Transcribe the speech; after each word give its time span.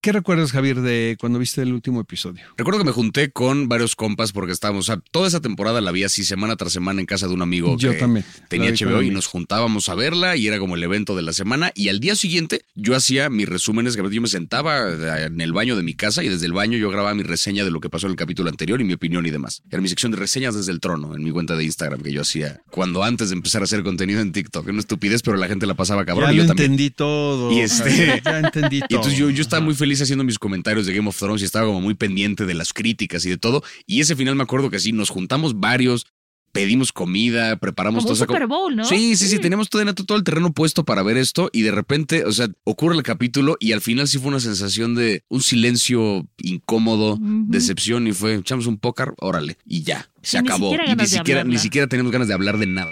¿Qué 0.00 0.12
recuerdas, 0.12 0.52
Javier, 0.52 0.80
de 0.80 1.16
cuando 1.18 1.40
viste 1.40 1.60
el 1.60 1.72
último 1.72 2.00
episodio? 2.00 2.44
Recuerdo 2.56 2.78
que 2.78 2.84
me 2.86 2.92
junté 2.92 3.32
con 3.32 3.68
varios 3.68 3.96
compas 3.96 4.30
porque 4.30 4.52
estábamos, 4.52 4.88
o 4.88 4.92
sea, 4.94 5.02
toda 5.10 5.26
esa 5.26 5.40
temporada 5.40 5.80
la 5.80 5.90
vi 5.90 6.04
así 6.04 6.22
semana 6.22 6.54
tras 6.54 6.72
semana 6.72 7.00
en 7.00 7.06
casa 7.06 7.26
de 7.26 7.34
un 7.34 7.42
amigo 7.42 7.76
Yo 7.76 7.90
que 7.90 7.96
también. 7.98 8.24
tenía 8.48 8.70
HBO 8.70 9.02
y 9.02 9.10
nos 9.10 9.26
juntábamos 9.26 9.88
a 9.88 9.96
verla 9.96 10.36
y 10.36 10.46
era 10.46 10.60
como 10.60 10.76
el 10.76 10.84
evento 10.84 11.16
de 11.16 11.22
la 11.22 11.32
semana 11.32 11.72
y 11.74 11.88
al 11.88 11.98
día 11.98 12.14
siguiente 12.14 12.62
yo 12.76 12.94
hacía 12.94 13.28
mis 13.28 13.48
resúmenes, 13.48 13.96
que 13.96 14.08
yo 14.08 14.20
me 14.22 14.28
sentaba 14.28 14.88
en 15.26 15.40
el 15.40 15.52
baño 15.52 15.74
de 15.74 15.82
mi 15.82 15.94
casa 15.94 16.22
y 16.22 16.28
desde 16.28 16.46
el 16.46 16.52
baño 16.52 16.78
yo 16.78 16.90
grababa 16.90 17.12
mi 17.16 17.24
reseña 17.24 17.64
de 17.64 17.72
lo 17.72 17.80
que 17.80 17.90
pasó 17.90 18.06
en 18.06 18.12
el 18.12 18.16
capítulo 18.16 18.50
anterior 18.50 18.80
y 18.80 18.84
mi 18.84 18.92
opinión 18.92 19.26
y 19.26 19.30
demás. 19.30 19.62
Era 19.68 19.82
mi 19.82 19.88
sección 19.88 20.12
de 20.12 20.18
reseñas 20.18 20.54
desde 20.54 20.70
el 20.70 20.78
trono 20.78 21.16
en 21.16 21.24
mi 21.24 21.32
cuenta 21.32 21.56
de 21.56 21.64
Instagram 21.64 22.02
que 22.02 22.12
yo 22.12 22.22
hacía 22.22 22.60
cuando 22.70 23.02
antes 23.02 23.30
de 23.30 23.34
empezar 23.34 23.62
a 23.62 23.64
hacer 23.64 23.82
contenido 23.82 24.20
en 24.20 24.30
TikTok. 24.30 24.68
Una 24.68 24.78
estupidez, 24.78 25.22
pero 25.22 25.36
la 25.36 25.48
gente 25.48 25.66
la 25.66 25.74
pasaba 25.74 26.04
cabrón 26.04 26.28
ya 26.28 26.34
y 26.34 26.36
yo 26.36 26.42
lo 26.44 26.48
también. 26.50 26.70
entendí 26.70 26.90
todo. 26.90 27.50
Y 27.50 27.58
este- 27.62 28.22
ya 28.24 28.38
entendí 28.38 28.78
todo. 28.78 28.88
Y 28.90 28.94
entonces 28.94 29.18
yo, 29.18 29.28
yo 29.30 29.42
estaba 29.42 29.60
muy 29.60 29.74
feliz 29.74 29.87
haciendo 29.96 30.24
mis 30.24 30.38
comentarios 30.38 30.86
de 30.86 30.94
Game 30.94 31.08
of 31.08 31.18
Thrones 31.18 31.42
y 31.42 31.44
estaba 31.44 31.66
como 31.66 31.80
muy 31.80 31.94
pendiente 31.94 32.46
de 32.46 32.54
las 32.54 32.72
críticas 32.72 33.24
y 33.26 33.30
de 33.30 33.36
todo. 33.38 33.62
Y 33.86 34.00
ese 34.00 34.14
final 34.16 34.34
me 34.36 34.42
acuerdo 34.42 34.70
que 34.70 34.78
sí, 34.80 34.92
nos 34.92 35.10
juntamos 35.10 35.58
varios, 35.60 36.06
pedimos 36.52 36.92
comida, 36.92 37.56
preparamos 37.56 38.04
Como 38.04 38.14
todo. 38.14 38.22
un 38.24 38.28
Super 38.28 38.46
Bowl, 38.46 38.74
¿no? 38.76 38.84
Sí, 38.84 39.16
sí, 39.16 39.28
sí, 39.28 39.38
teníamos 39.38 39.68
todo, 39.68 39.84
todo 39.94 40.16
el 40.18 40.24
terreno 40.24 40.52
puesto 40.52 40.84
para 40.84 41.02
ver 41.02 41.16
esto 41.16 41.50
y 41.52 41.62
de 41.62 41.70
repente, 41.72 42.24
o 42.24 42.32
sea, 42.32 42.48
ocurre 42.64 42.96
el 42.96 43.02
capítulo 43.02 43.56
y 43.60 43.72
al 43.72 43.80
final 43.80 44.08
sí 44.08 44.18
fue 44.18 44.28
una 44.28 44.40
sensación 44.40 44.94
de 44.94 45.22
un 45.28 45.42
silencio 45.42 46.26
incómodo, 46.38 47.18
decepción 47.20 48.06
y 48.06 48.12
fue, 48.12 48.34
echamos 48.36 48.66
un 48.66 48.78
pócar, 48.78 49.14
órale, 49.18 49.58
y 49.66 49.82
ya, 49.82 50.08
se 50.22 50.38
Y 50.38 50.42
ni 50.42 50.48
acabó. 50.48 50.70
siquiera 50.70 50.92
y 50.92 50.96
ni 50.96 51.06
siquiera, 51.06 51.44
ni 51.44 51.58
siquiera 51.58 51.86
tenemos 51.86 52.10
ganas 52.12 52.28
de 52.28 52.34
hablar 52.34 52.58
de 52.58 52.66
nada. 52.66 52.90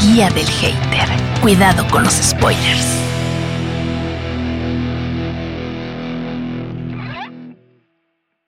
Guía 0.00 0.28
del 0.30 0.46
hater. 0.46 1.08
Cuidado 1.40 1.86
con 1.88 2.04
los 2.04 2.14
spoilers. 2.14 2.86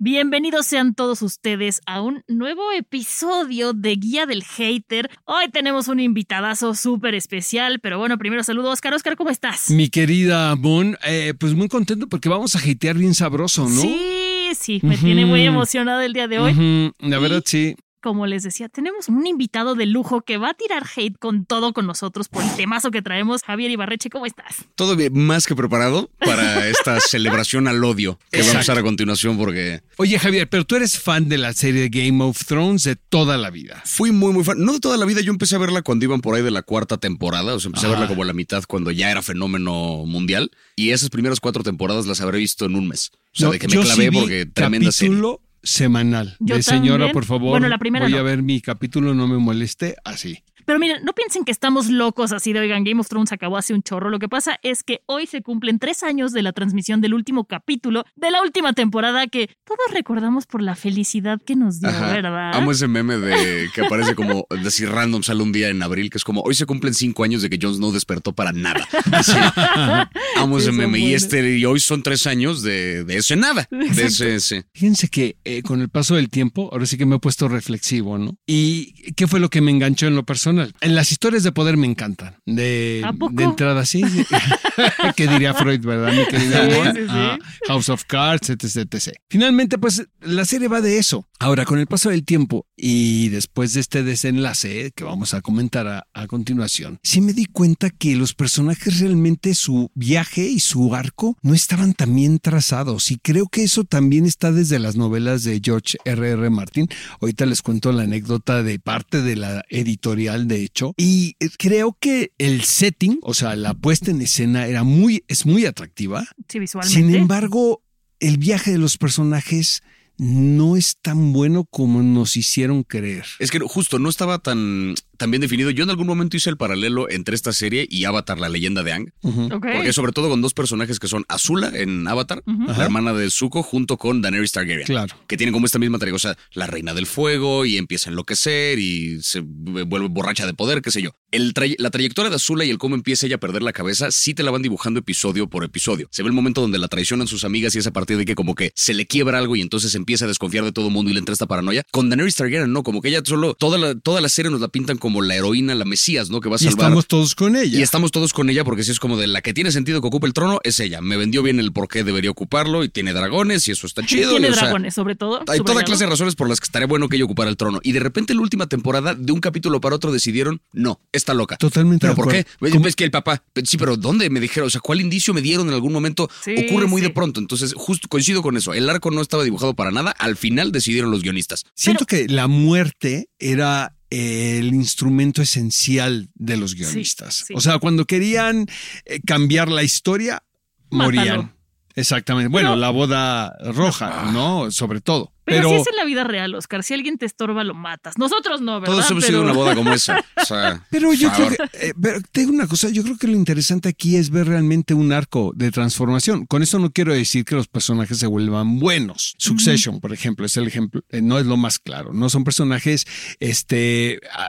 Bienvenidos 0.01 0.69
sean 0.69 0.95
todos 0.95 1.23
ustedes 1.23 1.81
a 1.85 2.01
un 2.03 2.23
nuevo 2.29 2.71
episodio 2.71 3.73
de 3.73 3.97
Guía 3.97 4.27
del 4.27 4.45
Hater. 4.45 5.11
Hoy 5.25 5.49
tenemos 5.51 5.89
un 5.89 5.99
invitadazo 5.99 6.77
súper 6.77 7.17
especial, 7.17 7.81
pero 7.81 7.99
bueno, 7.99 8.17
primero 8.17 8.45
saludo 8.45 8.71
a 8.71 8.75
Oscar. 8.75 8.95
Oscar, 8.95 9.17
¿cómo 9.17 9.31
estás? 9.31 9.71
Mi 9.71 9.89
querida 9.89 10.55
Moon, 10.55 10.97
eh, 11.05 11.35
pues 11.37 11.55
muy 11.55 11.67
contento 11.67 12.07
porque 12.09 12.29
vamos 12.29 12.55
a 12.55 12.61
hatear 12.61 12.97
bien 12.97 13.13
sabroso, 13.13 13.69
¿no? 13.69 13.81
Sí, 13.81 14.51
sí, 14.57 14.79
me 14.85 14.97
tiene 14.97 15.27
muy 15.27 15.43
emocionada 15.45 16.05
el 16.05 16.13
día 16.13 16.29
de 16.29 16.39
hoy. 16.39 16.93
La 17.01 17.19
verdad, 17.19 17.43
sí. 17.45 17.75
Como 18.01 18.27
les 18.27 18.43
decía, 18.45 18.69
tenemos 18.69 19.09
un 19.09 19.27
invitado 19.27 19.75
de 19.75 19.87
lujo 19.87 20.23
que 20.23 20.39
va 20.39 20.51
a 20.51 20.55
tirar 20.55 20.85
hate 20.95 21.19
con 21.19 21.45
todo 21.45 21.73
con 21.73 21.87
nosotros 21.87 22.29
por 22.29 22.45
el 22.45 22.51
temazo 22.57 22.91
que 22.91 23.03
traemos. 23.03 23.43
Javier 23.43 23.71
Ibarreche, 23.71 24.09
¿cómo 24.09 24.25
estás? 24.27 24.67
Todo 24.77 24.95
bien, 24.95 25.13
más 25.15 25.47
que 25.47 25.57
preparado 25.57 26.11
para 26.19 26.69
esta 26.69 27.01
celebración 27.01 27.67
al 27.67 27.83
odio 27.83 28.19
que 28.31 28.41
vamos 28.41 28.55
a 28.55 28.61
hacer 28.61 28.79
a 28.79 28.83
continuación 28.83 29.37
porque 29.37 29.83
Oye, 29.97 30.19
Javier, 30.19 30.49
pero 30.49 30.65
tú 30.65 30.77
eres 30.77 30.99
fan 30.99 31.29
de 31.29 31.39
la 31.39 31.53
serie 31.53 31.81
de 31.81 31.89
Game 31.89 32.23
of 32.23 32.45
Thrones 32.45 32.85
de 32.85 32.95
toda 32.97 33.37
la 33.37 33.51
vida. 33.51 33.83
fui 33.85 34.13
muy 34.13 34.33
muy 34.33 34.45
fan. 34.45 34.59
No 34.65 34.75
de 34.75 34.81
toda 34.81 34.97
la 34.97 35.05
vida, 35.05 35.21
yo 35.21 35.33
empecé 35.33 35.57
a 35.57 35.59
verla 35.59 35.83
cuando 35.83 36.05
iban 36.05 36.21
por 36.21 36.37
ahí 36.37 36.43
de 36.43 36.51
la 36.51 36.63
cuarta 36.63 36.99
temporada, 36.99 37.55
o 37.55 37.61
sea, 37.61 37.69
empecé 37.69 37.87
a 37.87 37.91
verla 37.91 38.07
como 38.09 38.23
a 38.23 38.27
la 38.27 38.33
mitad 38.33 38.63
cuando 38.69 38.91
ya 38.91 39.11
era 39.11 39.23
fenómeno 39.23 40.05
mundial 40.07 40.51
y 40.77 40.91
esas 40.91 41.11
primeras 41.11 41.41
cuatro 41.41 41.63
temporadas 41.63 42.07
las 42.07 42.21
habré 42.21 42.39
visto 42.39 42.65
en 42.65 42.77
un 42.77 42.89
mes. 42.89 43.11
O 43.35 43.39
sea, 43.39 43.47
No, 43.47 43.53
de 43.53 43.59
que 43.59 43.69
me 43.69 43.75
clavé 43.81 44.05
sí 44.05 44.11
porque 44.13 44.47
tremenda 44.47 44.93
serie. 44.93 45.17
Semanal. 45.63 46.37
Yo 46.41 46.57
de 46.57 46.63
señora, 46.63 46.99
también. 46.99 47.13
por 47.13 47.25
favor. 47.25 47.51
Bueno, 47.51 47.69
la 47.69 47.79
primera 47.79 48.05
Voy 48.07 48.13
no. 48.13 48.19
a 48.19 48.23
ver 48.23 48.43
mi 48.43 48.61
capítulo, 48.61 49.15
no 49.15 49.27
me 49.29 49.39
moleste, 49.39 49.97
así. 50.05 50.43
Pero 50.69 50.79
miren, 50.79 51.03
no 51.03 51.15
piensen 51.15 51.47
que 51.47 51.51
estamos 51.51 51.89
locos 51.89 52.31
así 52.31 52.53
de, 52.53 52.61
oigan, 52.61 52.85
Game 52.85 53.01
of 53.01 53.09
Thrones 53.09 53.33
acabó 53.33 53.57
hace 53.57 53.73
un 53.73 53.83
chorro. 53.83 54.11
Lo 54.11 54.19
que 54.19 54.29
pasa 54.29 54.61
es 54.63 54.83
que 54.83 55.01
hoy 55.07 55.27
se 55.27 55.41
cumplen 55.41 55.79
tres 55.79 56.03
años 56.03 56.35
de 56.35 56.43
la 56.43 56.53
transmisión 56.53 57.01
del 57.01 57.15
último 57.15 57.47
capítulo 57.47 58.05
de 58.17 58.31
la 58.31 58.43
última 58.43 58.75
temporada 58.75 59.29
que 59.29 59.49
todos 59.65 59.95
recordamos 59.95 60.45
por 60.45 60.61
la 60.61 60.77
felicidad 60.77 61.41
que 61.41 61.57
nos 61.57 61.81
dio, 61.81 61.89
Ajá. 61.89 62.13
¿verdad? 62.13 62.55
Amo 62.55 62.73
ese 62.73 62.87
meme 62.87 63.17
de 63.17 63.71
que 63.75 63.81
aparece 63.81 64.15
como 64.15 64.47
decir 64.63 64.91
random 64.91 65.23
sale 65.23 65.43
un 65.43 65.53
día 65.53 65.71
en 65.71 65.83
abril, 65.83 66.11
que 66.11 66.19
es 66.19 66.25
como 66.25 66.43
hoy 66.43 66.55
se 66.55 66.67
cumplen 66.67 66.93
cinco 66.93 67.25
años 67.25 67.41
de 67.41 67.49
que 67.49 67.59
Jon 67.59 67.75
Snow 67.75 67.91
despertó 67.91 68.35
para 68.35 68.53
nada. 68.53 68.87
Así. 69.11 69.33
Amo 70.37 70.61
Sí, 70.61 70.67
ese 70.67 70.73
meme. 70.73 70.99
Y 70.99 71.15
este, 71.15 71.57
y 71.57 71.65
hoy 71.65 71.81
son 71.81 72.03
tres 72.03 72.27
años 72.27 72.61
de, 72.61 73.05
de 73.05 73.17
ese 73.17 73.37
nada. 73.37 73.67
De 73.71 74.05
ese, 74.05 74.35
ese. 74.35 74.67
Fíjense 74.75 75.09
que 75.09 75.39
eh, 75.47 75.63
con 75.63 75.81
el 75.81 75.89
paso 75.89 76.17
del 76.17 76.29
tiempo, 76.29 76.69
ahora 76.73 76.85
sí 76.85 76.99
que 76.99 77.07
me 77.07 77.17
he 77.17 77.21
puesto 77.21 77.49
reflexivo, 77.49 78.19
¿no? 78.19 78.37
¿Y 78.47 79.15
qué 79.15 79.27
fue 79.27 79.41
lo 79.41 79.49
que 79.49 79.63
me 79.63 79.71
enganchó 79.71 80.09
en 80.09 80.15
lo 80.15 80.27
personal? 80.27 80.58
En 80.81 80.95
las 80.95 81.13
historias 81.13 81.43
de 81.43 81.53
poder 81.53 81.77
me 81.77 81.87
encantan. 81.87 82.37
De, 82.47 83.03
¿A 83.05 83.13
poco? 83.13 83.33
de 83.35 83.45
entrada, 83.45 83.85
sí. 83.85 84.03
sí. 84.09 84.25
¿Qué 85.17 85.27
diría 85.27 85.55
Freud, 85.55 85.85
verdad, 85.85 86.13
mi 86.13 86.25
querida? 86.27 86.93
Sí, 86.93 87.01
sí. 87.01 87.07
Ah, 87.09 87.39
House 87.67 87.89
of 87.89 88.05
Cards, 88.05 88.51
etc, 88.51 88.93
etc. 88.93 89.17
Finalmente, 89.29 89.79
pues 89.79 90.07
la 90.21 90.45
serie 90.45 90.69
va 90.69 90.81
de 90.81 90.99
eso. 90.99 91.28
Ahora, 91.41 91.65
con 91.65 91.79
el 91.79 91.87
paso 91.87 92.11
del 92.11 92.25
tiempo 92.25 92.67
y 92.77 93.29
después 93.29 93.73
de 93.73 93.81
este 93.81 94.03
desenlace 94.03 94.91
que 94.97 95.05
vamos 95.05 95.35
a 95.35 95.41
comentar 95.41 95.87
a, 95.87 96.07
a 96.13 96.27
continuación, 96.27 96.99
sí 97.05 97.21
me 97.21 97.33
di 97.33 97.47
cuenta 97.47 97.91
que 97.91 98.17
los 98.17 98.35
personajes 98.35 98.99
realmente 98.99 99.55
su 99.55 99.89
viaje 99.95 100.49
y 100.49 100.59
su 100.59 100.97
arco 100.97 101.37
no 101.43 101.55
estaban 101.55 101.95
tan 101.95 102.13
bien 102.17 102.41
trazados. 102.41 103.13
Y 103.13 103.19
creo 103.19 103.47
que 103.47 103.63
eso 103.63 103.85
también 103.85 104.27
está 104.27 104.51
desde 104.51 104.81
las 104.81 104.97
novelas 104.97 105.45
de 105.45 105.61
George 105.63 105.99
R. 106.05 106.29
R. 106.29 106.51
Martin. 106.51 106.89
Ahorita 107.21 107.47
les 107.47 107.63
cuento 107.63 107.93
la 107.93 108.03
anécdota 108.03 108.65
de 108.65 108.81
parte 108.81 109.23
de 109.23 109.37
la 109.37 109.65
editorial, 109.69 110.49
de 110.49 110.65
hecho. 110.65 110.93
Y 110.97 111.37
eh, 111.39 111.51
creo 111.57 111.97
que 112.01 112.33
el 112.39 112.63
setting, 112.65 113.21
o 113.23 113.35
sea, 113.35 113.55
la 113.55 113.75
puesta 113.75 114.11
en 114.11 114.23
escena 114.23 114.67
era 114.67 114.83
muy, 114.83 115.23
es 115.29 115.47
muy 115.47 115.67
atractiva. 115.67 116.27
Sí, 116.49 116.59
visualmente. 116.59 117.01
Sin 117.01 117.15
embargo, 117.15 117.85
el 118.19 118.39
viaje 118.39 118.73
de 118.73 118.79
los 118.79 118.99
personajes 118.99 119.85
no 120.19 120.77
es 120.77 120.99
tan 121.01 121.33
bueno 121.33 121.65
como 121.71 122.03
nos 122.03 122.37
hicieron 122.37 122.83
creer. 122.83 123.25
Es 123.39 123.51
que 123.51 123.61
justo 123.61 123.99
no 123.99 124.09
estaba 124.09 124.39
tan, 124.39 124.95
tan 125.19 125.31
bien 125.31 125.41
definido. 125.43 125.71
Yo 125.71 125.85
en 125.85 125.91
algún 125.91 126.07
momento 126.07 126.37
hice 126.37 126.49
el 126.49 126.57
paralelo 126.57 127.11
entre 127.11 127.35
esta 127.35 127.53
serie 127.53 127.87
y 127.91 128.05
Avatar, 128.05 128.39
la 128.39 128.49
leyenda 128.49 128.83
de 128.83 128.93
Ang. 128.93 129.13
Porque 129.21 129.93
sobre 129.93 130.13
todo 130.13 130.29
con 130.29 130.41
dos 130.41 130.55
personajes 130.55 130.99
que 130.99 131.09
son 131.09 131.25
Azula 131.29 131.71
en 131.75 132.07
Avatar, 132.09 132.43
la 132.47 132.73
Ajá. 132.73 132.85
hermana 132.85 133.13
de 133.13 133.29
Zuko, 133.31 133.63
junto 133.63 133.97
con 133.99 134.23
Daenerys 134.23 134.53
Targaryen. 134.53 134.87
Claro. 134.87 135.15
Que 135.27 135.37
tienen 135.37 135.53
como 135.53 135.67
esta 135.67 135.79
misma 135.79 135.99
trayectoria, 135.99 136.17
o 136.31 136.35
sea, 136.35 136.39
la 136.55 136.67
reina 136.67 136.95
del 136.95 137.07
fuego 137.07 137.67
y 137.67 137.77
empieza 137.77 138.09
a 138.09 138.13
enloquecer 138.13 138.79
y 138.79 139.21
se 139.23 139.41
vuelve 139.45 140.09
borracha 140.09 140.47
de 140.47 140.55
poder, 140.55 140.81
qué 140.83 140.91
sé 140.91 141.03
yo. 141.03 141.11
El 141.31 141.53
tray- 141.53 141.77
la 141.79 141.91
trayectoria 141.91 142.31
de 142.31 142.37
Azula 142.37 142.65
y 142.65 142.71
el 142.71 142.79
cómo 142.79 142.95
empieza 142.95 143.27
ella 143.27 143.37
a 143.37 143.41
perder 143.41 143.63
la 143.63 143.73
cabeza, 143.73 144.11
sí 144.11 144.33
te 144.35 144.43
la 144.43 144.51
van 144.51 144.63
dibujando 144.63 145.01
episodio 145.01 145.49
por 145.51 145.65
episodio. 145.65 146.09
Se 146.11 146.23
ve 146.23 146.29
el 146.29 146.35
momento 146.35 146.61
donde 146.61 146.79
la 146.79 146.89
traicionan 146.89 147.27
sus 147.27 147.45
amigas 147.45 147.75
y 147.75 147.79
es 147.79 147.87
a 147.87 147.93
partir 147.93 148.17
de 148.17 148.25
que 148.25 148.35
como 148.35 148.55
que 148.55 148.71
se 148.75 148.95
le 148.95 149.07
quiebra 149.07 149.39
algo 149.39 149.57
y 149.57 149.61
entonces 149.61 149.95
empieza 149.95 150.25
a 150.25 150.29
desconfiar 150.29 150.65
de 150.65 150.73
todo 150.73 150.87
el 150.89 150.93
mundo 150.93 151.11
y 151.11 151.15
le 151.15 151.19
entra 151.21 151.33
esta 151.33 151.47
paranoia. 151.47 151.83
Con 151.91 152.09
Daenerys 152.09 152.37
Targaryen 152.37 152.73
no, 152.73 152.83
como 152.83 153.03
que 153.03 153.09
ella 153.09 153.21
solo, 153.25 153.55
toda 153.55 153.79
la, 153.79 153.95
toda 153.99 154.21
la 154.21 154.29
serie 154.29 154.51
nos 154.51 154.61
la 154.61 154.69
pintan 154.69 154.97
como 154.99 155.08
la 155.23 155.35
heroína, 155.35 155.75
la 155.75 155.85
mesías, 155.85 156.31
¿no? 156.31 156.41
Que 156.41 156.49
va 156.49 156.57
a 156.57 156.59
Y 156.61 156.65
salvar. 156.65 156.87
estamos 156.87 157.07
todos 157.07 157.35
con 157.35 157.57
ella. 157.57 157.79
Y 157.79 157.83
estamos 157.83 158.11
todos 158.13 158.33
con 158.33 158.49
ella 158.51 158.65
porque 158.65 158.85
si 158.85 158.91
es 158.91 159.01
como 159.01 159.17
de 159.17 159.27
la 159.27 159.43
que 159.43 159.55
tiene 159.55 159.73
sentido 159.73 160.01
que 160.01 160.09
ocupe 160.09 160.27
el 160.27 160.33
trono, 160.33 160.61
es 160.65 160.79
ella. 160.81 161.01
Me 161.01 161.17
vendió 161.17 161.43
bien 161.43 161.59
el 161.61 161.73
por 161.73 161.89
qué 161.89 162.05
debería 162.05 162.31
ocuparlo 162.31 162.85
y 162.85 162.89
tiene 162.89 163.13
dragones 163.13 163.67
y 163.69 163.73
eso 163.73 163.87
está 163.87 164.03
chido. 164.07 164.31
Tiene 164.31 164.49
y, 164.49 164.51
o 164.51 164.55
sea, 164.55 164.65
dragones, 164.65 164.95
sobre 164.95 165.17
todo. 165.17 165.43
hay 165.47 165.61
toda 165.61 165.83
clase 165.83 166.05
de 166.05 166.11
razones 166.11 166.35
por 166.35 166.49
las 166.49 166.61
que 166.61 166.65
estaría 166.65 166.87
bueno 166.87 167.09
que 167.09 167.17
ella 167.17 167.25
ocupara 167.25 167.51
el 167.51 167.57
trono. 167.57 167.81
Y 167.83 167.93
de 167.93 168.01
repente 168.01 168.33
en 168.33 168.39
la 168.39 168.43
última 168.43 168.67
temporada, 168.67 169.15
de 169.15 169.33
un 169.33 169.41
capítulo 169.41 169.81
para 169.81 169.97
otro, 169.97 170.13
decidieron, 170.13 170.61
no, 170.73 171.01
está 171.13 171.35
loca. 171.35 171.57
Totalmente 171.57 172.07
¿Pero 172.07 172.15
por 172.17 172.29
qué? 172.29 172.47
Pues, 172.59 172.73
¿Cómo? 172.73 172.87
Es 172.87 172.97
que 172.97 173.05
el 173.05 173.11
papá, 173.11 173.43
sí, 173.65 173.77
pero 173.77 173.97
¿dónde 173.97 174.29
me 174.31 174.41
dijeron? 174.41 174.67
O 174.67 174.71
sea, 174.71 174.81
¿cuál 174.81 175.01
indicio 175.01 175.35
me 175.35 175.43
dieron 175.43 175.69
en 175.69 175.75
algún 175.75 175.93
momento? 175.93 176.29
Sí, 176.45 176.55
Ocurre 176.69 176.87
muy 176.87 177.01
sí. 177.01 177.07
de 177.09 177.13
pronto. 177.13 177.41
Entonces, 177.41 177.73
justo 177.77 178.09
coincido 178.09 178.43
con 178.43 178.57
eso. 178.57 178.75
El 178.75 178.89
arco 178.91 179.11
no 179.11 179.21
estaba 179.21 179.45
dibujado 179.45 179.75
para 179.75 179.91
nada. 179.91 180.11
Al 180.11 180.37
final 180.37 180.73
decidieron 180.73 181.11
los 181.11 181.23
guionistas. 181.23 181.65
Siento 181.75 182.07
que 182.07 182.27
la 182.29 182.47
muerte 182.47 183.29
era 183.39 183.95
el 184.11 184.75
instrumento 184.75 185.43
esencial 185.43 186.29
de 186.35 186.57
los 186.57 186.75
guionistas. 186.75 187.45
sí. 187.47 187.55
O 187.55 187.61
sea, 187.61 187.79
cuando 187.79 188.05
querían 188.07 188.67
eh, 189.05 189.21
cambiar 189.27 189.69
la 189.69 189.83
historia, 189.83 190.43
Mátalo. 190.91 191.05
morían. 191.21 191.55
Exactamente. 191.95 192.49
Bueno, 192.49 192.77
la 192.77 192.91
boda 192.91 193.57
roja, 193.73 194.31
¿no? 194.33 194.71
Sobre 194.71 195.01
todo. 195.01 195.33
Pero, 195.49 195.69
si 195.71 195.75
es 195.77 195.87
en 195.89 195.97
la 195.97 196.05
vida 196.05 196.25
real, 196.25 196.55
Oscar. 196.55 196.83
Si 196.83 196.95
alguien 196.95 197.19
te 197.19 197.27
estorba, 197.27 197.65
lo 197.65 197.75
matas. 197.75 198.19
Nosotros 198.19 198.61
no, 198.61 198.81
¿verdad? 198.81 198.95
Todos 198.95 199.11
hemos 199.11 199.25
pero... 199.25 199.39
sido 199.39 199.43
una 199.45 199.53
boda 199.53 199.75
como 199.75 199.93
esa. 199.95 200.25
O 200.37 200.45
sea, 200.45 200.87
Pero 200.91 201.13
yo 201.13 201.31
creo 201.33 201.49
que, 201.49 201.57
eh, 201.75 201.93
pero 202.01 202.21
te 202.33 202.41
digo 202.41 202.53
una 202.53 202.67
cosa, 202.67 202.89
yo 202.91 203.03
creo 203.03 203.17
que 203.17 203.27
lo 203.27 203.35
interesante 203.35 203.89
aquí 203.89 204.17
es 204.17 204.31
ver 204.31 204.49
realmente 204.49 204.95
un 204.95 205.13
arco 205.13 205.53
de 205.55 205.71
transformación. 205.71 206.47
Con 206.47 206.63
eso 206.63 206.79
no 206.79 206.91
quiero 206.91 207.13
decir 207.13 207.45
que 207.45 207.55
los 207.55 207.69
personajes 207.69 208.19
se 208.19 208.27
vuelvan 208.27 208.79
buenos. 208.79 209.35
Succession, 209.39 210.01
por 210.01 210.13
ejemplo, 210.13 210.47
es 210.47 210.57
el 210.57 210.67
ejemplo, 210.67 211.03
eh, 211.11 211.23
no 211.23 211.39
es 211.39 211.47
lo 211.47 211.57
más 211.57 211.79
claro. 211.79 212.13
No 212.13 212.31
son 212.31 212.45
personajes, 212.45 213.07
este, 213.41 214.21
ah, 214.33 214.49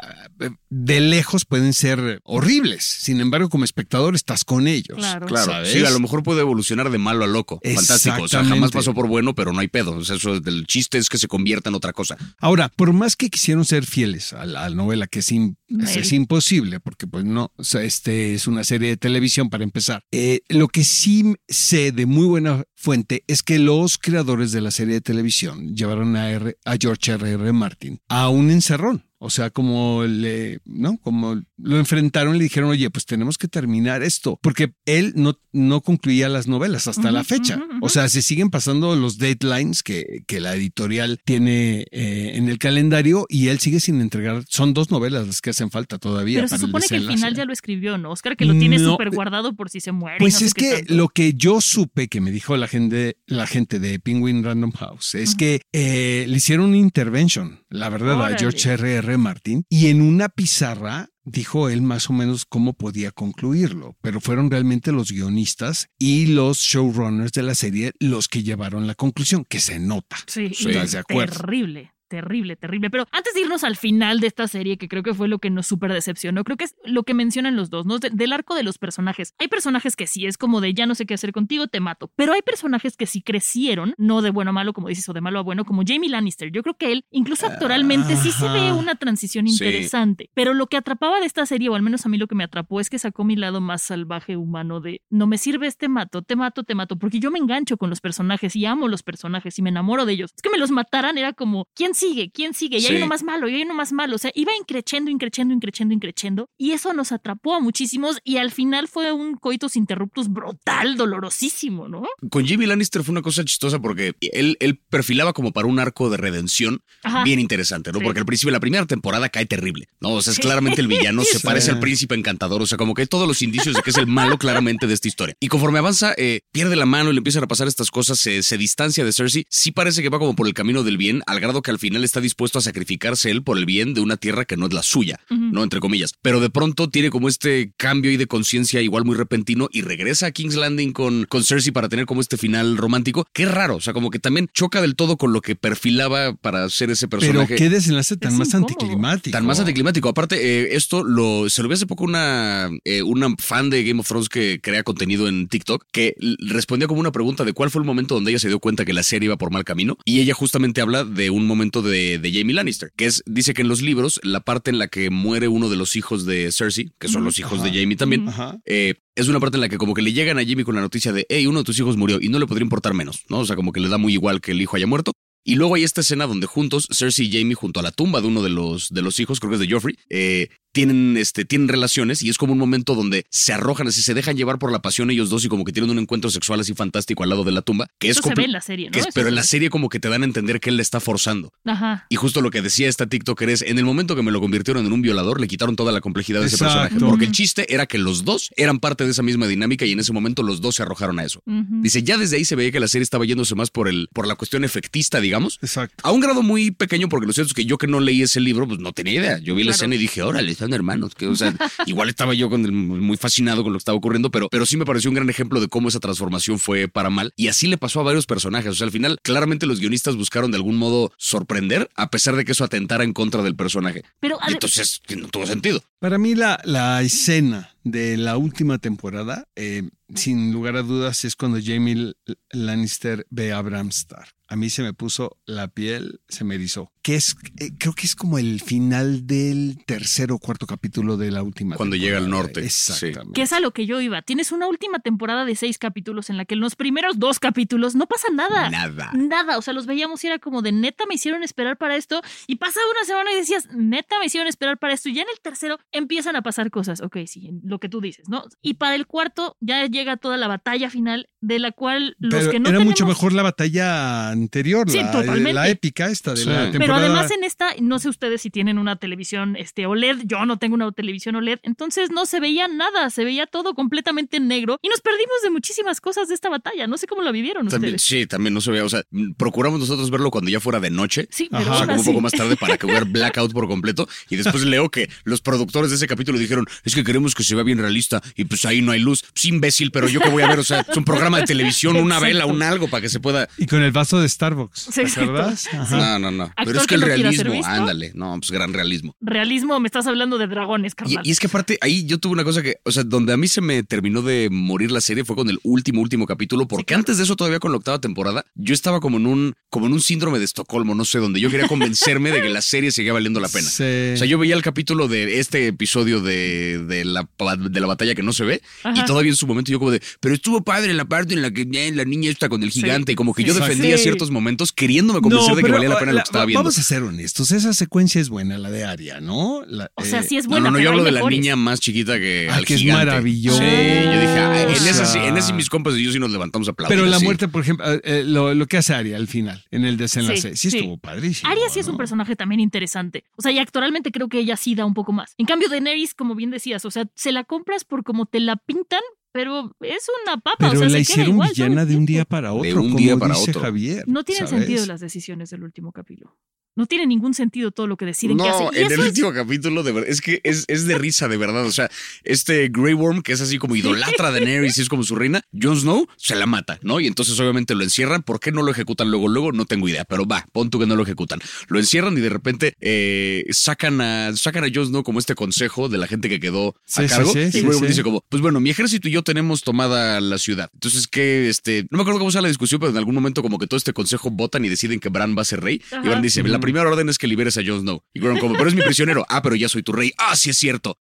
de 0.70 1.00
lejos 1.00 1.46
pueden 1.46 1.74
ser 1.74 2.22
horribles. 2.24 2.84
Sin 2.84 3.22
embargo, 3.22 3.50
como 3.50 3.64
espectador 3.64 4.16
estás 4.16 4.44
con 4.44 4.68
ellos. 4.68 4.98
Claro. 4.98 5.28
Claro, 5.28 5.52
¿sabes? 5.52 5.72
sí, 5.72 5.86
a 5.86 5.90
lo 5.90 6.00
mejor 6.00 6.24
puede 6.24 6.42
evolucionar 6.42 6.90
de 6.90 6.98
malo 6.98 7.24
a 7.24 7.28
loco. 7.28 7.60
Fantástico. 7.64 8.24
O 8.24 8.28
sea, 8.28 8.44
jamás 8.44 8.72
pasó 8.72 8.94
por 8.94 9.08
bueno, 9.08 9.36
pero 9.36 9.54
no 9.54 9.60
hay 9.60 9.68
pedo. 9.68 9.96
O 9.96 10.04
sea, 10.04 10.16
eso 10.16 10.40
del 10.40 10.66
chiste 10.66 10.89
es 10.98 11.10
que 11.10 11.18
se 11.18 11.28
convierta 11.28 11.70
en 11.70 11.76
otra 11.76 11.94
cosa. 11.94 12.18
Ahora, 12.40 12.70
por 12.70 12.94
más 12.94 13.16
que 13.16 13.30
quisieron 13.30 13.66
ser 13.66 13.86
fieles 13.86 14.34
a 14.34 14.46
la 14.46 14.70
novela, 14.70 15.08
que 15.08 15.20
es, 15.20 15.32
im- 15.32 15.56
es, 15.68 16.12
imposible, 16.12 16.80
porque 16.80 17.06
pues 17.08 17.24
no, 17.26 17.52
o 17.56 17.64
sea, 17.64 17.84
este 17.84 18.34
es 18.34 18.48
una 18.48 18.64
serie 18.64 18.90
de 18.90 18.98
televisión 18.98 19.50
para 19.50 19.64
empezar. 19.64 20.04
Eh, 20.12 20.42
lo 20.50 20.68
que 20.68 20.84
sí 20.84 21.36
sé 21.48 21.92
de 21.92 22.06
muy 22.06 22.26
buena 22.26 22.64
fuente 22.76 23.24
es 23.28 23.44
que 23.44 23.60
los 23.60 23.98
creadores 23.98 24.52
de 24.52 24.62
la 24.62 24.72
serie 24.72 24.96
de 24.96 25.02
televisión 25.02 25.76
llevaron 25.76 26.16
a, 26.16 26.30
R- 26.32 26.58
a 26.66 26.76
George 26.80 27.12
R. 27.12 27.30
R. 27.32 27.54
Martin 27.54 28.00
a 28.10 28.30
un 28.30 28.50
encerrón. 28.52 29.04
O 29.22 29.30
sea, 29.30 29.50
como 29.50 30.06
le, 30.06 30.60
¿no? 30.66 30.98
Como 30.98 31.42
lo 31.58 31.78
enfrentaron 31.78 32.36
y 32.36 32.38
le 32.38 32.46
dijeron, 32.46 32.70
oye, 32.70 32.90
pues 32.90 33.06
tenemos 33.06 33.38
que 33.38 33.50
terminar 33.50 34.02
esto, 34.02 34.40
porque 34.42 34.74
él 34.86 35.12
no, 35.16 35.38
no 35.52 35.82
concluía 35.82 36.30
las 36.30 36.48
novelas 36.48 36.88
hasta 36.88 37.12
la 37.12 37.26
fecha. 37.26 37.62
O 37.82 37.90
sea, 37.90 38.08
se 38.08 38.22
siguen 38.22 38.50
pasando 38.50 38.96
los 38.96 39.18
deadlines 39.18 39.84
que, 39.84 40.24
que 40.26 40.40
la 40.40 40.56
editorial 40.56 41.20
tiene 41.24 41.86
eh, 41.92 42.32
en 42.36 42.48
el 42.48 42.60
calendario 42.60 43.26
y 43.28 43.50
él 43.50 43.60
sigue 43.60 43.82
sin 43.82 44.00
entregar. 44.00 44.44
Son 44.48 44.74
dos 44.74 44.90
novelas 44.90 45.28
las 45.28 45.42
que 45.42 45.50
hacen 45.50 45.70
falta 45.70 45.98
todavía. 45.98 46.38
Pero 46.38 46.48
se 46.48 46.58
supone 46.58 46.86
que 46.88 46.96
el 46.96 47.08
final 47.08 47.36
ya 47.36 47.44
lo 47.44 47.52
escribió, 47.52 47.98
¿no? 47.98 48.12
Oscar, 48.12 48.38
que 48.38 48.46
lo 48.46 48.54
tiene 48.54 48.80
No, 48.80 48.92
súper 48.92 49.10
guardado 49.10 49.54
por 49.54 49.70
si 49.70 49.82
se 49.82 49.92
muere. 49.92 50.20
Pues 50.20 50.36
no 50.36 50.40
sé 50.40 50.46
es 50.46 50.54
que 50.54 50.86
lo 50.88 51.10
que 51.10 51.34
yo 51.34 51.60
supe 51.60 52.08
que 52.08 52.22
me 52.22 52.32
dijo 52.32 52.56
la 52.56 52.68
gente, 52.68 53.18
la 53.28 53.48
gente 53.48 53.80
de 53.80 54.00
Penguin 54.00 54.44
Random 54.44 54.72
House 54.72 55.16
es 55.16 55.36
que 55.36 55.62
eh, 55.74 56.26
le 56.28 56.38
hicieron 56.38 56.68
una 56.68 56.78
intervention, 56.78 57.60
la 57.70 57.90
verdad, 57.90 58.16
Órale. 58.16 58.36
a 58.36 58.40
George 58.40 58.70
R. 58.70 59.02
R. 59.10 59.18
Martin 59.18 59.64
y 59.70 59.88
en 59.88 60.02
una 60.02 60.30
pizarra 60.30 61.10
dijo 61.24 61.70
él 61.70 61.82
más 61.82 62.10
o 62.10 62.14
menos 62.14 62.46
cómo 62.46 62.74
podía 62.74 63.12
concluirlo, 63.12 63.96
pero 64.02 64.20
fueron 64.20 64.50
realmente 64.50 64.92
los 64.92 65.12
guionistas 65.12 65.88
y 65.98 66.28
los 66.28 66.60
showrunners 66.60 67.32
de 67.32 67.44
la 67.44 67.56
serie 67.56 67.92
los 68.00 68.28
que 68.28 68.44
llevaron 68.44 68.88
la 68.88 68.96
conclusión, 68.96 69.46
que 69.46 69.60
se 69.60 69.80
nota. 69.80 70.18
Sí, 70.28 70.52
¿Estás 70.52 70.92
de 70.94 71.00
acuerdo? 71.00 71.42
Terrible. 71.42 71.94
Terrible, 72.10 72.56
terrible. 72.56 72.90
Pero 72.90 73.06
antes 73.12 73.34
de 73.34 73.42
irnos 73.42 73.64
al 73.64 73.76
final 73.76 74.20
de 74.20 74.28
esta 74.28 74.48
serie, 74.48 74.78
que 74.78 74.88
creo 74.90 75.04
que 75.04 75.14
fue 75.14 75.28
lo 75.28 75.40
que 75.40 75.50
nos 75.50 75.68
súper 75.68 75.94
decepcionó, 75.94 76.44
creo 76.44 76.58
que 76.58 76.66
es 76.66 76.76
lo 76.84 77.04
que 77.04 77.14
mencionan 77.14 77.56
los 77.56 77.70
dos, 77.70 77.86
¿no? 77.86 78.00
De- 78.00 78.10
del 78.10 78.34
arco 78.34 78.56
de 78.56 78.64
los 78.64 78.78
personajes. 78.80 79.34
Hay 79.38 79.48
personajes 79.48 79.96
que 79.96 80.08
sí 80.08 80.26
es 80.26 80.38
como 80.38 80.60
de 80.60 80.74
ya 80.74 80.86
no 80.88 80.96
sé 80.96 81.06
qué 81.06 81.14
hacer 81.14 81.32
contigo, 81.32 81.68
te 81.68 81.80
mato. 81.80 82.12
Pero 82.16 82.34
hay 82.34 82.42
personajes 82.42 82.98
que 82.98 83.06
sí 83.06 83.22
crecieron, 83.22 83.94
no 83.98 84.22
de 84.22 84.32
bueno 84.32 84.50
a 84.50 84.54
malo, 84.54 84.74
como 84.74 84.88
dices, 84.90 85.08
o 85.08 85.14
de 85.14 85.22
malo 85.22 85.40
a 85.40 85.44
bueno, 85.44 85.66
como 85.66 85.84
Jamie 85.86 86.10
Lannister. 86.10 86.52
Yo 86.52 86.64
creo 86.64 86.76
que 86.76 86.92
él, 86.92 87.06
incluso 87.12 87.46
actoralmente, 87.46 88.16
sí 88.18 88.32
se 88.32 88.50
ve 88.50 88.72
una 88.74 88.96
transición 88.96 89.48
Sí. 89.48 89.54
interesante. 89.54 90.30
Pero 90.34 90.54
lo 90.54 90.68
que 90.68 90.78
atrapaba 90.78 91.20
de 91.20 91.26
esta 91.28 91.46
serie, 91.46 91.70
o 91.70 91.76
al 91.76 91.82
menos 91.84 92.06
a 92.06 92.10
mí 92.10 92.18
lo 92.18 92.28
que 92.28 92.36
me 92.36 92.44
atrapó, 92.44 92.80
es 92.80 92.90
que 92.90 92.98
sacó 93.00 93.24
mi 93.24 93.36
lado 93.36 93.62
más 93.62 93.82
salvaje 93.84 94.36
humano 94.36 94.82
de 94.82 95.02
no 95.12 95.28
me 95.28 95.38
sirve 95.38 95.68
este 95.68 95.88
mato, 95.90 96.22
te 96.24 96.36
mato, 96.36 96.64
te 96.64 96.74
mato, 96.76 96.98
porque 96.98 97.20
yo 97.20 97.30
me 97.32 97.40
engancho 97.40 97.78
con 97.78 97.90
los 97.92 98.02
personajes 98.02 98.56
y 98.56 98.66
amo 98.66 98.88
los 98.88 99.04
personajes 99.04 99.58
y 99.60 99.62
me 99.62 99.70
enamoro 99.70 100.06
de 100.06 100.14
ellos. 100.14 100.32
Es 100.36 100.42
que 100.42 100.50
me 100.50 100.58
los 100.58 100.72
mataran, 100.72 101.18
era 101.18 101.34
como, 101.34 101.68
¿quién 101.76 101.94
sigue? 102.00 102.32
¿Quién 102.32 102.54
sigue? 102.54 102.80
Y 102.80 102.86
hay 102.86 102.96
uno 102.98 103.08
más 103.08 103.24
malo, 103.24 103.48
y 103.48 103.56
hay 103.56 103.62
uno 103.64 103.74
más 103.74 103.92
malo. 103.92 104.16
O 104.16 104.18
sea, 104.18 104.32
iba 104.34 104.52
increchendo, 104.60 105.12
increchendo, 105.12 105.54
increchendo, 105.54 105.94
increchendo. 105.94 106.50
Y 106.58 106.72
eso 106.72 106.94
nos 106.94 107.12
atrapó 107.12 107.56
a 107.56 107.60
muchísimos 107.60 108.20
y 108.24 108.38
al 108.38 108.52
final 108.52 108.88
fue 108.88 109.12
un 109.12 109.36
coitus 109.36 109.76
interruptus 109.76 110.30
brutal, 110.30 110.98
dolorosísimo, 110.98 111.88
¿no? 111.88 112.04
Con 112.30 112.46
Jimmy 112.46 112.66
Lannister 112.66 113.04
fue 113.04 113.12
una 113.12 113.22
cosa 113.22 113.44
chistosa 113.44 113.80
porque 113.80 114.14
él, 114.34 114.58
él 114.60 114.80
perfilaba 114.90 115.34
como 115.34 115.52
para 115.52 115.68
un 115.68 115.80
arco 115.80 116.10
de 116.10 116.18
redención 116.18 116.82
Ajá. 117.04 117.24
bien 117.24 117.40
interesante, 117.40 117.92
¿no? 117.92 118.00
Sí. 118.00 118.06
Porque 118.06 118.20
al 118.20 118.26
principio, 118.26 118.52
la 118.52 118.60
primera 118.60 118.86
temporada 118.86 119.30
cae 119.30 119.46
terrible, 119.46 119.90
¿no? 120.00 120.12
O 120.12 120.22
sea, 120.22 120.34
es 120.34 120.40
claramente 120.40 120.82
el 120.82 120.88
villano, 120.88 121.24
se 121.24 121.40
parece 121.42 121.72
al 121.72 121.80
príncipe 121.80 122.16
encantador, 122.16 122.62
o 122.62 122.66
sea, 122.66 122.78
como 122.78 122.94
que 122.94 123.04
hay 123.04 123.08
todos 123.08 123.28
los 123.28 123.42
indicios 123.42 123.76
de 123.76 123.82
que 123.82 123.90
es 123.90 123.98
el 123.98 124.08
malo 124.08 124.38
claramente 124.38 124.88
de 124.88 124.94
esta 124.94 125.08
historia. 125.08 125.36
Y 125.40 125.48
conforme 125.48 125.80
avanza, 125.80 126.14
eh, 126.18 126.42
pierde 126.52 126.76
la 126.76 126.86
mano 126.86 127.10
y 127.10 127.14
le 127.14 127.18
empiezan 127.20 127.44
a 127.44 127.48
pasar 127.48 127.68
estas 127.68 127.92
cosas, 127.92 128.20
se, 128.20 128.44
se 128.44 128.58
distancia 128.58 129.04
de 129.04 129.12
Cersei, 129.12 129.46
sí 129.50 129.72
parece 129.72 130.02
que 130.02 130.10
va 130.10 130.20
como 130.20 130.36
por 130.36 130.48
el 130.48 130.54
camino 130.54 130.84
del 130.84 130.98
bien, 130.98 131.22
al 131.26 131.40
grado 131.40 131.62
que 131.62 131.72
al 131.72 131.80
final 131.80 131.89
está 131.98 132.22
dispuesto 132.22 132.60
a 132.60 132.62
sacrificarse 132.62 133.32
él 133.32 133.44
por 133.44 133.58
el 133.58 133.66
bien 133.66 133.94
de 133.94 134.02
una 134.02 134.18
tierra 134.18 134.46
que 134.46 134.58
no 134.58 134.68
es 134.68 134.74
la 134.74 134.84
suya. 134.84 135.20
¿no? 135.30 135.64
Entre 135.64 135.80
comillas. 135.80 136.14
Pero 136.22 136.40
de 136.40 136.50
pronto 136.50 136.90
tiene 136.90 137.10
como 137.10 137.28
este 137.28 137.72
cambio 137.78 138.12
y 138.12 138.18
de 138.18 138.28
conciencia 138.28 138.82
igual 138.82 139.06
muy 139.06 139.16
repentino 139.16 139.68
y 139.72 139.82
regresa 139.82 140.28
a 140.28 140.32
King's 140.32 140.56
Landing 140.56 140.92
con, 140.94 141.26
con 141.26 141.44
Cersei 141.44 141.72
para 141.72 141.90
tener 141.90 142.06
como 142.06 142.22
este 142.22 142.38
final 142.38 142.78
romántico. 142.78 143.26
Qué 143.34 143.46
raro, 143.46 143.78
o 143.78 143.82
sea, 143.82 143.94
como 143.94 144.10
que 144.10 144.20
también 144.20 144.48
choca 144.54 144.82
del 144.82 144.96
todo 144.96 145.18
con 145.18 145.34
lo 145.34 145.42
que 145.42 145.56
perfilaba 145.56 146.34
para 146.36 146.70
ser 146.70 146.90
ese 146.92 147.08
Pero 147.08 147.22
personaje. 147.22 147.56
qué 147.56 147.70
desenlace 147.70 148.18
tan 148.18 148.32
Es 148.34 148.38
más 148.38 148.48
incómodo. 148.50 148.68
anticlimático. 148.74 149.32
Tan 149.32 149.46
más 149.46 149.60
anticlimático. 149.60 150.10
Aparte, 150.10 150.36
eh, 150.64 150.76
esto 150.76 151.04
lo, 151.04 151.50
se 151.50 151.62
lo 151.62 151.68
vi 151.70 151.74
hace 151.76 151.86
poco 151.88 152.04
una, 152.04 152.70
eh, 152.86 153.02
una 153.02 153.34
fan 153.40 153.70
de 153.70 153.84
Game 153.84 154.00
of 154.00 154.08
Thrones 154.08 154.30
que 154.30 154.60
crea 154.62 154.84
contenido 154.84 155.28
en 155.28 155.48
TikTok 155.48 155.86
que 155.92 156.16
respondía 156.40 156.88
como 156.88 157.00
una 157.00 157.12
pregunta 157.12 157.44
de 157.46 157.54
cuál 157.54 157.70
fue 157.72 157.82
el 157.82 157.86
momento 157.86 158.16
donde 158.16 158.32
ella 158.32 158.40
se 158.40 158.48
dio 158.48 158.60
cuenta 158.60 158.86
que 158.86 158.94
la 158.94 159.04
serie 159.04 159.26
iba 159.28 159.38
por 159.38 159.52
mal 159.52 159.64
camino. 159.64 159.98
Y 160.06 160.20
ella 160.20 160.34
justamente 160.34 160.82
habla 160.82 161.04
de 161.04 161.30
un 161.30 161.46
momento 161.48 161.79
de, 161.82 162.20
de 162.20 162.32
Jamie 162.32 162.54
Lannister, 162.54 162.92
que 162.96 163.06
es, 163.06 163.24
dice 163.26 163.54
que 163.54 163.62
en 163.62 163.68
los 163.68 163.82
libros, 163.82 164.20
la 164.24 164.42
parte 164.42 164.70
en 164.70 164.80
la 164.80 164.88
que 164.88 165.10
muere 165.10 165.48
uno 165.48 165.70
de 165.70 165.76
los 165.76 165.96
hijos 165.96 166.26
de 166.26 166.52
Cersei, 166.52 166.92
que 167.00 167.08
son 167.08 167.24
los 167.24 167.40
hijos 167.40 167.64
de 167.64 167.70
Jamie 167.70 167.96
también, 167.96 168.28
eh, 168.66 168.96
es 169.16 169.28
una 169.28 169.40
parte 169.40 169.58
en 169.58 169.62
la 169.62 169.70
que 169.70 169.78
como 169.78 169.94
que 169.94 170.02
le 170.02 170.14
llegan 170.14 170.38
a 170.40 170.44
Jimmy 170.44 170.64
con 170.64 170.76
la 170.76 170.82
noticia 170.82 171.12
de, 171.12 171.26
hey, 171.30 171.48
uno 171.48 171.60
de 171.60 171.66
tus 171.66 171.80
hijos 171.80 171.98
murió 171.98 172.20
y 172.22 172.30
no 172.30 172.40
le 172.40 172.48
podría 172.48 172.64
importar 172.64 172.94
menos, 172.94 173.24
¿no? 173.30 173.40
O 173.40 173.46
sea, 173.46 173.56
como 173.56 173.72
que 173.72 173.80
le 173.80 173.90
da 173.90 173.98
muy 173.98 174.14
igual 174.14 174.42
que 174.42 174.52
el 174.52 174.62
hijo 174.62 174.78
haya 174.78 174.88
muerto. 174.88 175.12
Y 175.44 175.56
luego 175.56 175.76
hay 175.76 175.84
esta 175.84 176.02
escena 176.02 176.28
donde 176.28 176.48
juntos, 176.48 176.88
Cersei 176.92 177.28
y 177.28 177.32
Jamie, 177.32 177.56
junto 177.56 177.80
a 177.80 177.84
la 177.84 177.92
tumba 177.92 178.22
de 178.22 178.28
uno 178.28 178.44
de 178.44 178.50
los, 178.50 178.90
de 178.90 179.02
los 179.02 179.20
hijos, 179.20 179.40
creo 179.40 179.50
que 179.50 179.56
es 179.56 179.62
de 179.62 179.74
Joffrey, 179.74 179.96
eh, 180.10 180.50
tienen, 180.72 181.18
este, 181.18 181.46
tienen 181.46 181.68
relaciones 181.68 182.22
y 182.22 182.30
es 182.30 182.38
como 182.38 182.54
un 182.54 182.60
momento 182.60 182.96
donde 182.96 183.26
se 183.30 183.54
arrojan, 183.54 183.88
así 183.88 184.02
se 184.02 184.14
dejan 184.14 184.38
llevar 184.38 184.60
por 184.60 184.72
la 184.72 184.82
pasión 184.82 185.10
ellos 185.12 185.30
dos 185.30 185.44
y 185.46 185.48
como 185.50 185.64
que 185.66 185.72
tienen 185.72 185.90
un 185.92 186.00
encuentro 186.00 186.30
sexual 186.30 186.60
así 186.60 186.74
fantástico 186.74 187.24
al 187.24 187.30
lado 187.30 187.44
de 187.44 187.52
la 187.52 187.62
tumba, 187.62 187.88
que 188.00 188.10
Eso 188.10 188.20
es 188.22 188.26
se 188.28 188.34
ve 188.36 188.44
en 188.46 188.52
la 188.52 188.62
serie, 188.62 188.86
¿no? 188.88 188.92
que 188.92 189.00
es- 189.00 189.06
Eso 189.08 189.12
pero 189.16 189.30
en 189.30 189.36
la 189.36 189.44
serie 189.44 189.70
como 189.70 189.90
que 189.90 190.00
te 190.00 190.10
dan 190.10 190.22
a 190.22 190.26
entender 190.26 190.60
que 190.60 190.70
él 190.70 190.78
le 190.78 190.84
está 190.84 191.00
forzando. 191.00 191.52
Ajá. 191.66 192.06
Y 192.10 192.16
justo 192.16 192.42
lo 192.42 192.52
que 192.52 192.62
decía 192.62 192.88
esta 192.88 193.08
TikToker 193.08 193.50
es, 193.50 193.62
en 193.62 193.78
el 193.80 193.86
momento 193.86 194.16
que 194.16 194.22
me 194.24 194.32
lo 194.32 194.40
convirtieron 194.40 194.86
en 194.86 194.92
un 194.94 195.02
violador, 195.02 195.40
le 195.42 195.48
quitaron 195.48 195.76
toda 195.76 195.92
la 195.92 196.02
complejidad 196.02 196.42
de 196.42 196.48
ese 196.48 196.58
personaje. 196.58 196.96
Porque 197.00 197.26
el 197.26 197.32
chiste 197.32 197.74
era 197.74 197.86
que 197.86 197.98
los 197.98 198.24
dos 198.26 198.52
eran 198.56 198.80
parte 198.80 199.06
de 199.06 199.12
esa 199.12 199.24
misma 199.24 199.48
dinámica 199.48 199.86
y 199.86 199.92
en 199.92 200.00
ese 200.00 200.14
momento 200.14 200.44
los 200.44 200.62
dos 200.62 200.76
se 200.76 200.84
arrojaron 200.84 201.20
a 201.20 201.24
eso. 201.24 201.42
Dice, 201.82 202.04
ya 202.04 202.18
desde 202.18 202.38
ahí 202.38 202.46
se 202.46 202.56
veía 202.56 202.72
que 202.72 202.80
la 202.80 202.88
serie 202.88 203.04
estaba 203.04 203.26
yéndose 203.26 203.56
más 203.56 203.72
por, 203.72 203.88
el, 203.88 204.08
por 204.14 204.28
la 204.28 204.36
cuestión 204.36 204.64
efectista, 204.64 205.20
digamos. 205.20 205.58
Exacto. 205.62 205.96
A 206.04 206.12
un 206.12 206.20
grado 206.20 206.42
muy 206.44 206.72
pequeño, 206.72 207.10
porque 207.10 207.26
lo 207.28 207.34
cierto 207.34 207.50
es 207.50 207.54
que 207.54 207.66
yo 207.66 207.78
que 207.78 207.88
no 207.88 208.00
leí 208.00 208.22
ese 208.22 208.40
libro, 208.40 208.68
pues 208.68 208.80
no 208.80 208.92
tenía 208.94 209.14
idea. 209.14 209.40
Yo 209.40 209.56
vi 209.56 209.64
la 209.64 209.72
escena 209.72 209.96
y 209.96 209.98
dije, 209.98 210.22
órale, 210.22 210.56
están 210.60 210.74
hermanos. 210.74 211.16
Que, 211.16 211.28
o 211.28 211.36
sea, 211.36 211.54
igual 211.86 212.10
estaba 212.10 212.34
yo 212.34 212.50
con 212.50 212.66
el- 212.66 212.72
muy 212.72 213.18
fascinado 213.18 213.64
con 213.64 213.74
lo 213.74 213.78
que 213.78 213.82
estaba 213.82 213.98
ocurriendo, 213.98 214.30
pero, 214.32 214.48
pero 214.50 214.66
sí 214.66 214.78
me 214.78 214.86
pareció 214.86 215.10
un 215.10 215.16
gran 215.16 215.30
ejemplo 215.30 215.60
de 215.62 215.68
cómo 215.68 215.90
esa 215.90 216.00
transformación 216.00 216.60
fue 216.60 216.88
para 216.88 217.10
mal. 217.10 217.34
Y 217.36 217.48
así 217.48 217.68
le 217.68 217.78
pasó 217.78 218.00
a 218.00 218.04
varios 218.04 218.26
personajes. 218.26 218.72
O 218.72 218.76
sea, 218.76 218.86
al 218.86 218.92
final, 218.92 219.20
claramente 219.24 219.66
los 219.66 219.80
guionistas 219.80 220.16
buscaron 220.16 220.52
de 220.52 220.58
algún 220.58 220.78
modo 220.78 221.12
sorprender, 221.18 221.90
a 221.96 222.10
pesar 222.10 222.36
de 222.36 222.46
que 222.46 222.52
eso 222.52 222.64
atentara 222.64 223.04
en 223.04 223.14
contra 223.14 223.42
del 223.44 223.56
personaje. 223.56 224.04
Pero 224.20 224.38
Y 224.48 224.54
entonces, 224.54 225.02
que 225.06 225.16
no 225.16 225.28
tuvo 225.30 225.46
sentido. 225.46 225.84
Para 226.00 226.18
mí 226.18 226.36
la, 226.36 226.60
la 226.64 227.02
escena 227.02 227.70
de 227.84 228.18
la 228.18 228.38
última 228.38 228.78
temporada, 228.78 229.48
eh, 229.56 229.90
sin 230.16 230.52
lugar 230.52 230.76
a 230.78 230.84
dudas, 230.84 231.26
es 231.26 231.36
cuando 231.36 231.60
Jamie 231.64 232.14
Lannister 232.52 233.26
ve 233.30 233.52
a 233.52 233.62
Bram 233.62 233.90
Stark. 233.90 234.30
A 234.52 234.56
mí 234.56 234.72
se 234.72 234.82
me 234.82 234.94
puso 234.94 235.38
la 235.46 235.68
piel, 235.68 236.22
se 236.28 236.44
me 236.44 236.56
erizó. 236.56 236.92
Que 237.04 237.16
es, 237.16 237.38
eh, 237.60 237.70
creo 237.78 237.94
que 237.94 238.08
es 238.08 238.16
como 238.16 238.40
el 238.40 238.62
final 238.62 239.28
del 239.28 239.78
tercer 239.86 240.32
o 240.32 240.40
cuarto 240.40 240.66
capítulo 240.66 241.18
de 241.18 241.30
la 241.30 241.44
última 241.44 241.76
Cuando 241.76 241.96
llega 241.96 242.18
al 242.18 242.30
norte, 242.30 242.62
sí. 242.62 242.66
Exactamente. 242.66 243.34
que 243.34 243.44
es 243.44 243.54
a 243.54 243.60
lo 243.60 243.72
que 243.72 243.86
yo 243.86 244.02
iba. 244.02 244.24
Tienes 244.24 244.52
una 244.52 244.68
última 244.68 245.00
temporada 245.00 245.46
de 245.46 245.56
seis 245.56 245.78
capítulos 245.78 246.32
en 246.32 246.38
la 246.38 246.46
que 246.46 246.56
en 246.56 246.62
los 246.62 246.76
primeros 246.76 247.20
dos 247.20 247.40
capítulos 247.40 247.94
no 247.96 248.08
pasa 248.08 248.28
nada. 248.34 248.72
Nada. 248.72 249.12
Nada, 249.14 249.58
o 249.60 249.62
sea, 249.62 249.74
los 249.74 249.86
veíamos 249.86 250.24
y 250.24 250.28
era 250.28 250.40
como 250.40 250.64
de 250.64 250.72
neta 250.72 251.06
me 251.08 251.16
hicieron 251.16 251.44
esperar 251.44 251.78
para 251.78 251.96
esto 251.96 252.22
y 252.48 252.56
pasaba 252.56 252.86
una 252.92 253.06
semana 253.06 253.32
y 253.32 253.36
decías, 253.36 253.68
neta 253.72 254.18
me 254.20 254.26
hicieron 254.26 254.48
esperar 254.48 254.80
para 254.80 254.94
esto 254.94 255.10
y 255.10 255.14
ya 255.14 255.22
en 255.22 255.30
el 255.32 255.40
tercero 255.42 255.80
empiezan 255.92 256.36
a 256.36 256.42
pasar 256.42 256.72
cosas, 256.72 257.02
ok, 257.02 257.18
sí, 257.28 257.52
lo 257.64 257.80
que 257.80 257.90
tú 257.90 258.02
dices, 258.02 258.28
¿no? 258.30 258.44
Y 258.62 258.76
para 258.76 258.96
el 258.96 259.06
cuarto 259.06 259.58
ya 259.60 259.86
llega 259.86 260.18
toda 260.18 260.38
la 260.38 260.48
batalla 260.48 260.90
final 260.90 261.30
de 261.42 261.60
la 261.60 261.72
cual 261.72 262.16
los 262.20 262.34
Pero 262.34 262.52
que 262.52 262.60
no 262.60 262.70
era 262.70 262.80
mucho 262.80 263.06
mejor 263.06 263.34
la 263.34 263.44
batalla 263.44 264.34
anterior, 264.44 264.90
Sí, 264.90 264.98
la, 265.00 265.12
totalmente. 265.12 265.54
la 265.54 265.70
épica 265.70 266.08
esta 266.10 266.32
de 266.34 266.38
Sí. 266.38 266.46
la 266.50 266.56
Pero 266.60 266.72
temporada. 266.72 267.00
Pero 267.02 267.14
además 267.14 267.32
en 267.32 267.44
esta, 267.44 267.70
no 267.82 268.00
sé 268.00 268.10
ustedes 268.10 268.42
si 268.42 268.50
tienen 268.50 268.78
una 268.78 268.96
televisión 268.96 269.56
este, 269.56 269.86
OLED, 269.86 270.20
yo 270.26 270.46
no 270.46 270.58
tengo 270.58 270.76
una 270.76 270.92
televisión 270.92 271.36
OLED, 271.36 271.60
entonces 271.64 272.10
no 272.12 272.26
se 272.26 272.40
veía 272.40 272.68
nada, 272.68 273.10
se 273.10 273.24
veía 273.26 273.46
todo 273.48 273.74
completamente 273.74 274.40
negro 274.40 274.80
y 274.82 274.90
nos 274.90 275.02
perdimos 275.02 275.42
de 275.44 275.50
muchísimas 275.50 276.02
cosas 276.02 276.28
de 276.28 276.36
esta 276.36 276.50
batalla. 276.50 276.88
No 276.88 276.98
sé 276.98 277.08
cómo 277.08 277.22
la 277.22 277.32
vivieron 277.32 277.68
También, 277.68 277.96
ustedes. 277.96 278.22
sí, 278.22 278.28
también 278.28 278.54
no 278.54 278.62
se 278.62 278.72
veía. 278.72 278.86
O 278.86 278.90
sea, 278.90 279.04
mm, 279.12 279.34
procuramos 279.34 279.80
nosotros 279.80 280.10
verlo 280.12 280.32
cuando 280.32 280.50
ya 280.50 280.60
fuera 280.60 280.80
de 280.80 280.90
noche. 280.90 281.28
Sí, 281.32 281.50
Ajá. 281.52 281.60
pero 281.64 281.72
O 281.72 281.74
sea, 281.76 281.82
aún 281.82 281.88
como 281.90 282.00
un 282.00 282.06
poco 282.06 282.22
más 282.22 282.32
tarde 282.32 282.56
para 282.56 282.78
que 282.78 282.86
hubiera 282.86 283.04
blackout 283.06 283.52
por 283.54 283.68
completo. 283.68 284.08
Y 284.30 284.36
después 284.38 284.64
leo 284.66 284.90
que 284.90 285.10
los 285.24 285.42
productores 285.42 285.90
de 285.90 285.98
ese 285.98 286.08
capítulo 286.08 286.38
dijeron, 286.40 286.66
es 286.84 286.96
que 286.96 287.04
queremos 287.04 287.36
que 287.36 287.44
se 287.44 287.56
vea 287.56 287.64
bien 287.64 287.78
realista. 287.80 288.22
Y 288.36 288.46
pues 288.46 288.66
ahí 288.66 288.82
no 288.82 288.92
hay 288.92 289.00
luz. 289.00 289.24
Pues 289.34 289.46
imbécil, 289.46 289.92
pero 289.92 290.08
yo 290.08 290.20
que 290.22 290.30
voy 290.30 290.44
a 290.44 290.48
ver, 290.48 290.60
o 290.60 290.64
sea, 290.64 290.86
es 290.90 290.96
un 290.98 291.04
programa 291.06 291.40
de 291.40 291.44
televisión, 291.46 291.96
una 291.98 292.16
Exacto. 292.20 292.26
vela, 292.26 292.46
un 292.46 292.62
algo 292.62 292.88
para 292.90 293.02
que 293.02 293.10
se 293.10 293.20
pueda... 293.20 293.48
Y 293.58 293.66
con 293.66 293.82
el 293.84 293.92
vaso 293.92 294.20
de 294.20 294.26
Starbucks. 294.30 294.88
Sí, 294.92 295.02
¿Te 295.14 295.22
acuerdas? 295.22 295.68
No, 295.92 296.20
no, 296.20 296.32
no. 296.32 296.52
Pero 296.66 296.72
es 296.80 296.88
que 296.88 296.88
que 296.88 296.96
el 296.96 297.02
realismo, 297.02 297.54
ándale. 297.66 298.12
No, 298.16 298.36
pues 298.40 298.52
gran 298.52 298.74
realismo. 298.74 299.16
Realismo, 299.22 299.80
me 299.80 299.88
estás 299.88 300.08
hablando 300.08 300.38
de 300.38 300.48
dragones, 300.48 300.96
carnal. 300.96 301.22
y 301.26 301.32
es 301.32 301.40
que 301.40 301.48
aparte, 301.48 301.78
ahí 301.82 302.06
yo 302.06 302.18
tuve 302.20 302.34
una 302.34 302.44
cosa 302.44 302.62
que, 302.62 302.78
o 302.84 302.92
sea, 302.92 303.04
donde 303.04 303.34
a 303.34 303.38
mí 303.38 303.48
se 303.48 303.62
me 303.62 303.84
terminó 303.84 304.22
de 304.22 304.50
morir 304.52 304.92
la 304.92 305.02
serie 305.02 305.24
fue 305.26 305.36
con 305.36 305.50
el 305.50 305.60
último, 305.64 306.02
último 306.02 306.26
capítulo, 306.26 306.68
porque 306.68 306.86
claro. 306.86 307.00
antes 307.02 307.18
de 307.18 307.24
eso, 307.24 307.36
todavía 307.36 307.60
con 307.60 307.72
la 307.72 307.78
octava 307.78 308.00
temporada, 308.00 308.46
yo 308.56 308.74
estaba 308.74 309.00
como 309.00 309.18
en 309.18 309.26
un, 309.28 309.54
como 309.70 309.88
en 309.88 309.94
un 309.94 310.02
síndrome 310.02 310.40
de 310.40 310.46
Estocolmo, 310.46 310.96
no 310.96 311.06
sé, 311.06 311.20
donde 311.20 311.40
yo 311.40 311.50
quería 311.50 311.68
convencerme 311.68 312.32
de 312.32 312.42
que 312.42 312.50
la 312.50 312.62
serie 312.62 312.92
seguía 312.92 313.14
valiendo 313.14 313.40
la 313.40 313.50
pena. 313.50 313.68
Sí. 313.70 313.84
O 314.14 314.18
sea, 314.18 314.26
yo 314.28 314.38
veía 314.38 314.56
el 314.56 314.62
capítulo 314.62 315.08
de 315.08 315.40
este 315.40 315.68
episodio 315.68 316.22
de, 316.22 316.80
de, 316.88 317.06
la, 317.06 317.28
de 317.60 317.80
la 317.80 317.88
batalla 317.88 318.16
que 318.16 318.24
no 318.24 318.34
se 318.34 318.44
ve, 318.46 318.62
Ajá. 318.84 319.02
y 319.02 319.06
todavía 319.06 319.32
en 319.32 319.36
su 319.36 319.48
momento 319.48 319.72
yo 319.72 319.80
como 319.80 319.92
de, 319.92 320.02
pero 320.20 320.34
estuvo 320.36 320.64
padre 320.64 320.94
la 320.94 321.06
parte 321.06 321.34
en 321.34 321.42
la 321.42 321.52
que 321.52 321.68
eh, 321.72 321.92
la 321.94 322.06
niña 322.06 322.30
está 322.30 322.50
con 322.50 322.64
el 322.64 322.70
gigante, 322.72 323.12
y 323.12 323.16
como 323.16 323.34
que 323.34 323.44
yo 323.44 323.54
Sí. 323.54 323.60
defendía 323.60 323.98
Sí. 323.98 324.04
Ciertos 324.20 324.32
momentos 324.32 324.72
queriéndome 324.74 325.22
convencer 325.22 325.56
de 325.56 325.64
que 325.64 325.72
valía 325.72 325.90
la 325.90 326.00
pena 326.00 326.12
lo 326.12 326.18
que 326.20 326.24
estaba 326.24 326.46
viendo. 326.46 326.60
Vamos 326.64 326.78
a 326.78 326.84
ser 326.84 327.04
honestos, 327.04 327.52
esa 327.52 327.74
secuencia 327.74 328.20
es 328.22 328.30
buena, 328.30 328.58
la 328.58 328.70
de 328.70 328.84
Aria, 328.84 329.20
¿no? 329.22 329.64
La- 329.68 329.92
o 329.96 330.04
sea, 330.04 330.20
eh, 330.20 330.24
sí 330.24 330.38
es 330.38 330.46
No, 330.46 330.52
buena, 330.52 330.66
no, 330.66 330.72
no, 330.72 330.78
yo 330.80 330.82
pero 330.84 330.90
hablo 330.92 331.04
de 331.04 331.12
la 331.12 331.20
mejores. 331.20 331.40
niña 331.40 331.56
más 331.56 331.80
chiquita 331.80 332.20
que 332.20 332.48
Ah, 332.52 332.56
al 332.56 332.66
que 332.66 332.74
es 332.76 332.82
gigante. 332.82 333.06
maravillosa. 333.06 333.58
Sí, 333.60 333.64
yo 333.66 334.20
dije, 334.20 334.40
"Ay, 334.40 334.62
en 334.64 334.88
ese 334.88 335.06
sí, 335.06 335.18
en 335.20 335.38
ese 335.38 335.54
mis 335.54 335.70
compas 335.70 335.96
y 335.96 336.04
yo 336.04 336.12
sí 336.12 336.20
nos 336.20 336.32
levantamos 336.32 336.68
a 336.68 336.72
aplaudir. 336.72 336.98
Pero 336.98 337.10
la 337.10 337.18
así. 337.18 337.26
muerte, 337.26 337.48
por 337.48 337.62
ejemplo, 337.64 337.92
eh, 337.94 338.02
eh, 338.04 338.24
lo, 338.26 338.54
lo 338.54 338.66
que 338.68 338.78
hace 338.78 338.94
Aria 338.94 339.16
al 339.18 339.28
final, 339.28 339.64
en 339.72 339.86
el 339.86 339.98
desenlace, 339.98 340.52
sí, 340.52 340.58
Sí, 340.58 340.72
sí. 340.72 340.78
estuvo 340.80 340.98
padrísimo. 340.98 341.50
Arya 341.52 341.70
sí 341.70 341.80
es 341.80 341.88
un 341.88 341.94
¿no? 341.94 341.98
personaje 341.98 342.36
también 342.36 342.60
interesante. 342.62 343.24
O 343.38 343.42
sea, 343.42 343.52
y 343.52 343.60
actualmente 343.60 344.12
creo 344.12 344.28
que 344.30 344.40
ella 344.40 344.58
sí 344.58 344.76
da 344.76 344.86
un 344.86 344.94
poco 344.94 345.12
más. 345.12 345.34
En 345.38 345.46
cambio, 345.46 345.70
Daenerys, 345.70 346.14
como 346.14 346.36
bien 346.36 346.50
decías, 346.52 346.84
o 346.86 346.92
sea, 346.92 347.06
se 347.16 347.32
la 347.32 347.44
compras 347.44 347.84
por 347.86 348.04
como 348.04 348.26
te 348.26 348.40
la 348.40 348.56
pintan, 348.58 349.02
pero 349.40 349.72
es 349.80 350.06
una 350.26 350.36
papa. 350.36 350.58
Pero 350.60 350.72
o 350.74 350.76
sea, 350.76 350.84
la 350.84 350.90
se 350.90 350.96
queda 350.96 351.02
hicieron 351.02 351.34
igual 351.36 351.50
villana 351.50 351.86
de 351.86 351.96
un 351.96 352.06
día 352.06 352.26
para 352.26 352.52
otro, 352.52 352.64
De 352.64 352.74
un 352.74 352.88
como 352.88 352.98
día 352.98 353.16
para 353.16 353.36
dice 353.36 353.52
otro. 353.52 353.62
Javier. 353.62 354.04
No 354.06 354.26
tienen 354.26 354.48
¿sabes? 354.50 354.66
sentido 354.66 354.86
las 354.86 355.00
decisiones 355.00 355.50
del 355.50 355.64
último 355.64 355.94
capítulo. 355.94 356.38
No 356.76 356.86
tiene 356.86 357.06
ningún 357.06 357.34
sentido 357.34 357.72
todo 357.72 357.88
lo 357.88 357.98
que 357.98 358.06
deciden 358.06 358.38
que 358.38 358.48
hacen. 358.48 358.66
No, 358.68 358.74
en 358.74 358.86
el 358.86 358.92
es- 358.94 359.00
último 359.00 359.34
capítulo, 359.34 359.84
de 359.84 359.92
verdad, 359.92 360.10
es 360.10 360.22
que 360.22 360.40
es, 360.44 360.64
es 360.68 360.86
de 360.86 360.98
risa, 360.98 361.28
de 361.28 361.36
verdad. 361.38 361.66
O 361.66 361.72
sea, 361.72 361.90
este 362.24 362.70
Grey 362.70 362.94
Worm, 362.94 363.22
que 363.22 363.34
es 363.34 363.42
así 363.42 363.58
como 363.58 363.76
idolatra 363.76 364.32
de 364.32 364.40
Daenerys 364.40 364.78
y 364.78 364.82
es 364.82 364.90
como 364.90 365.04
su 365.04 365.16
reina, 365.16 365.42
Jon 365.60 365.78
Snow 365.78 366.08
se 366.16 366.36
la 366.36 366.46
mata, 366.46 366.80
¿no? 366.82 367.00
Y 367.00 367.08
entonces 367.08 367.38
obviamente 367.40 367.76
lo 367.76 367.84
encierran. 367.84 368.24
¿Por 368.24 368.40
qué 368.40 368.52
no 368.52 368.62
lo 368.62 368.72
ejecutan 368.72 369.10
luego? 369.12 369.28
Luego 369.28 369.52
no 369.52 369.66
tengo 369.66 369.90
idea, 369.90 370.06
pero 370.06 370.26
va, 370.26 370.46
pon 370.54 370.70
tú 370.70 370.80
que 370.80 370.86
no 370.86 370.96
lo 370.96 371.04
ejecutan. 371.04 371.40
Lo 371.68 371.80
encierran 371.80 372.18
y 372.18 372.22
de 372.22 372.30
repente 372.30 372.76
eh, 372.80 373.44
sacan, 373.50 374.00
a, 374.02 374.36
sacan 374.36 374.64
a 374.64 374.68
Jon 374.74 374.88
Snow 374.88 375.04
como 375.04 375.20
este 375.20 375.36
consejo 375.36 375.90
de 375.90 375.98
la 375.98 376.08
gente 376.08 376.30
que 376.30 376.40
quedó 376.40 376.76
Sí, 376.86 377.04
a 377.04 377.08
cargo. 377.08 377.34
sí, 377.34 377.40
y 377.40 377.50
Grey 377.50 377.64
Worm 377.64 377.80
sí. 377.80 377.88
dice 377.88 378.04
como, 378.04 378.24
pues 378.30 378.42
bueno, 378.42 378.60
mi 378.60 378.70
ejército 378.70 379.08
y 379.08 379.12
yo 379.12 379.24
tenemos 379.24 379.64
tomada 379.64 380.22
la 380.22 380.38
ciudad. 380.38 380.70
Entonces 380.74 381.08
que, 381.08 381.50
este, 381.50 381.88
no 381.90 381.98
me 381.98 382.02
acuerdo 382.04 382.20
cómo 382.20 382.32
sea 382.32 382.42
la 382.42 382.48
discusión, 382.48 382.80
pero 382.80 382.92
en 382.92 382.98
algún 382.98 383.16
momento 383.16 383.42
como 383.42 383.58
que 383.58 383.68
todo 383.68 383.78
este 383.78 383.92
consejo 383.94 384.30
votan 384.32 384.64
y 384.66 384.70
deciden 384.70 385.00
que 385.00 385.10
Bran 385.10 385.36
va 385.38 385.42
a 385.42 385.46
ser 385.46 385.62
rey. 385.62 385.82
Ajá. 385.92 386.02
Y 386.04 386.08
Bran 386.10 386.22
dice, 386.22 386.44
la 386.44 386.59
primera 386.60 386.90
orden 386.90 387.10
es 387.10 387.18
que 387.18 387.28
liberes 387.28 387.58
a 387.58 387.62
Jon 387.66 387.82
Snow. 387.82 388.04
Y 388.14 388.20
Worm 388.22 388.40
como, 388.40 388.56
pero 388.56 388.70
es 388.70 388.76
mi 388.76 388.82
prisionero. 388.82 389.26
Ah, 389.30 389.42
pero 389.42 389.56
ya 389.56 389.70
soy 389.70 389.84
tu 389.84 389.92
rey. 389.92 390.12
Ah, 390.18 390.36
sí 390.36 390.50
es 390.50 390.58
cierto. 390.58 390.98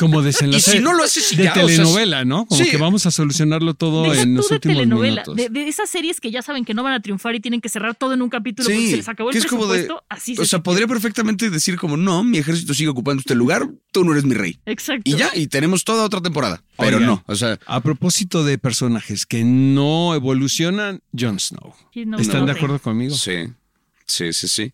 Como 0.00 0.20
Y 0.20 0.24
desenlace 0.24 0.72
si 0.72 0.78
no 0.80 0.92
lo 0.94 1.04
haces 1.04 1.32
y 1.32 1.36
de 1.36 1.44
ya, 1.44 1.52
o 1.52 1.54
sea, 1.54 1.64
telenovela, 1.66 2.24
¿no? 2.24 2.44
Como 2.46 2.60
sí. 2.64 2.68
que 2.68 2.76
vamos 2.76 3.06
a 3.06 3.12
solucionarlo 3.12 3.74
todo 3.74 4.02
Deja 4.10 4.22
en 4.22 4.34
los 4.34 4.48
de 4.48 4.56
últimos 4.56 4.76
telenovela, 4.78 5.22
minutos. 5.22 5.36
de, 5.36 5.48
de 5.48 5.68
esas 5.68 5.88
series 5.88 6.20
que 6.20 6.32
ya 6.32 6.42
saben 6.42 6.64
que 6.64 6.74
no 6.74 6.82
van 6.82 6.94
a 6.94 7.00
triunfar 7.00 7.36
y 7.36 7.40
tienen 7.40 7.60
que 7.60 7.68
cerrar 7.68 7.94
todo 7.94 8.12
en 8.12 8.20
un 8.20 8.28
capítulo 8.28 8.68
porque 8.68 8.90
se 8.90 8.96
les 8.96 9.08
acabó 9.08 9.30
el 9.30 9.46
como 9.46 9.66
de- 9.68 9.82
presupuesto. 9.84 10.04
así 10.08 10.34
se 10.34 10.42
O 10.42 10.44
sea, 10.44 10.58
podría 10.60 10.88
perfectamente 10.88 11.50
decir 11.50 11.76
como, 11.76 11.96
no, 11.96 12.24
mi 12.24 12.38
ejército 12.38 12.74
sigue 12.74 12.88
ocupando 12.88 13.20
este 13.20 13.36
lugar, 13.36 13.70
tú 13.92 14.04
no 14.04 14.10
eres 14.10 14.24
mi 14.24 14.34
rey. 14.34 14.58
Exacto. 14.66 15.02
Y 15.08 15.14
ya, 15.14 15.30
y 15.36 15.46
tenemos 15.46 15.84
toda 15.84 16.02
otra 16.02 16.20
temporada. 16.20 16.64
Pero 16.76 16.96
Oigan. 16.96 17.06
no, 17.08 17.22
o 17.28 17.36
sea, 17.36 17.56
A 17.66 17.80
propósito 17.80 18.42
de 18.42 18.58
personajes 18.58 19.24
que 19.24 19.44
no 19.44 20.16
evolucionan, 20.16 21.00
Jon 21.16 21.38
Snow. 21.38 21.72
No, 21.94 22.18
¿Están 22.18 22.40
no, 22.40 22.46
de 22.46 22.52
acuerdo 22.52 22.80
conmigo? 22.80 23.14
sí, 23.14 23.52
sí, 24.04 24.32
sí, 24.32 24.48
sí. 24.48 24.72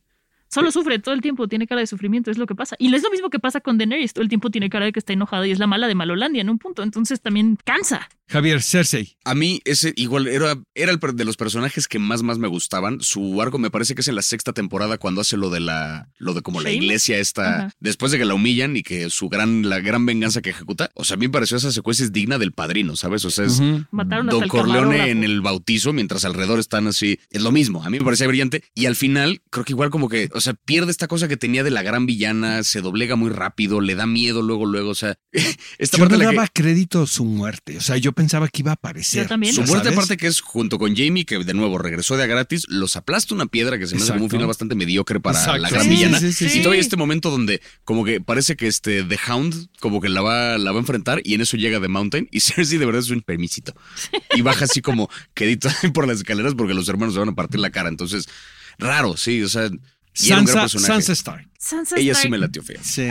Solo 0.52 0.70
sufre 0.70 0.98
todo 0.98 1.14
el 1.14 1.20
tiempo, 1.20 1.48
tiene 1.48 1.66
cara 1.66 1.80
de 1.80 1.86
sufrimiento, 1.86 2.30
es 2.30 2.38
lo 2.38 2.46
que 2.46 2.54
pasa. 2.54 2.76
Y 2.78 2.94
es 2.94 3.02
lo 3.02 3.10
mismo 3.10 3.30
que 3.30 3.38
pasa 3.38 3.60
con 3.60 3.78
Daenerys, 3.78 4.12
todo 4.12 4.22
el 4.22 4.28
tiempo 4.28 4.50
tiene 4.50 4.68
cara 4.68 4.84
de 4.84 4.92
que 4.92 4.98
está 4.98 5.12
enojada 5.12 5.46
y 5.46 5.50
es 5.50 5.58
la 5.58 5.66
mala 5.66 5.88
de 5.88 5.94
Malolandia 5.94 6.42
en 6.42 6.50
un 6.50 6.58
punto, 6.58 6.82
entonces 6.82 7.20
también 7.20 7.56
cansa. 7.64 8.08
Javier, 8.28 8.62
Cersei. 8.62 9.16
A 9.24 9.34
mí 9.34 9.60
ese 9.64 9.92
igual 9.96 10.26
era, 10.26 10.56
era 10.74 10.90
el 10.90 10.98
per- 10.98 11.14
de 11.14 11.24
los 11.26 11.36
personajes 11.36 11.86
que 11.86 11.98
más 11.98 12.22
más 12.22 12.38
me 12.38 12.48
gustaban. 12.48 13.00
Su 13.00 13.40
arco 13.42 13.58
me 13.58 13.70
parece 13.70 13.94
que 13.94 14.00
es 14.00 14.08
en 14.08 14.14
la 14.14 14.22
sexta 14.22 14.52
temporada 14.54 14.96
cuando 14.96 15.20
hace 15.20 15.36
lo 15.36 15.50
de 15.50 15.60
la 15.60 16.08
lo 16.16 16.32
de 16.32 16.40
como 16.40 16.62
la 16.62 16.70
iglesia 16.70 17.18
esta 17.18 17.56
Ajá. 17.66 17.70
después 17.80 18.10
de 18.10 18.16
que 18.18 18.24
la 18.24 18.32
humillan 18.32 18.74
y 18.76 18.82
que 18.82 19.10
su 19.10 19.28
gran 19.28 19.68
la 19.68 19.80
gran 19.80 20.06
venganza 20.06 20.40
que 20.40 20.48
ejecuta. 20.50 20.90
O 20.94 21.04
sea, 21.04 21.16
a 21.16 21.18
mí 21.18 21.26
me 21.26 21.32
pareció 21.32 21.58
esa 21.58 21.70
secuencia 21.72 22.04
es 22.04 22.12
digna 22.12 22.38
del 22.38 22.52
padrino, 22.52 22.96
¿sabes? 22.96 23.22
O 23.26 23.30
sea, 23.30 23.44
es. 23.44 23.60
Mataron 23.90 24.26
Don 24.28 24.48
Corleone 24.48 24.80
camarógrafo. 24.80 25.10
en 25.10 25.24
el 25.24 25.40
bautizo 25.42 25.92
mientras 25.92 26.24
alrededor 26.24 26.58
están 26.58 26.86
así. 26.86 27.18
Es 27.30 27.42
lo 27.42 27.52
mismo. 27.52 27.84
A 27.84 27.90
mí 27.90 27.98
me 27.98 28.04
parecía 28.04 28.28
brillante. 28.28 28.64
Y 28.74 28.86
al 28.86 28.96
final, 28.96 29.42
creo 29.50 29.64
que 29.66 29.72
igual 29.74 29.90
como 29.90 30.08
que, 30.08 30.30
o 30.32 30.40
sea, 30.42 30.54
pierde 30.54 30.90
esta 30.90 31.08
cosa 31.08 31.28
que 31.28 31.36
tenía 31.38 31.64
de 31.64 31.70
la 31.70 31.82
gran 31.82 32.04
villana, 32.06 32.62
se 32.64 32.80
doblega 32.82 33.16
muy 33.16 33.30
rápido, 33.30 33.80
le 33.80 33.94
da 33.94 34.06
miedo 34.06 34.42
luego, 34.42 34.66
luego. 34.66 34.90
O 34.90 34.94
sea, 34.94 35.16
esta 35.78 35.96
Yo 35.96 36.02
parte 36.04 36.16
no 36.18 36.24
la 36.24 36.30
que- 36.30 36.36
daba 36.36 36.48
crédito 36.52 37.02
a 37.02 37.06
su 37.06 37.24
muerte. 37.24 37.78
O 37.78 37.80
sea, 37.80 37.96
yo 37.96 38.12
pensaba 38.12 38.48
que 38.48 38.60
iba 38.62 38.72
a 38.72 38.74
aparecer. 38.74 39.22
Yo 39.22 39.28
también. 39.28 39.54
Su 39.54 39.60
¿Ya 39.62 39.66
muerte, 39.68 39.84
sabes? 39.86 39.98
aparte 39.98 40.16
que 40.18 40.26
es 40.26 40.40
junto 40.40 40.78
con 40.78 40.94
Jamie, 40.94 41.24
que 41.24 41.38
de 41.42 41.54
nuevo 41.54 41.78
regresó 41.78 42.16
de 42.16 42.24
a 42.24 42.26
gratis, 42.26 42.64
los 42.68 42.96
aplasta 42.96 43.34
una 43.34 43.46
piedra 43.46 43.78
que 43.78 43.86
se 43.86 43.94
me 43.96 44.02
hace 44.02 44.12
como 44.12 44.24
un 44.24 44.30
final 44.30 44.46
bastante 44.46 44.74
mediocre 44.74 45.20
para 45.20 45.38
Exacto. 45.38 45.58
la 45.60 45.70
gran 45.70 45.82
Sí, 45.84 45.88
villana. 45.88 46.18
sí, 46.20 46.32
sí, 46.32 46.48
sí. 46.48 46.58
Y 46.58 46.62
todavía 46.62 46.80
este 46.82 46.96
momento 46.96 47.30
donde 47.30 47.60
como 47.84 48.04
que 48.04 48.20
parece 48.20 48.56
que 48.56 48.66
este 48.66 49.02
The 49.04 49.18
Hound 49.28 49.68
como 49.80 50.00
que 50.00 50.08
la 50.08 50.20
va, 50.22 50.58
la 50.58 50.72
va 50.72 50.78
a 50.78 50.80
enfrentar 50.80 51.20
y 51.24 51.34
en 51.34 51.40
eso 51.40 51.56
llega 51.56 51.80
The 51.80 51.88
Mountain 51.88 52.28
y 52.30 52.40
Cersei 52.40 52.78
de 52.78 52.86
verdad 52.86 53.00
es 53.02 53.10
un 53.10 53.22
permisito. 53.22 53.74
Y 54.34 54.42
baja 54.42 54.64
así 54.64 54.80
como 54.82 55.08
quedito 55.34 55.68
por 55.94 56.06
las 56.06 56.18
escaleras 56.18 56.54
porque 56.54 56.74
los 56.74 56.88
hermanos 56.88 57.14
se 57.14 57.20
van 57.20 57.28
a 57.30 57.34
partir 57.34 57.60
la 57.60 57.70
cara. 57.70 57.88
Entonces, 57.88 58.28
raro, 58.78 59.16
sí, 59.16 59.42
o 59.42 59.48
sea, 59.48 59.70
Sansa. 60.14 60.68
Sansa 60.68 61.14
Stark. 61.14 61.51
Sansa 61.62 61.96
Ella 61.96 62.16
sí 62.16 62.28
me 62.28 62.38
latió 62.38 62.60
fea. 62.60 62.82
Sí. 62.82 63.06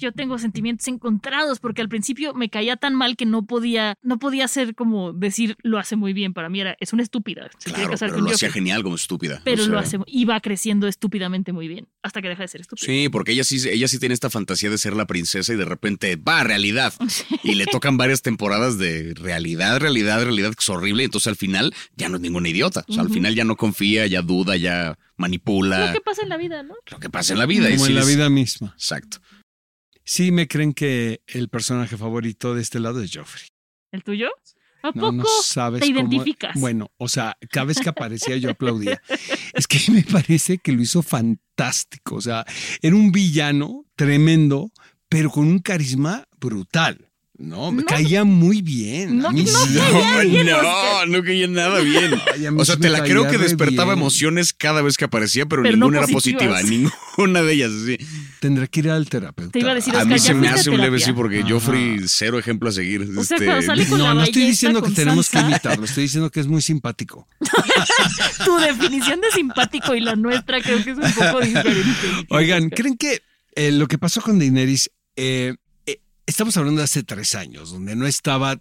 Yo 0.00 0.12
tengo 0.12 0.38
sentimientos 0.38 0.86
encontrados 0.86 1.60
porque 1.60 1.80
al 1.80 1.88
principio 1.88 2.34
me 2.34 2.50
caía 2.50 2.76
tan 2.76 2.94
mal 2.94 3.16
que 3.16 3.24
no 3.24 3.46
podía, 3.46 3.94
no 4.02 4.18
podía 4.18 4.46
ser 4.48 4.74
como 4.74 5.14
decir 5.14 5.56
lo 5.62 5.78
hace 5.78 5.96
muy 5.96 6.12
bien. 6.12 6.34
Para 6.34 6.50
mí 6.50 6.60
era, 6.60 6.76
es 6.78 6.92
una 6.92 7.02
estúpida. 7.02 7.48
Se 7.56 7.70
quiere 7.70 7.74
Claro, 7.76 7.90
casar 7.92 8.08
pero 8.10 8.18
con 8.20 8.28
lo 8.28 8.34
hacía 8.34 8.52
genial 8.52 8.82
como 8.82 8.96
estúpida. 8.96 9.40
Pero 9.44 9.62
o 9.62 9.64
sea, 9.64 9.72
lo 9.72 9.78
hace, 9.78 9.98
iba 10.08 10.38
creciendo 10.40 10.88
estúpidamente 10.88 11.52
muy 11.54 11.68
bien 11.68 11.88
hasta 12.02 12.20
que 12.20 12.28
deja 12.28 12.42
de 12.42 12.48
ser 12.48 12.60
estúpida. 12.60 12.84
Sí, 12.84 13.08
porque 13.08 13.32
ella 13.32 13.44
sí, 13.44 13.66
ella 13.66 13.88
sí 13.88 13.98
tiene 13.98 14.12
esta 14.12 14.28
fantasía 14.28 14.68
de 14.68 14.76
ser 14.76 14.94
la 14.94 15.06
princesa 15.06 15.54
y 15.54 15.56
de 15.56 15.64
repente 15.64 16.16
va 16.16 16.40
a 16.40 16.44
realidad. 16.44 16.92
Y 17.42 17.54
le 17.54 17.64
tocan 17.66 17.96
varias 17.96 18.22
temporadas 18.22 18.76
de 18.76 19.14
realidad, 19.14 19.78
realidad, 19.78 20.22
realidad, 20.24 20.50
que 20.50 20.60
es 20.60 20.68
horrible. 20.68 21.04
Y 21.04 21.06
entonces 21.06 21.28
al 21.28 21.36
final 21.36 21.72
ya 21.96 22.08
no 22.08 22.16
es 22.16 22.22
ninguna 22.22 22.48
idiota. 22.48 22.84
O 22.88 22.92
sea, 22.92 23.02
al 23.02 23.10
final 23.10 23.36
ya 23.36 23.44
no 23.44 23.56
confía, 23.56 24.06
ya 24.08 24.20
duda, 24.20 24.56
ya 24.56 24.98
manipula. 25.16 25.86
Lo 25.86 25.92
que 25.92 26.00
pasa 26.00 26.22
en 26.22 26.28
la 26.28 26.36
vida, 26.36 26.62
¿no? 26.62 26.74
Lo 26.90 26.98
que 26.98 27.08
pasa 27.08 27.32
en 27.32 27.38
la 27.38 27.46
vida. 27.46 27.70
y 27.70 27.78
Como 27.86 27.98
en 27.98 28.04
la 28.04 28.04
vida 28.04 28.30
misma. 28.30 28.72
Exacto. 28.76 29.18
Sí 30.04 30.30
me 30.30 30.46
creen 30.46 30.72
que 30.72 31.20
el 31.26 31.48
personaje 31.48 31.96
favorito 31.96 32.54
de 32.54 32.62
este 32.62 32.78
lado 32.80 33.02
es 33.02 33.10
Joffrey. 33.14 33.48
¿El 33.92 34.04
tuyo? 34.04 34.28
¿A 34.82 34.88
No, 34.88 34.92
poco? 34.92 35.12
no 35.12 35.24
sabes 35.42 35.80
¿Te 35.80 35.86
cómo- 35.88 35.98
identificas? 36.00 36.52
Bueno, 36.60 36.92
o 36.96 37.08
sea, 37.08 37.36
cada 37.50 37.66
vez 37.66 37.78
que 37.80 37.88
aparecía 37.88 38.36
yo 38.36 38.50
aplaudía. 38.50 39.00
Es 39.54 39.66
que 39.66 39.80
me 39.90 40.02
parece 40.04 40.58
que 40.58 40.70
lo 40.72 40.82
hizo 40.82 41.02
fantástico. 41.02 42.16
O 42.16 42.20
sea, 42.20 42.44
era 42.82 42.94
un 42.94 43.10
villano 43.10 43.84
tremendo, 43.96 44.70
pero 45.08 45.30
con 45.30 45.46
un 45.48 45.58
carisma 45.58 46.24
brutal. 46.38 47.05
No, 47.38 47.70
me 47.70 47.82
No. 47.82 47.86
caía 47.86 48.24
muy 48.24 48.62
bien. 48.62 49.18
No, 49.18 49.28
a 49.28 49.32
mí 49.32 49.44
no 49.44 49.58
sí. 49.66 49.74
caía 49.76 50.20
bien, 50.22 50.46
no, 50.46 50.56
Oscar. 50.56 51.08
no 51.08 51.22
caía 51.22 51.46
nada 51.46 51.80
bien. 51.80 52.14
Ay, 52.34 52.46
O 52.56 52.64
sea, 52.64 52.76
te 52.78 52.88
la 52.88 53.02
creo 53.04 53.28
que 53.28 53.36
despertaba 53.36 53.92
bien. 53.92 53.98
emociones 53.98 54.54
cada 54.54 54.80
vez 54.80 54.96
que 54.96 55.04
aparecía, 55.04 55.44
pero, 55.44 55.62
Pero 55.62 55.76
no 55.76 55.86
ninguna 55.86 55.98
era 56.04 56.08
positiva. 56.08 56.62
Ninguna 57.16 57.42
de 57.42 57.52
ellas, 57.52 57.72
sí. 57.84 57.98
Tendré 58.40 58.68
que 58.68 58.80
ir 58.80 58.90
al 58.90 59.08
terapeuta. 59.10 59.52
Te 59.52 59.58
iba 59.58 59.72
a 59.72 59.74
decir, 59.74 59.94
A 59.96 60.04
mí 60.06 60.18
se 60.18 60.32
me 60.32 60.48
hace 60.48 60.70
un 60.70 60.80
leve 60.80 60.98
sí, 60.98 61.12
porque 61.12 61.40
Ajá. 61.40 61.48
Joffrey, 61.50 61.98
cero 62.06 62.38
ejemplo 62.38 62.70
a 62.70 62.72
seguir. 62.72 63.02
O 63.02 63.22
sea, 63.24 63.36
Este, 63.36 63.44
cuando 63.44 63.62
sale 63.66 63.86
con 63.86 63.98
No, 63.98 64.04
la 64.08 64.14
no 64.14 64.22
estoy 64.24 64.46
diciendo 64.46 64.82
que 64.82 64.90
tenemos 64.92 65.28
que 65.28 65.36
Sansa, 65.38 65.50
imitarlo, 65.50 65.84
estoy 65.84 66.04
diciendo 66.04 66.30
que 66.30 66.40
es 66.40 66.46
muy 66.46 66.62
simpático. 66.62 67.26
Tu 68.44 68.56
definición 68.58 69.20
de 69.20 69.30
simpático 69.32 69.94
y 69.94 70.00
la 70.00 70.16
nuestra 70.16 70.60
creo 70.62 70.82
que 70.82 70.90
es 70.92 70.96
un 70.98 71.12
poco 71.12 71.40
diferente. 71.40 71.90
Oigan, 72.30 72.70
¿creen 72.70 72.96
que 72.96 73.22
eh, 73.54 73.72
lo 73.72 73.86
que 73.88 73.98
pasó 73.98 74.20
con 74.22 74.38
Daenerys, 74.38 74.90
eh, 75.16 75.54
eh, 75.54 75.54
estamos 76.26 76.56
hablando 76.56 76.80
de 76.80 76.84
hace 76.84 77.02
tres 77.02 77.34
años, 77.34 77.70
donde 77.70 77.96
no 77.96 78.06
estaba 78.06 78.60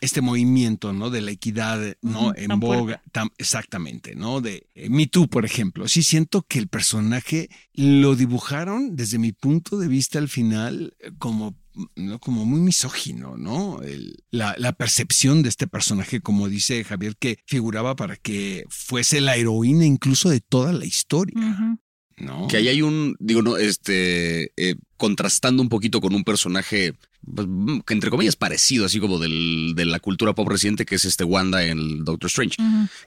este 0.00 0.20
movimiento, 0.20 0.92
¿no? 0.92 1.10
De 1.10 1.20
la 1.20 1.30
equidad, 1.30 1.96
¿no? 2.02 2.34
En 2.36 2.48
tan 2.48 2.60
boga, 2.60 3.02
tan- 3.12 3.30
exactamente, 3.38 4.14
¿no? 4.14 4.40
De 4.40 4.66
eh, 4.74 4.88
Me 4.90 5.06
Too, 5.06 5.26
por 5.28 5.44
ejemplo. 5.44 5.88
Sí 5.88 6.02
siento 6.02 6.42
que 6.42 6.58
el 6.58 6.68
personaje 6.68 7.48
lo 7.74 8.14
dibujaron 8.16 8.94
desde 8.96 9.18
mi 9.18 9.32
punto 9.32 9.78
de 9.78 9.88
vista 9.88 10.18
al 10.18 10.28
final 10.28 10.94
eh, 11.00 11.10
como 11.18 11.56
¿no? 11.94 12.18
como 12.18 12.44
muy 12.44 12.60
misógino, 12.60 13.36
¿no? 13.36 13.80
El- 13.82 14.24
la, 14.30 14.54
la 14.58 14.72
percepción 14.72 15.42
de 15.44 15.48
este 15.48 15.66
personaje, 15.68 16.20
como 16.20 16.48
dice 16.48 16.82
Javier, 16.84 17.16
que 17.16 17.38
figuraba 17.46 17.94
para 17.94 18.16
que 18.16 18.64
fuese 18.68 19.20
la 19.20 19.36
heroína 19.36 19.84
incluso 19.86 20.28
de 20.28 20.40
toda 20.40 20.72
la 20.72 20.84
historia. 20.84 21.34
¿No? 22.20 22.48
Que 22.48 22.58
ahí 22.58 22.68
hay 22.68 22.82
un, 22.82 23.16
digo, 23.18 23.42
no, 23.42 23.56
este, 23.56 24.52
eh, 24.56 24.76
contrastando 24.96 25.62
un 25.62 25.68
poquito 25.68 26.00
con 26.00 26.14
un 26.14 26.24
personaje, 26.24 26.94
pues, 27.34 27.46
que 27.86 27.94
entre 27.94 28.10
comillas 28.10 28.36
parecido, 28.36 28.84
así 28.84 29.00
como 29.00 29.18
del, 29.18 29.72
de 29.74 29.84
la 29.84 30.00
cultura 30.00 30.34
pop 30.34 30.48
reciente, 30.48 30.84
que 30.84 30.96
es 30.96 31.04
este 31.04 31.24
Wanda 31.24 31.64
en 31.64 31.78
el 31.78 32.04
Doctor 32.04 32.28
Strange. 32.28 32.56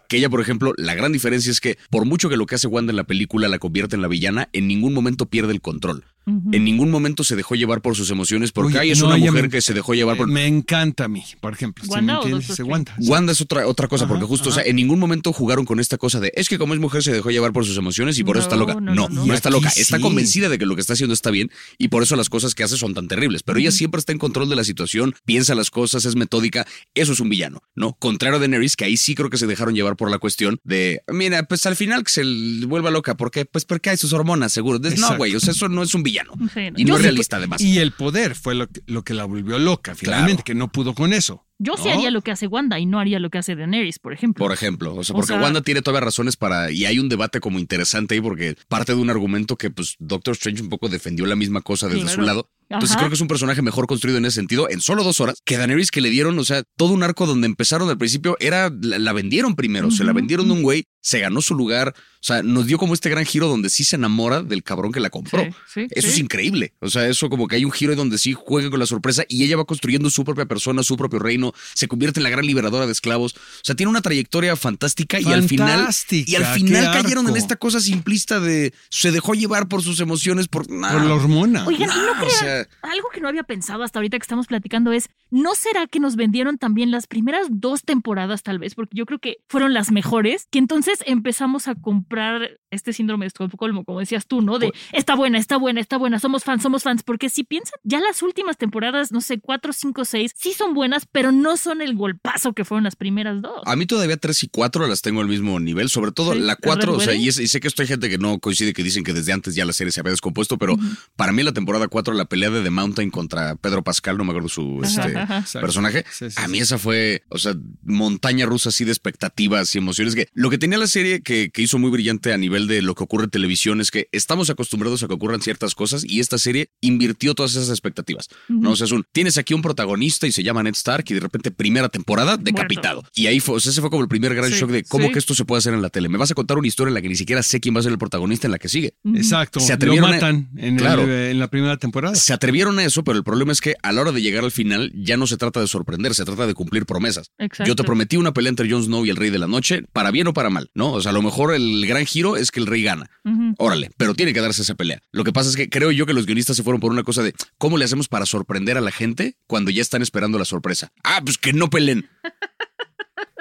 Que 0.08 0.18
ella, 0.18 0.30
por 0.30 0.42
ejemplo, 0.42 0.74
la 0.78 0.96
gran 0.96 1.12
diferencia 1.12 1.52
es 1.52 1.60
que 1.60 1.78
por 1.90 2.06
mucho 2.06 2.30
que 2.30 2.38
lo 2.38 2.46
que 2.46 2.56
hace 2.56 2.68
Wanda 2.68 2.92
en 2.92 2.98
la 2.98 3.04
película 3.04 3.48
la 3.48 3.60
convierte 3.60 3.96
en 3.96 4.02
la 4.02 4.08
villana, 4.08 4.50
en 4.54 4.68
ningún 4.68 4.94
momento 4.94 5.26
pierde 5.26 5.54
el 5.54 5.62
control. 5.62 6.06
En 6.26 6.64
ningún 6.64 6.92
momento 6.92 7.24
se 7.24 7.36
dejó 7.36 7.56
llevar 7.56 7.82
por 7.82 7.96
sus 7.96 8.10
emociones, 8.12 8.52
porque 8.52 8.74
Oye, 8.74 8.80
ahí 8.80 8.92
es 8.92 9.00
no, 9.00 9.08
una 9.08 9.18
mujer 9.18 9.44
me- 9.44 9.50
que 9.50 9.60
se 9.62 9.74
dejó 9.74 9.94
llevar 9.96 10.18
por... 10.18 10.28
Me 10.28 10.46
encanta 10.48 11.06
a 11.06 11.08
mí, 11.08 11.24
por 11.40 11.52
ejemplo. 11.54 11.84
¿sí 11.84 11.90
¿Wanda 11.90 12.14
me 12.14 12.20
o 12.20 12.22
entiendes? 12.38 12.60
Wanda. 12.60 12.96
Wanda 13.00 13.32
es 13.34 13.42
otra, 13.42 13.66
otra 13.68 13.88
cosa, 13.88 14.06
Ajá, 14.06 14.14
porque 14.14 14.26
justo, 14.28 14.50
o 14.50 14.52
sea, 14.52 14.64
en 14.64 14.76
ningún 14.76 15.00
momento 15.00 15.34
jugaron 15.34 15.66
con 15.66 15.80
esta 15.80 15.98
cosa 15.98 16.20
de 16.20 16.32
es 16.36 16.48
que 16.48 16.58
como 16.60 16.74
es 16.76 16.80
mujer 16.80 17.02
se 17.04 17.12
dejó 17.12 17.32
llevar 17.32 17.52
por 17.54 17.66
sus 17.66 17.76
emociones 17.78 18.20
y 18.20 18.24
por 18.24 18.38
eso 18.38 18.44
está 18.44 18.56
No, 18.56 18.62
loca. 18.62 18.74
no, 18.76 18.82
No, 18.82 18.94
no, 18.94 19.10
no, 19.10 19.26
no. 19.26 19.34
está 19.34 19.50
loca. 19.50 19.72
Está 19.76 20.00
convencida 20.00 20.48
de 20.48 20.58
que 20.60 20.66
lo 20.66 20.76
que 20.76 20.82
está 20.82 20.94
haciendo 20.94 21.14
está 21.14 21.32
bien 21.32 21.50
y 21.78 21.88
por 21.88 22.04
eso 22.04 22.16
las 22.16 22.30
cosas 22.30 22.54
que 22.56 22.64
hace 22.64 22.78
son 22.78 22.94
tan 22.94 23.08
terribles. 23.08 23.42
Pero 23.44 23.58
ella 23.60 23.72
siempre 23.72 24.00
está 24.00 24.12
en 24.12 24.20
control 24.20 24.48
de 24.50 24.56
la 24.56 24.64
situación, 24.64 25.16
piensa 25.26 25.56
las 25.56 25.72
cosas, 25.72 26.06
es 26.06 26.16
metódica. 26.16 26.68
Eso 26.94 27.14
es 27.14 27.20
un 27.20 27.30
villano, 27.30 27.62
¿no? 27.76 27.94
Contrario 28.00 28.38
a 28.38 28.40
Daenerys, 28.40 28.76
que 28.76 28.86
ahí 28.86 28.96
sí 28.96 29.16
creo 29.16 29.30
que 29.30 29.38
se 29.38 29.48
dejaron 29.48 29.74
llevar 29.76 29.96
por 29.96 30.12
la 30.12 30.20
cuestión 30.20 30.60
de, 30.64 31.02
mira, 31.08 31.44
pues 31.44 31.66
al 31.66 31.76
final 31.76 32.04
que 32.04 32.12
se 32.12 32.24
vuelva 32.68 32.92
loca, 32.92 33.18
porque 33.18 33.46
Pues 33.46 33.66
porque 33.66 33.90
hay 33.90 33.98
sus 33.98 34.14
hormonas, 34.14 34.54
seguro. 34.54 34.80
No, 34.98 35.18
güey, 35.18 35.36
o 35.36 35.40
sea, 35.40 35.52
eso 35.52 35.68
no 35.68 35.82
es 35.84 35.96
un 35.96 36.04
villano. 36.04 36.11
Sí, 36.54 36.72
no. 36.72 36.80
Y 36.80 36.84
no 36.86 36.90
Yo 36.90 36.96
es 36.96 37.00
sí- 37.02 37.04
realista, 37.04 37.38
además. 37.38 37.62
Y 37.62 37.80
el 37.80 37.92
poder 37.92 38.36
fue 38.36 38.56
lo 38.56 38.68
que, 38.68 38.82
lo 38.88 39.04
que 39.04 39.14
la 39.14 39.26
volvió 39.26 39.60
loca, 39.60 39.96
finalmente, 39.96 40.44
Claro. 40.44 40.44
que 40.46 40.56
no 40.56 40.72
pudo 40.72 40.94
con 40.94 41.14
eso. 41.14 41.46
Yo 41.64 41.78
sí 41.78 41.90
¿no? 41.90 41.94
haría 41.94 42.10
lo 42.12 42.22
que 42.22 42.32
hace 42.32 42.48
Wanda 42.48 42.80
y 42.80 42.86
no 42.86 43.00
haría 43.00 43.20
lo 43.20 43.30
que 43.30 43.38
hace 43.38 43.56
Daenerys, 43.56 44.00
por 44.00 44.14
ejemplo. 44.14 44.44
Por 44.44 44.52
ejemplo, 44.54 44.96
o 44.96 45.04
sea, 45.04 45.14
O 45.14 45.18
porque 45.18 45.34
sea- 45.34 45.42
Wanda 45.42 45.62
tiene 45.62 45.82
todavía 45.82 46.06
razones 46.06 46.36
para. 46.36 46.72
Y 46.72 46.86
hay 46.86 46.98
un 47.00 47.08
debate 47.10 47.40
como 47.40 47.60
interesante 47.60 48.16
ahí, 48.16 48.22
porque 48.22 48.56
parte 48.68 48.96
de 48.96 49.02
un 49.02 49.10
argumento 49.10 49.58
que, 49.58 49.70
pues, 49.70 49.96
Doctor 50.00 50.34
Strange 50.34 50.64
un 50.64 50.70
poco 50.70 50.90
defendió 50.90 51.26
la 51.26 51.36
misma 51.36 51.62
cosa 51.62 51.88
desde 51.88 52.02
Claro. 52.02 52.16
su 52.16 52.22
lado. 52.22 52.50
Entonces 52.70 52.92
Ajá. 52.92 53.00
creo 53.00 53.10
que 53.10 53.16
es 53.16 53.22
un 53.22 53.28
personaje 53.28 53.62
mejor 53.62 53.86
construido 53.86 54.18
en 54.18 54.24
ese 54.24 54.36
sentido, 54.36 54.70
en 54.70 54.80
solo 54.80 55.04
dos 55.04 55.20
horas, 55.20 55.42
que 55.44 55.58
Daenerys 55.58 55.92
que 55.92 56.00
le 56.00 56.10
dieron, 56.10 56.40
o 56.40 56.44
sea, 56.46 56.64
todo 56.78 56.94
un 56.94 57.04
arco 57.04 57.26
donde 57.26 57.46
empezaron 57.46 57.90
al 57.90 57.98
principio, 57.98 58.38
era, 58.40 58.72
la, 58.82 58.98
la 58.98 59.12
vendieron 59.12 59.56
primero, 59.58 59.92
se 59.92 60.06
la 60.06 60.14
vendieron 60.14 60.48
de 60.48 60.54
un 60.54 60.62
güey, 60.64 60.86
se 61.02 61.20
ganó 61.20 61.42
su 61.42 61.54
lugar, 61.54 61.90
o 61.98 62.24
sea, 62.24 62.44
nos 62.44 62.68
dio 62.68 62.78
como 62.78 62.94
este 62.94 63.10
gran 63.10 63.26
giro 63.26 63.50
donde 63.50 63.70
sí 63.70 63.84
se 63.84 63.98
enamora 63.98 64.42
del 64.42 64.64
cabrón 64.64 64.94
que 64.94 65.02
la 65.02 65.10
compró. 65.10 65.44
Sí, 65.44 65.52
sí, 65.74 65.88
Eso 65.92 66.08
sí. 66.08 66.14
es 66.14 66.20
increíble. 66.20 66.74
O 66.80 66.90
sea, 66.90 67.10
eso 67.10 67.30
como 67.30 67.50
que 67.50 67.58
hay 67.58 67.66
un 67.66 67.72
giro 67.74 67.94
donde 67.94 68.18
sí 68.18 68.34
juega 68.34 68.70
con 68.70 68.80
la 68.80 68.86
sorpresa 68.86 69.26
y 69.28 69.44
ella 69.44 69.58
va 69.58 69.66
construyendo 69.66 70.10
su 70.10 70.24
propia 70.24 70.46
persona, 70.46 70.82
su 70.82 70.96
propio 70.96 71.20
reino, 71.20 71.51
se 71.74 71.88
convierte 71.88 72.20
en 72.20 72.24
la 72.24 72.30
gran 72.30 72.46
liberadora 72.46 72.86
de 72.86 72.92
esclavos. 72.92 73.34
O 73.36 73.64
sea, 73.64 73.76
tiene 73.76 73.90
una 73.90 74.02
trayectoria 74.02 74.56
fantástica 74.56 75.20
y 75.20 75.26
al 75.26 75.44
final 75.44 75.88
y 76.10 76.36
al 76.36 76.46
final 76.46 76.92
cayeron 76.92 77.28
en 77.30 77.38
esta 77.38 77.56
cosa 77.56 77.80
simplista 77.80 78.40
de 78.40 78.74
se 78.90 79.12
dejó 79.12 79.34
llevar 79.34 79.68
por 79.68 79.82
sus 79.82 80.00
emociones 80.00 80.48
por 80.48 80.68
Por 80.68 80.78
la 80.78 81.14
hormona. 81.14 81.66
Oigan, 81.66 81.90
¿y 81.90 81.94
no 81.94 82.12
o 82.12 82.16
crean? 82.16 82.32
sea- 82.40 82.68
algo 82.82 83.10
que 83.14 83.22
no 83.22 83.28
había 83.28 83.44
pensado 83.44 83.84
hasta 83.84 84.00
ahorita 84.00 84.18
que 84.18 84.24
estamos 84.24 84.48
platicando 84.48 84.92
es, 84.92 85.10
¿no 85.30 85.56
será 85.56 85.88
que 85.88 86.00
nos 86.00 86.16
vendieron 86.16 86.58
también 86.58 86.92
las 86.92 87.08
primeras 87.08 87.48
dos 87.50 87.84
temporadas 87.84 88.44
tal 88.44 88.60
vez? 88.60 88.76
Porque 88.76 88.96
yo 88.98 89.06
creo 89.06 89.20
que 89.20 89.38
fueron 89.48 89.74
las 89.74 89.92
mejores, 89.92 90.48
que 90.52 90.60
entonces 90.60 91.00
empezamos 91.06 91.68
a 91.68 91.76
comprar 91.76 92.60
este 92.72 92.94
síndrome 92.94 93.26
de 93.26 93.28
Estocolmo, 93.28 93.84
como 93.86 94.00
decías 94.00 94.26
tú, 94.28 94.42
¿no? 94.42 94.60
De, 94.60 94.72
está 94.94 95.16
buena, 95.16 95.38
está 95.38 95.58
buena, 95.58 95.80
está 95.82 95.98
buena, 95.98 96.20
somos 96.20 96.44
fans, 96.44 96.64
somos 96.64 96.84
fans, 96.84 97.04
porque 97.04 97.30
si 97.30 97.44
piensan, 97.44 97.74
ya 97.84 98.00
las 98.00 98.22
últimas 98.22 98.58
temporadas, 98.58 99.12
no 99.12 99.22
sé, 99.22 99.40
cuatro, 99.40 99.74
cinco, 99.74 100.06
seis, 100.06 100.32
sí 100.36 100.54
son 100.54 100.74
buenas, 100.74 101.06
pero 101.12 101.32
no 101.32 101.58
son 101.58 101.82
el 101.82 101.96
golpazo 101.96 102.54
que 102.54 102.66
fueron 102.66 102.84
las 102.84 102.96
primeras 102.96 103.42
dos. 103.42 103.62
A 103.66 103.76
mí 103.76 103.86
todavía 103.86 104.18
3 104.18 104.44
y 104.44 104.48
4 104.48 104.88
las 104.88 105.02
tengo 105.02 105.22
al 105.22 105.28
mismo 105.28 105.60
nivel, 105.60 105.90
sobre 105.90 106.12
todo 106.12 106.34
Sí, 106.34 106.40
la 106.40 106.54
¿el 106.54 106.60
4, 106.62 106.92
Red 106.94 106.98
o 106.98 107.00
sea, 107.02 107.14
y, 107.14 107.28
es- 107.28 107.40
y 107.40 107.48
sé 107.48 107.60
que 107.60 107.68
esto 107.68 107.82
hay 107.82 107.88
gente 107.88 108.10
que 108.10 108.18
no 108.18 108.40
coincide, 108.40 108.74
que 108.74 108.84
dicen 108.84 109.04
que 109.04 109.14
desde 109.14 109.34
antes 109.34 109.54
ya 109.56 109.66
la 109.66 109.74
serie 109.74 109.92
se 109.92 110.00
había 110.00 110.12
descompuesto, 110.12 110.58
pero 110.58 110.76
para 111.16 111.32
mí 111.32 111.44
la 111.44 111.52
temporada 111.54 111.88
4, 111.88 112.14
la 112.14 112.26
pelea 112.26 112.50
de 112.50 112.62
The 112.64 112.70
Mountain 112.70 113.10
contra 113.12 113.56
Pedro 113.56 113.84
Pascal, 113.84 114.18
no 114.18 114.24
me 114.24 114.32
acuerdo 114.32 114.50
su 114.50 114.80
Ajá, 114.84 115.06
este, 115.08 115.18
ajá. 115.20 115.46
Personaje, 115.60 116.06
Sí, 116.12 116.30
sí, 116.32 116.36
a 116.42 116.48
mí 116.48 116.58
sí. 116.58 116.64
esa 116.64 116.78
fue, 116.78 117.24
o 117.30 117.38
sea, 117.38 117.54
montaña 117.84 118.46
rusa 118.46 118.70
así 118.70 118.86
de 118.86 118.92
expectativas 118.92 119.74
y 119.76 119.78
emociones, 119.80 120.16
que 120.16 120.28
lo 120.34 120.50
que 120.50 120.58
tenía 120.58 120.78
la 120.78 120.88
serie 120.88 121.22
que, 121.22 121.50
que 121.52 121.62
hizo 121.62 121.78
muy 121.78 121.90
brillante 121.92 122.34
a 122.34 122.38
nivel 122.38 122.61
de 122.68 122.82
lo 122.82 122.96
que 122.96 123.04
ocurre 123.04 123.26
en 123.26 123.30
televisión 123.30 123.82
es 123.82 123.92
que 123.92 124.08
estamos 124.12 124.50
acostumbrados 124.50 125.04
a 125.04 125.08
que 125.08 125.14
ocurran 125.14 125.42
ciertas 125.42 125.76
cosas 125.76 126.04
y 126.06 126.20
esta 126.20 126.38
serie 126.38 126.70
invirtió 126.82 127.34
todas 127.36 127.52
esas 127.56 127.70
expectativas, 127.70 128.28
¿no? 128.50 128.72
O 128.72 128.76
sea, 128.76 128.86
es 128.86 128.92
un, 128.92 129.06
tienes 129.12 129.38
aquí 129.38 129.54
un 129.54 129.62
protagonista 129.62 130.28
y 130.28 130.32
se 130.32 130.44
llama 130.44 130.64
Ned 130.64 130.74
Stark 130.76 131.06
y 131.10 131.14
de 131.14 131.20
repente 131.20 131.52
primera 131.52 131.90
temporada 131.90 132.38
decapitado. 132.38 133.04
Y 133.16 133.28
ahí 133.28 133.40
fue, 133.40 133.56
o 133.56 133.60
sea, 133.60 133.72
ese 133.72 133.82
fue 133.82 133.90
como 133.90 134.02
el 134.04 134.10
primer 134.10 134.34
gran 134.36 134.50
Sí, 134.52 134.58
shock 134.60 134.72
de 134.72 134.84
cómo 134.84 135.08
sí. 135.08 135.14
que 135.14 135.20
esto 135.20 135.34
se 135.34 135.46
puede 135.46 135.60
hacer 135.60 135.74
en 135.74 135.82
la 135.82 135.90
tele. 135.90 136.10
Me 136.10 136.18
vas 136.18 136.32
a 136.32 136.34
contar 136.34 136.58
una 136.58 136.68
historia 136.68 136.90
en 136.90 136.94
la 136.96 137.02
que 137.02 137.10
ni 137.10 137.16
siquiera 137.16 137.44
sé 137.44 137.60
quién 137.60 137.76
va 137.76 137.80
a 137.80 137.84
ser 137.84 137.92
el 137.92 137.98
protagonista 137.98 138.48
en 138.48 138.52
la 138.52 138.60
que 138.60 138.68
sigue. 138.70 138.94
Exacto. 139.16 139.60
Se 139.60 139.70
lo 139.70 139.76
atrevieron 139.76 140.14
a- 140.14 140.30
el- 140.58 140.76
Claro. 140.78 141.04
en 141.12 141.40
la 141.40 141.48
primera 141.50 141.78
temporada. 141.78 142.16
Se 142.16 142.34
atrevieron 142.34 142.80
a 142.80 142.84
eso, 142.86 143.04
pero 143.04 143.18
el 143.18 143.24
problema 143.24 143.52
es 143.52 143.62
que 143.62 143.76
a 143.84 143.92
la 143.92 144.02
hora 144.02 144.12
de 144.12 144.22
llegar 144.22 144.44
al 144.44 144.52
final 144.52 144.92
ya 144.96 145.18
no 145.18 145.28
se 145.28 145.38
trata 145.38 145.60
de 145.62 145.68
sorprender, 145.68 146.14
se 146.16 146.26
trata 146.26 146.48
de 146.48 146.54
cumplir 146.54 146.86
promesas. 146.86 147.32
Exacto. 147.38 147.66
Yo 147.68 147.76
te 147.76 147.84
prometí 147.84 148.18
una 148.18 148.34
pelea 148.34 148.50
entre 148.50 148.70
Jon 148.70 148.84
Snow 148.84 149.06
y 149.06 149.10
el 149.10 149.16
Rey 149.16 149.30
de 149.30 149.40
la 149.40 149.48
Noche, 149.48 149.84
para 149.94 150.12
bien 150.12 150.28
o 150.28 150.34
para 150.34 150.50
mal, 150.50 150.70
¿no? 150.74 150.92
O 150.94 151.02
sea, 151.02 151.12
a 151.12 151.14
lo 151.14 151.22
mejor 151.22 151.54
el 151.54 151.86
gran 151.88 152.06
giro 152.06 152.36
es 152.38 152.51
que 152.52 152.60
el 152.60 152.68
rey 152.68 152.84
gana. 152.84 153.10
Órale, 153.58 153.92
pero 153.98 154.14
tiene 154.14 154.34
que 154.34 154.42
darse 154.42 154.62
esa 154.62 154.76
pelea. 154.76 155.02
Lo 155.12 155.24
que 155.24 155.34
pasa 155.34 155.50
es 155.50 155.56
que 155.56 155.70
creo 155.70 155.92
yo 155.92 156.06
que 156.06 156.14
los 156.14 156.26
guionistas 156.26 156.58
se 156.58 156.64
fueron 156.64 156.80
por 156.80 156.92
una 156.92 157.04
cosa 157.04 157.24
de 157.24 157.34
cómo 157.58 157.78
le 157.78 157.86
hacemos 157.86 158.08
para 158.08 158.26
sorprender 158.26 158.78
a 158.78 158.82
la 158.82 158.92
gente 158.92 159.38
cuando 159.48 159.72
ya 159.72 159.82
están 159.82 160.02
esperando 160.02 160.38
la 160.38 160.46
sorpresa. 160.46 160.92
Ah, 161.04 161.22
pues 161.24 161.38
que 161.38 161.54
no 161.54 161.70
peleen. 161.70 162.10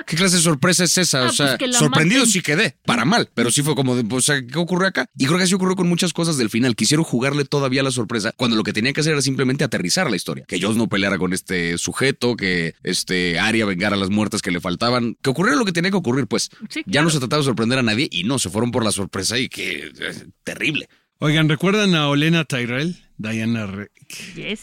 ¿Qué 0.07 0.17
clase 0.17 0.37
de 0.37 0.43
sorpresa 0.43 0.85
es 0.85 0.97
esa? 0.99 1.21
Ah, 1.21 1.23
o 1.23 1.27
pues 1.27 1.37
sea, 1.37 1.59
que 1.59 1.69
la 1.69 1.79
sorprendido 1.79 2.21
maten. 2.21 2.33
sí 2.33 2.43
quedé, 2.43 2.77
para 2.85 3.05
mal, 3.05 3.31
pero 3.35 3.51
sí 3.51 3.63
fue 3.63 3.75
como 3.75 3.97
de, 3.97 4.15
o 4.15 4.21
sea, 4.21 4.45
¿qué 4.45 4.59
ocurrió 4.59 4.89
acá? 4.89 5.07
Y 5.17 5.27
creo 5.27 5.39
que 5.39 5.45
así 5.45 5.55
ocurrió 5.55 5.77
con 5.77 5.89
muchas 5.89 6.13
cosas 6.13 6.37
del 6.37 6.51
final. 6.51 6.77
Quisieron 6.77 7.05
jugarle 7.05 7.45
todavía 7.45 7.83
la 7.83 7.91
sorpresa 7.91 8.33
cuando 8.37 8.57
lo 8.57 8.63
que 8.63 8.73
tenía 8.73 8.93
que 8.93 9.01
hacer 9.01 9.13
era 9.13 9.23
simplemente 9.23 9.65
aterrizar 9.65 10.11
la 10.11 10.17
historia. 10.17 10.45
Que 10.47 10.61
Joss 10.61 10.77
no 10.77 10.89
peleara 10.89 11.19
con 11.19 11.33
este 11.33 11.79
sujeto, 11.79 12.37
que 12.37 12.75
este 12.83 13.39
Arya 13.39 13.65
vengara 13.67 13.97
las 13.97 14.11
muertes 14.11 14.43
que 14.43 14.51
le 14.51 14.61
faltaban. 14.61 15.17
Que 15.23 15.31
ocurriera 15.31 15.59
lo 15.59 15.65
que 15.65 15.73
tenía 15.73 15.91
que 15.91 15.97
ocurrir, 15.97 16.27
pues. 16.27 16.51
Sí, 16.69 16.83
Ya 16.87 17.03
no 17.03 17.11
se 17.11 17.19
trataba 17.19 17.41
de 17.41 17.47
sorprender 17.47 17.79
a 17.79 17.83
nadie 17.83 18.09
y 18.11 18.25
no, 18.25 18.39
se 18.39 18.51
fueron 18.51 18.71
por 18.71 18.85
la 18.85 18.93
sorpresa 18.93 19.39
y 19.39 19.49
que 19.49 19.93
eh, 19.99 20.27
terrible. 20.45 20.89
Oigan, 21.19 21.49
¿recuerdan 21.49 21.95
a 21.95 22.09
Olena 22.09 22.45
Tyrell? 22.45 22.97
Diana 23.19 23.67
Rick. 23.67 24.35
Yes. 24.35 24.61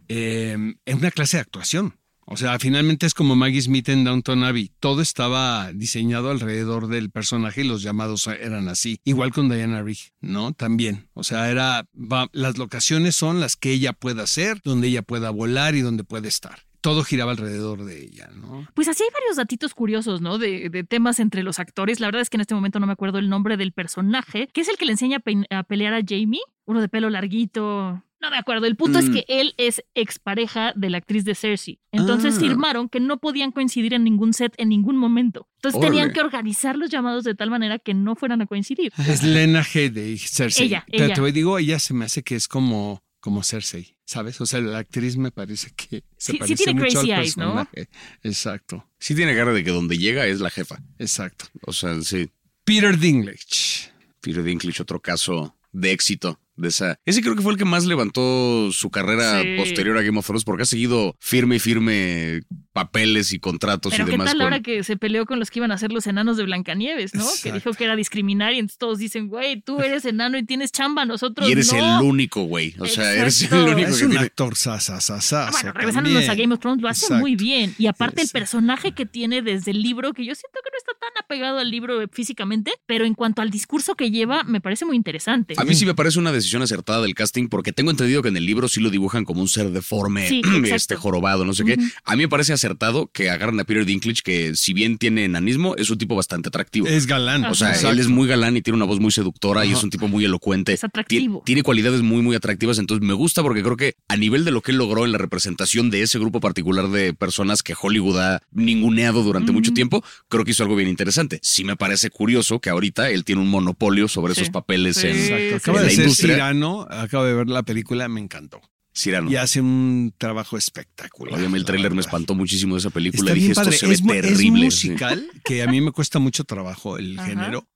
Eh, 0.08 0.52
en 0.84 0.98
una 0.98 1.10
clase 1.10 1.36
de 1.36 1.42
actuación. 1.42 1.94
O 2.32 2.36
sea, 2.36 2.58
finalmente 2.60 3.06
es 3.06 3.14
como 3.14 3.34
Maggie 3.34 3.60
Smith 3.60 3.88
en 3.88 4.04
Downton 4.04 4.44
Abbey. 4.44 4.70
Todo 4.78 5.02
estaba 5.02 5.72
diseñado 5.72 6.30
alrededor 6.30 6.86
del 6.86 7.10
personaje 7.10 7.62
y 7.62 7.64
los 7.66 7.82
llamados 7.82 8.26
eran 8.28 8.68
así. 8.68 9.00
Igual 9.04 9.32
con 9.32 9.48
Diana 9.48 9.82
Rigg, 9.82 9.98
¿no? 10.20 10.52
También. 10.52 11.08
O 11.14 11.24
sea, 11.24 11.50
era. 11.50 11.86
va- 11.92 12.28
las 12.32 12.56
locaciones 12.56 13.16
son 13.16 13.40
las 13.40 13.56
que 13.56 13.72
ella 13.72 13.92
pueda 13.94 14.22
hacer, 14.22 14.60
donde 14.62 14.86
ella 14.88 15.02
pueda 15.02 15.30
volar 15.30 15.74
y 15.74 15.80
donde 15.80 16.04
puede 16.04 16.28
estar. 16.28 16.66
Todo 16.80 17.04
giraba 17.04 17.32
alrededor 17.32 17.84
de 17.84 18.02
ella, 18.04 18.30
¿no? 18.34 18.66
Pues 18.74 18.88
así 18.88 19.02
hay 19.02 19.10
varios 19.12 19.36
datitos 19.36 19.74
curiosos, 19.74 20.20
¿no? 20.20 20.38
De, 20.38 20.70
de 20.70 20.82
temas 20.84 21.20
entre 21.20 21.42
los 21.42 21.58
actores. 21.58 22.00
La 22.00 22.06
verdad 22.06 22.22
es 22.22 22.30
que 22.30 22.36
en 22.38 22.40
este 22.42 22.54
momento 22.54 22.80
no 22.80 22.86
me 22.86 22.92
acuerdo 22.94 23.18
el 23.18 23.28
nombre 23.28 23.56
del 23.56 23.72
personaje, 23.72 24.48
que 24.52 24.62
es 24.62 24.68
el 24.68 24.76
que 24.78 24.86
le 24.86 24.92
enseña 24.92 25.22
a, 25.50 25.62
pelear 25.64 25.92
a 25.94 26.00
Jamie, 26.06 26.40
uno 26.64 26.80
de 26.80 26.88
pelo 26.88 27.10
larguito. 27.10 28.02
No 28.22 28.30
me 28.30 28.36
acuerdo. 28.36 28.66
El 28.66 28.76
punto 28.76 28.98
es 28.98 29.08
Mm. 29.08 29.12
que 29.14 29.24
él 29.28 29.54
es 29.56 29.82
expareja 29.94 30.72
de 30.76 30.90
la 30.90 30.98
actriz 30.98 31.24
de 31.24 31.34
Cersei. 31.34 31.80
Entonces 31.90 32.36
Ah. 32.36 32.40
firmaron 32.40 32.88
que 32.90 33.00
no 33.00 33.18
podían 33.18 33.50
coincidir 33.50 33.94
en 33.94 34.04
ningún 34.04 34.34
set 34.34 34.52
en 34.58 34.68
ningún 34.68 34.96
momento. 34.98 35.48
Entonces 35.56 35.80
tenían 35.80 36.12
que 36.12 36.20
organizar 36.20 36.76
los 36.76 36.90
llamados 36.90 37.24
de 37.24 37.34
tal 37.34 37.48
manera 37.50 37.78
que 37.78 37.94
no 37.94 38.16
fueran 38.16 38.42
a 38.42 38.46
coincidir. 38.46 38.92
Es 38.98 39.22
Lena 39.22 39.62
Headey, 39.62 40.18
Cersei. 40.18 40.66
Ella, 40.66 40.84
Pero 40.90 41.04
ella. 41.06 41.14
te 41.14 41.32
digo, 41.32 41.58
ella 41.58 41.78
se 41.78 41.94
me 41.94 42.04
hace 42.04 42.22
que 42.22 42.34
es 42.36 42.46
como, 42.46 43.02
como 43.20 43.42
Cersei, 43.42 43.96
¿sabes? 44.04 44.40
O 44.40 44.46
sea, 44.46 44.60
la 44.60 44.78
actriz 44.78 45.16
me 45.16 45.30
parece 45.30 45.70
que 45.76 46.02
se 46.16 46.32
Sí- 46.32 46.32
sí 46.32 46.38
parece 46.38 46.56
tiene 46.64 46.80
mucho 46.80 46.92
crazy 47.00 47.12
al 47.12 47.20
eyes, 47.22 47.36
¿no? 47.36 47.54
personaje. 47.54 47.88
Exacto, 48.22 48.86
Sí 48.98 49.14
tiene 49.14 49.34
cara 49.36 49.52
de 49.52 49.62
que 49.64 49.70
donde 49.70 49.96
llega 49.98 50.26
es 50.26 50.40
la 50.40 50.50
jefa. 50.50 50.82
exacto. 50.98 51.46
O 51.66 51.72
sea, 51.72 52.00
sí. 52.02 52.30
Peter 52.64 52.98
Dinklage. 52.98 53.90
Peter 54.20 54.42
Dinklage, 54.42 54.82
otro 54.82 55.00
caso 55.00 55.56
de 55.72 55.92
éxito 55.92 56.40
de 56.56 56.68
esa. 56.68 56.96
Ese 57.06 57.22
creo 57.22 57.36
que 57.36 57.42
fue 57.42 57.52
el 57.52 57.58
que 57.58 57.64
más 57.64 57.86
levantó 57.86 58.70
su 58.72 58.90
carrera 58.90 59.42
Sí. 59.42 59.56
posterior 59.56 59.96
a 59.98 60.02
Game 60.02 60.18
of 60.18 60.26
Thrones 60.26 60.44
porque 60.44 60.62
ha 60.64 60.66
seguido 60.66 61.16
firme 61.18 61.56
y 61.56 61.58
firme 61.58 62.40
papeles 62.72 63.32
y 63.32 63.38
contratos 63.40 63.92
Pero 63.92 64.04
y 64.04 64.06
qué 64.06 64.10
demás. 64.12 64.26
tal 64.28 64.36
con- 64.36 64.42
ahora 64.44 64.60
que 64.60 64.84
se 64.84 64.96
peleó 64.96 65.26
con 65.26 65.38
los 65.38 65.50
que 65.50 65.58
iban 65.58 65.72
a 65.72 65.78
ser 65.78 65.90
los 65.92 66.06
enanos 66.06 66.36
de 66.36 66.44
Blancanieves, 66.44 67.14
¿no? 67.14 67.24
Que 67.42 67.52
dijo 67.52 67.72
que 67.72 67.84
era 67.84 67.96
discriminar 67.96 68.52
y 68.54 68.58
entonces 68.58 68.78
todos 68.78 68.98
dicen, 68.98 69.28
güey, 69.28 69.60
tú 69.60 69.80
eres 69.80 70.04
enano 70.04 70.38
y 70.38 70.44
tienes 70.44 70.70
chamba, 70.70 71.04
nosotros 71.04 71.48
Y 71.48 71.52
eres 71.52 71.72
no. 71.72 71.78
el 72.00 72.04
único, 72.06 72.42
güey. 72.44 72.74
O 72.78 72.86
sea, 72.86 73.12
eres 73.14 73.42
el 73.50 73.58
único 73.58 73.88
Es 73.90 73.98
que 73.98 74.04
un 74.04 74.10
tiene. 74.10 74.24
actor 74.26 74.56
sasasasazo. 74.56 75.36
Ah, 75.36 75.50
Bueno, 75.50 75.72
regresándonos 75.72 76.28
a 76.28 76.34
Game 76.34 76.54
of 76.54 76.60
Thrones, 76.60 76.82
lo 76.82 76.88
hace 76.88 77.06
Exacto. 77.06 77.20
muy 77.20 77.36
bien. 77.36 77.74
Y 77.78 77.86
aparte, 77.86 78.22
el 78.22 78.28
personaje 78.28 78.92
que 78.92 79.06
tiene 79.06 79.42
desde 79.42 79.70
el 79.72 79.82
libro, 79.82 80.12
que 80.12 80.24
yo 80.24 80.34
siento 80.34 80.58
que 80.62 80.70
no 80.70 80.78
está 80.78 80.92
tan 81.00 81.24
apegado 81.24 81.58
al 81.58 81.70
libro 81.70 82.00
físicamente, 82.12 82.72
pero 82.86 83.04
en 83.04 83.14
cuanto 83.14 83.42
al 83.42 83.50
discurso 83.50 83.94
que 83.94 84.10
lleva, 84.10 84.44
me 84.44 84.60
parece 84.60 84.84
muy 84.84 84.96
interesante. 84.96 85.54
A 85.56 85.64
mí 85.64 85.74
sí 85.74 85.84
me 85.86 85.94
parece 85.94 86.18
una 86.18 86.30
decisión 86.32 86.49
acertada 86.62 87.02
del 87.02 87.14
casting 87.14 87.48
porque 87.48 87.72
tengo 87.72 87.90
entendido 87.90 88.22
que 88.22 88.28
en 88.28 88.36
el 88.36 88.44
libro 88.46 88.68
sí 88.68 88.80
lo 88.80 88.90
dibujan 88.90 89.24
como 89.24 89.40
un 89.40 89.48
ser 89.48 89.70
deforme, 89.70 90.28
Sí, 90.28 90.42
este 90.64 90.96
jorobado, 90.96 91.44
no 91.44 91.54
sé 91.54 91.64
qué. 91.64 91.76
A 92.04 92.16
mí 92.16 92.22
me 92.22 92.28
parece 92.28 92.52
acertado 92.52 93.10
que 93.12 93.30
agarran 93.30 93.58
a 93.60 93.64
Peter 93.64 93.84
Dinklage 93.84 94.22
que 94.22 94.54
si 94.56 94.72
bien 94.72 94.98
tiene 94.98 95.24
enanismo 95.24 95.76
es 95.76 95.90
un 95.90 95.98
tipo 95.98 96.14
bastante 96.16 96.48
atractivo. 96.48 96.86
Es 96.86 97.06
galán. 97.06 97.44
O 97.46 97.54
sea, 97.54 97.68
Exacto. 97.70 97.90
él 97.90 97.98
es 98.00 98.08
muy 98.08 98.28
galán 98.28 98.56
y 98.56 98.62
tiene 98.62 98.76
una 98.76 98.84
voz 98.86 99.00
muy 99.00 99.10
seductora 99.12 99.64
y 99.64 99.72
es 99.72 99.82
un 99.82 99.90
tipo 99.90 100.08
muy 100.08 100.24
elocuente. 100.24 100.72
Es 100.72 100.84
atractivo. 100.84 101.38
Tien- 101.40 101.44
Tiene 101.44 101.62
cualidades 101.62 102.02
muy, 102.02 102.22
muy 102.22 102.36
atractivas. 102.36 102.78
Entonces 102.78 103.06
me 103.06 103.14
gusta 103.14 103.42
porque 103.42 103.62
creo 103.62 103.76
que 103.76 103.94
a 104.08 104.16
nivel 104.16 104.44
de 104.44 104.50
lo 104.50 104.62
que 104.62 104.72
él 104.72 104.78
logró 104.78 105.04
en 105.04 105.12
la 105.12 105.18
representación 105.18 105.90
de 105.90 106.02
ese 106.02 106.18
grupo 106.18 106.40
particular 106.40 106.88
de 106.88 107.14
personas 107.14 107.62
que 107.62 107.74
Hollywood 107.80 108.18
ha 108.18 108.40
ninguneado 108.52 109.22
durante 109.22 109.52
mucho 109.52 109.72
tiempo, 109.72 110.04
creo 110.28 110.44
que 110.44 110.52
hizo 110.52 110.62
algo 110.62 110.76
bien 110.76 110.88
interesante. 110.88 111.38
Sí 111.42 111.64
me 111.64 111.76
parece 111.76 112.10
curioso 112.10 112.60
que 112.60 112.70
ahorita 112.70 113.10
él 113.10 113.24
tiene 113.24 113.42
un 113.42 113.48
monopolio 113.48 114.08
sobre 114.08 114.34
Sí. 114.34 114.42
esos 114.42 114.52
papeles 114.52 114.96
Sí. 114.96 115.08
en, 115.08 115.30
la 115.74 115.92
industria. 115.92 116.29
Cyrano, 116.34 116.86
acabo 116.90 117.24
de 117.24 117.34
ver 117.34 117.48
la 117.48 117.62
película, 117.62 118.08
me 118.08 118.20
encantó. 118.20 118.60
Cyrano. 118.92 119.30
Y 119.30 119.36
hace 119.36 119.60
un 119.60 120.12
trabajo 120.18 120.56
espectacular. 120.56 121.34
Obviamente 121.34 121.58
el 121.58 121.64
tráiler 121.64 121.92
me 121.94 122.00
espantó 122.00 122.34
muchísimo 122.34 122.74
de 122.74 122.80
esa 122.80 122.90
película. 122.90 123.22
Está 123.30 123.34
Dije, 123.34 123.46
bien 123.46 123.50
esto 123.52 123.62
padre. 123.64 123.76
se 123.78 123.86
ve 123.86 123.92
es, 123.94 124.00
es 124.00 124.06
terrible. 124.06 124.70
sí. 124.70 124.90
musical, 124.90 125.30
que 125.44 125.62
a 125.62 125.66
mí 125.68 125.80
me 125.80 125.92
cuesta 125.92 126.18
mucho 126.18 126.44
trabajo 126.44 126.98
el 126.98 127.18
Ajá. 127.18 127.28
género. 127.28 127.66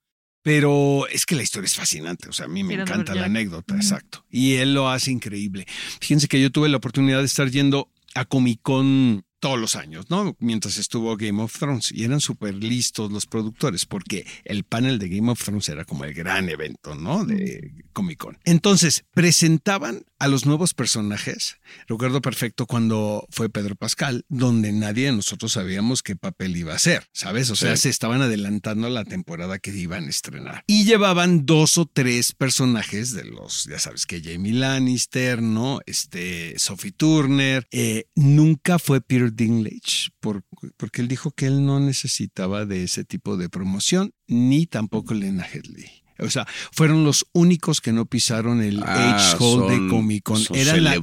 Pero 0.42 1.06
es 1.08 1.24
que 1.24 1.36
la 1.36 1.42
historia 1.42 1.64
es 1.66 1.74
fascinante, 1.74 2.28
o 2.28 2.32
sea, 2.32 2.44
a 2.44 2.48
mí 2.48 2.62
me 2.62 2.74
encanta 2.74 3.14
la 3.14 3.24
anécdota, 3.26 3.74
exacto. 3.76 4.26
Y 4.28 4.56
él 4.56 4.74
lo 4.74 4.90
hace 4.90 5.10
increíble. 5.10 5.64
Fíjense 6.02 6.28
que 6.28 6.38
yo 6.38 6.50
tuve 6.52 6.68
la 6.68 6.76
oportunidad 6.76 7.20
de 7.20 7.24
estar 7.24 7.48
yendo 7.50 7.90
a 8.14 8.26
Comic 8.26 8.60
Con 8.60 9.24
todos 9.44 9.60
los 9.60 9.76
años, 9.76 10.06
¿no? 10.08 10.34
Mientras 10.38 10.78
estuvo 10.78 11.14
Game 11.18 11.42
of 11.42 11.52
Thrones. 11.58 11.92
Y 11.92 12.04
eran 12.04 12.20
súper 12.22 12.54
listos 12.54 13.12
los 13.12 13.26
productores, 13.26 13.84
porque 13.84 14.26
el 14.46 14.64
panel 14.64 14.98
de 14.98 15.10
Game 15.10 15.30
of 15.30 15.44
Thrones 15.44 15.68
era 15.68 15.84
como 15.84 16.04
el 16.04 16.14
gran 16.14 16.48
evento, 16.48 16.94
¿no? 16.94 17.26
De 17.26 17.74
Comic 17.92 18.16
Con. 18.20 18.38
Entonces, 18.44 19.04
presentaban 19.12 20.06
a 20.18 20.28
los 20.28 20.46
nuevos 20.46 20.72
personajes. 20.72 21.58
Recuerdo 21.86 22.22
perfecto 22.22 22.64
cuando 22.64 23.26
fue 23.28 23.50
Pedro 23.50 23.74
Pascal, 23.76 24.24
donde 24.30 24.72
nadie 24.72 25.06
de 25.06 25.12
nosotros 25.12 25.52
sabíamos 25.52 26.02
qué 26.02 26.16
papel 26.16 26.56
iba 26.56 26.72
a 26.72 26.76
hacer, 26.76 27.06
¿sabes? 27.12 27.50
O 27.50 27.56
sea, 27.56 27.76
Sí. 27.76 27.82
se 27.82 27.88
estaban 27.90 28.22
adelantando 28.22 28.86
a 28.86 28.90
la 28.90 29.04
temporada 29.04 29.58
que 29.58 29.76
iban 29.76 30.04
a 30.04 30.08
estrenar. 30.08 30.64
Y 30.66 30.84
llevaban 30.86 31.44
dos 31.44 31.76
o 31.76 31.84
tres 31.84 32.32
personajes 32.32 33.12
de 33.12 33.24
los, 33.24 33.64
ya 33.64 33.78
sabes, 33.78 34.06
que 34.06 34.22
Jamie 34.22 34.54
Lannister, 34.54 35.42
¿no? 35.42 35.80
Este, 35.84 36.58
Sophie 36.58 36.92
Turner. 36.92 37.66
Eh, 37.72 38.06
nunca 38.14 38.78
fue 38.78 39.02
Peter 39.02 39.33
Dinklage, 39.36 40.10
por- 40.20 40.44
porque 40.76 41.02
él 41.02 41.08
dijo 41.08 41.30
que 41.30 41.46
él 41.46 41.64
no 41.64 41.80
necesitaba 41.80 42.64
de 42.66 42.84
ese 42.84 43.04
tipo 43.04 43.36
de 43.36 43.48
promoción, 43.48 44.12
ni 44.26 44.66
tampoco 44.66 45.14
Lena 45.14 45.44
Headley. 45.46 45.86
O 46.20 46.30
sea, 46.30 46.46
fueron 46.70 47.02
los 47.02 47.26
únicos 47.32 47.80
que 47.80 47.92
no 47.92 48.06
pisaron 48.06 48.62
el 48.62 48.80
Ah, 48.86 49.36
Hall 49.40 49.68
de 49.68 49.88
Comic 49.90 50.22
Con. 50.22 50.38
son 50.38 50.56
Eran, 50.56 50.84
la- 50.84 50.94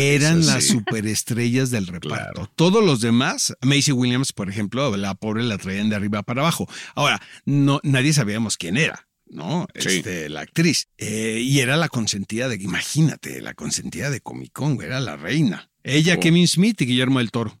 eran 0.00 0.44
las 0.46 0.64
superestrellas 0.66 1.70
del 1.70 1.86
reparto. 1.86 2.32
Claro. 2.32 2.52
Todos 2.56 2.84
los 2.84 3.00
demás, 3.00 3.54
Macy 3.62 3.92
Williams, 3.92 4.32
por 4.32 4.50
ejemplo, 4.50 4.96
la 4.96 5.14
pobre 5.14 5.44
la 5.44 5.58
traían 5.58 5.88
de 5.90 5.96
arriba 5.96 6.24
para 6.24 6.40
abajo. 6.42 6.68
Ahora, 6.96 7.20
no, 7.44 7.78
nadie 7.84 8.12
sabíamos 8.12 8.56
quién 8.56 8.76
era. 8.76 9.04
¿no? 9.30 9.66
Sí. 9.78 9.96
Este, 9.98 10.30
la 10.30 10.40
actriz. 10.40 10.88
Eh, 10.96 11.42
y 11.44 11.58
era 11.58 11.76
la 11.76 11.90
consentida 11.90 12.48
de, 12.48 12.54
imagínate, 12.56 13.42
la 13.42 13.52
consentida 13.52 14.08
de 14.08 14.22
Comic 14.22 14.52
Con, 14.54 14.80
era 14.82 15.00
la 15.00 15.18
reina. 15.18 15.70
Ella, 15.84 16.14
Oh. 16.16 16.20
Kevin 16.20 16.48
Smith 16.48 16.80
y 16.80 16.86
Guillermo 16.86 17.18
del 17.18 17.30
Toro. 17.30 17.60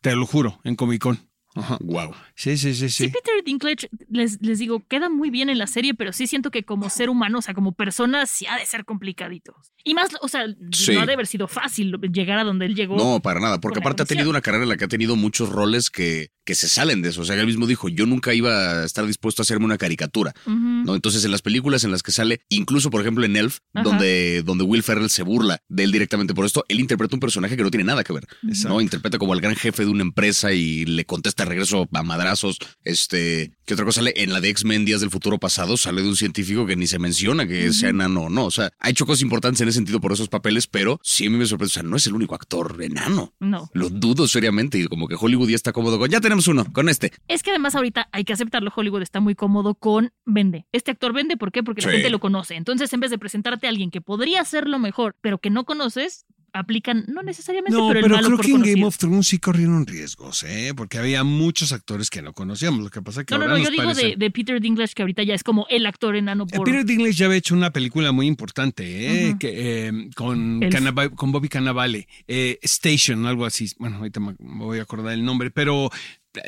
Te 0.00 0.14
lo 0.14 0.26
juro, 0.26 0.60
en 0.64 0.76
Comic 0.76 1.02
Con. 1.02 1.28
Ajá. 1.56 1.78
Wow. 1.80 2.12
Sí, 2.34 2.56
sí, 2.56 2.74
sí, 2.74 2.88
Sí, 2.88 3.04
sí. 3.06 3.08
Peter 3.08 3.34
Dinklage, 3.44 3.88
les, 4.10 4.40
les 4.42 4.58
digo, 4.58 4.84
queda 4.86 5.08
muy 5.08 5.30
bien 5.30 5.48
en 5.50 5.58
la 5.58 5.66
serie, 5.66 5.94
pero 5.94 6.12
sí 6.12 6.26
siento 6.26 6.50
que 6.50 6.62
como 6.64 6.88
ser 6.90 7.10
humano, 7.10 7.38
o 7.38 7.42
sea, 7.42 7.54
como 7.54 7.72
persona, 7.72 8.26
sí 8.26 8.46
ha 8.46 8.56
de 8.58 8.66
ser 8.66 8.84
complicadito. 8.84 9.54
Y 9.84 9.94
más, 9.94 10.08
o 10.20 10.28
sea, 10.28 10.46
Sí. 10.72 10.92
no 10.94 11.00
ha 11.00 11.06
de 11.06 11.12
haber 11.14 11.26
sido 11.26 11.48
fácil 11.48 11.96
llegar 12.12 12.38
a 12.38 12.44
donde 12.44 12.66
él 12.66 12.74
llegó. 12.74 12.96
No, 12.96 13.20
para 13.20 13.40
nada, 13.40 13.60
porque 13.60 13.78
aparte 13.78 14.02
ha 14.02 14.06
tenido 14.06 14.30
una 14.30 14.40
carrera 14.40 14.64
en 14.64 14.68
la 14.68 14.76
que 14.76 14.84
ha 14.84 14.88
tenido 14.88 15.16
muchos 15.16 15.48
roles 15.48 15.90
que, 15.90 16.30
que 16.44 16.54
se 16.54 16.68
salen 16.68 17.02
de 17.02 17.08
eso. 17.10 17.22
O 17.22 17.24
sea, 17.24 17.36
él 17.36 17.46
mismo 17.46 17.66
dijo, 17.66 17.88
yo 17.88 18.04
nunca 18.06 18.34
iba 18.34 18.80
a 18.82 18.84
estar 18.84 19.06
dispuesto 19.06 19.42
a 19.42 19.44
hacerme 19.44 19.64
una 19.64 19.78
caricatura. 19.78 20.32
¿no? 20.46 20.94
Entonces, 20.94 21.24
en 21.24 21.30
las 21.30 21.42
películas 21.42 21.84
en 21.84 21.90
las 21.92 22.02
que 22.02 22.12
sale, 22.12 22.40
incluso 22.48 22.90
por 22.90 23.00
ejemplo 23.00 23.24
en 23.24 23.36
Elf, 23.36 23.58
Ajá. 23.74 23.84
donde, 23.84 24.42
donde 24.44 24.64
Will 24.64 24.82
Ferrell 24.82 25.08
se 25.10 25.22
burla 25.22 25.60
de 25.68 25.84
él 25.84 25.92
directamente 25.92 26.34
por 26.34 26.44
esto, 26.44 26.64
él 26.68 26.80
interpreta 26.80 27.16
un 27.16 27.20
personaje 27.20 27.56
que 27.56 27.62
no 27.62 27.70
tiene 27.70 27.84
nada 27.84 28.04
que 28.04 28.12
ver. 28.12 28.26
Exacto. 28.46 28.74
¿no? 28.74 28.80
Interpreta 28.80 29.18
como 29.18 29.32
al 29.32 29.40
gran 29.40 29.56
jefe 29.56 29.84
de 29.84 29.90
una 29.90 30.02
empresa 30.02 30.52
y 30.52 30.84
le 30.84 31.04
contesta 31.04 31.44
regreso 31.46 31.88
a 31.92 32.02
madrazos. 32.02 32.58
Este, 32.84 33.52
¿qué 33.64 33.74
otra 33.74 33.84
cosa 33.84 34.00
sale? 34.00 34.12
En 34.16 34.32
la 34.32 34.40
de 34.40 34.48
X-Men 34.50 34.84
Días 34.84 35.00
del 35.00 35.10
Futuro 35.10 35.38
Pasado 35.38 35.76
sale 35.76 36.02
de 36.02 36.08
un 36.08 36.16
científico 36.16 36.66
que 36.66 36.76
ni 36.76 36.86
se 36.86 36.98
menciona 36.98 37.46
que 37.46 37.72
sea 37.72 37.90
enano 37.90 38.22
o 38.24 38.28
no. 38.30 38.44
O 38.46 38.50
sea, 38.50 38.70
ha 38.78 38.90
hecho 38.90 39.06
cosas 39.06 39.22
importantes 39.22 39.60
en 39.60 39.68
ese 39.68 39.76
sentido 39.76 40.00
por 40.00 40.12
esos 40.12 40.28
papeles, 40.28 40.66
pero 40.66 41.00
sí 41.02 41.26
a 41.26 41.30
mí 41.30 41.36
me 41.36 41.46
sorprende. 41.46 41.70
O 41.70 41.74
sea, 41.74 41.82
no 41.82 41.96
es 41.96 42.06
el 42.06 42.14
único 42.14 42.34
actor 42.34 42.76
enano. 42.80 43.32
No. 43.40 43.70
Lo 43.72 43.88
dudo 43.90 44.28
seriamente 44.28 44.78
y 44.78 44.86
como 44.86 45.08
que 45.08 45.16
Hollywood 45.18 45.48
ya 45.48 45.56
está 45.56 45.72
cómodo 45.72 45.98
con, 45.98 46.10
ya 46.10 46.20
tenemos 46.20 46.48
uno, 46.48 46.64
con 46.72 46.88
este. 46.88 47.12
Es 47.28 47.42
que 47.42 47.50
además 47.50 47.74
ahorita 47.74 48.08
hay 48.12 48.24
que 48.24 48.32
aceptarlo, 48.32 48.72
Hollywood 48.74 49.02
está 49.02 49.20
muy 49.20 49.34
cómodo 49.34 49.74
con 49.74 50.12
vende. 50.24 50.66
Este 50.72 50.90
actor 50.90 51.12
vende, 51.12 51.36
¿por 51.36 51.52
qué? 51.52 51.62
Porque 51.62 51.82
la 51.82 51.88
Sí. 51.88 51.94
gente 51.96 52.10
lo 52.10 52.20
conoce. 52.20 52.54
Entonces, 52.56 52.92
en 52.92 53.00
vez 53.00 53.10
de 53.10 53.18
presentarte 53.18 53.66
a 53.66 53.70
alguien 53.70 53.90
que 53.90 54.00
podría 54.00 54.40
hacerlo 54.40 54.78
mejor, 54.78 55.16
pero 55.20 55.38
que 55.38 55.50
no 55.50 55.64
conoces, 55.64 56.24
aplican, 56.58 57.04
no 57.08 57.22
necesariamente, 57.22 57.76
No, 57.76 57.88
pero, 57.88 58.00
pero, 58.02 58.16
el 58.16 58.22
malo 58.22 58.26
creo 58.26 58.36
por 58.36 58.44
que 58.44 58.50
en 58.50 58.56
conocido. 58.56 58.74
Game 58.76 58.86
of 58.86 58.98
Thrones 58.98 59.28
sí 59.28 59.38
corrieron 59.38 59.86
riesgos, 59.86 60.42
¿eh? 60.44 60.72
Porque 60.76 60.98
había 60.98 61.22
muchos 61.24 61.72
actores 61.72 62.10
que 62.10 62.22
no 62.22 62.32
conocíamos. 62.32 62.80
Lo 62.82 62.90
que 62.90 63.02
pasa 63.02 63.20
es 63.20 63.26
que 63.26 63.34
No, 63.34 63.38
no, 63.38 63.44
ahora 63.44 63.58
no, 63.58 63.58
yo 63.58 63.64
nos 63.64 63.72
digo 63.72 63.84
parece- 63.84 64.06
de, 64.10 64.16
de 64.16 64.30
Peter 64.30 64.60
Dinklage, 64.60 64.94
que 64.94 65.02
ahorita 65.02 65.22
ya 65.22 65.34
es 65.34 65.42
como 65.44 65.66
el 65.70 65.86
actor 65.86 66.16
enano 66.16 66.44
Eh, 66.50 66.56
por... 66.56 66.64
Peter 66.66 66.84
Dinklage 66.84 67.12
ya 67.14 67.26
había 67.26 67.38
hecho 67.38 67.54
una 67.54 67.70
película 67.70 68.12
muy 68.12 68.26
importante, 68.26 69.28
¿eh? 69.30 69.36
Que, 69.38 69.88
eh, 69.88 69.92
con, 70.14 70.60
con 71.14 71.32
Bobby 71.32 71.48
Cannavale, 71.48 72.08
eh, 72.28 72.58
Station, 72.62 73.26
algo 73.26 73.44
así. 73.46 73.66
Bueno, 73.78 73.98
ahorita 73.98 74.20
me 74.20 74.34
voy 74.38 74.78
a 74.78 74.82
acordar 74.82 75.12
el 75.14 75.24
nombre, 75.24 75.50
pero 75.50 75.90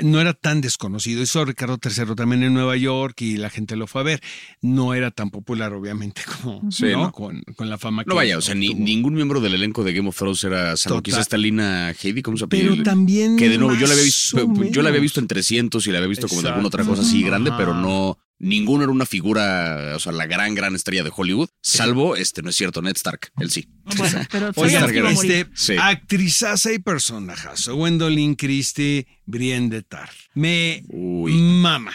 no 0.03 0.20
era 0.20 0.35
tan 0.35 0.61
desconocido. 0.61 1.22
Hizo 1.22 1.44
Ricardo 1.44 1.79
III 1.83 2.14
también 2.14 2.42
en 2.42 2.55
Nueva 2.55 2.77
York 2.77 3.20
y 3.22 3.37
la 3.37 3.51
gente 3.51 3.77
lo 3.77 3.87
fue 3.87 4.01
a 4.01 4.05
ver. 4.05 4.20
No 4.61 4.94
era 4.94 5.11
tan 5.11 5.31
popular, 5.31 5.72
obviamente, 5.72 6.22
como 6.42 6.70
Sí, 6.70 6.87
¿no? 6.87 7.05
¿no? 7.05 7.12
Con, 7.12 7.42
con 7.57 7.68
la 7.70 7.79
fama 7.79 8.05
que 8.05 8.09
No 8.09 8.14
vaya, 8.14 8.38
o 8.38 8.40
sea, 8.40 8.55
ni, 8.55 8.74
ningún 8.74 9.14
miembro 9.14 9.40
del 9.40 9.55
elenco 9.55 9.85
de 9.85 9.92
Game 9.92 10.09
of 10.09 10.16
Thrones 10.16 10.42
era, 10.44 10.77
salvo 10.77 10.96
Total. 10.96 11.03
quizás 11.03 11.20
esta 11.20 11.37
Lina 11.37 11.90
Heidi, 11.90 12.22
¿cómo 12.22 12.37
se 12.37 12.44
apellida? 12.44 12.70
Pero 12.70 12.83
también. 12.83 13.37
Que 13.37 13.48
de 13.48 13.59
nuevo, 13.59 13.74
yo 13.74 13.87
la 13.87 13.92
había 13.92 14.05
visto, 14.05 14.53
yo 14.70 14.83
la 14.83 14.88
había 14.88 15.01
visto 15.01 15.20
en 15.20 15.27
300 15.29 15.87
y 15.87 15.90
la 15.90 15.98
había 15.98 16.09
visto 16.09 16.29
como 16.29 16.42
de 16.42 16.48
alguna 16.48 16.68
otra 16.68 16.85
cosa 16.85 17.03
así 17.03 17.22
grande, 17.22 17.51
Ajá. 17.51 17.59
pero 17.59 17.74
no, 17.74 18.18
ninguno 18.38 18.85
era 18.85 18.92
una 18.92 19.07
figura, 19.07 19.94
o 19.96 19.98
sea, 19.98 20.12
la 20.12 20.27
gran, 20.27 20.55
gran 20.55 20.74
estrella 20.74 21.03
de 21.05 21.12
Hollywood, 21.14 21.48
salvo, 21.61 22.16
este, 22.16 22.42
no 22.42 22.51
es 22.51 22.57
cierto, 22.57 22.83
Ned 22.83 22.96
Stark, 22.96 23.33
él 23.38 23.51
sí. 23.51 23.68
Bueno, 23.96 24.20
pero 24.31 24.53
Oigan, 24.57 25.07
este, 25.07 25.46
Sí. 25.55 25.74
actrizaza 25.79 26.72
y 26.72 26.79
personajazo. 26.79 27.74
Gwendolyn 27.77 28.35
Christie, 28.37 29.07
Brienne 29.27 29.68
de 29.70 29.83
Tar. 29.83 30.11
Me 30.35 30.85
Uy. 30.88 31.33
mama. 31.33 31.92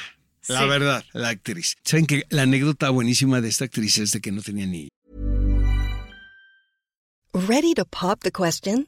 La 0.50 0.60
Sí. 0.64 0.68
verdad, 0.68 1.06
la 1.14 1.30
actriz. 1.30 1.78
Saben 1.86 2.06
que 2.06 2.26
la 2.30 2.42
anécdota 2.42 2.90
buenísima 2.90 3.40
de 3.40 3.48
esta 3.48 3.64
actriz 3.66 3.98
es 4.00 4.12
de 4.12 4.20
que 4.20 4.32
no 4.34 4.42
tenía 4.42 4.66
ni 4.66 4.90
Ready 7.34 7.74
to 7.76 7.86
pop 7.86 8.20
the 8.22 8.32
question? 8.32 8.88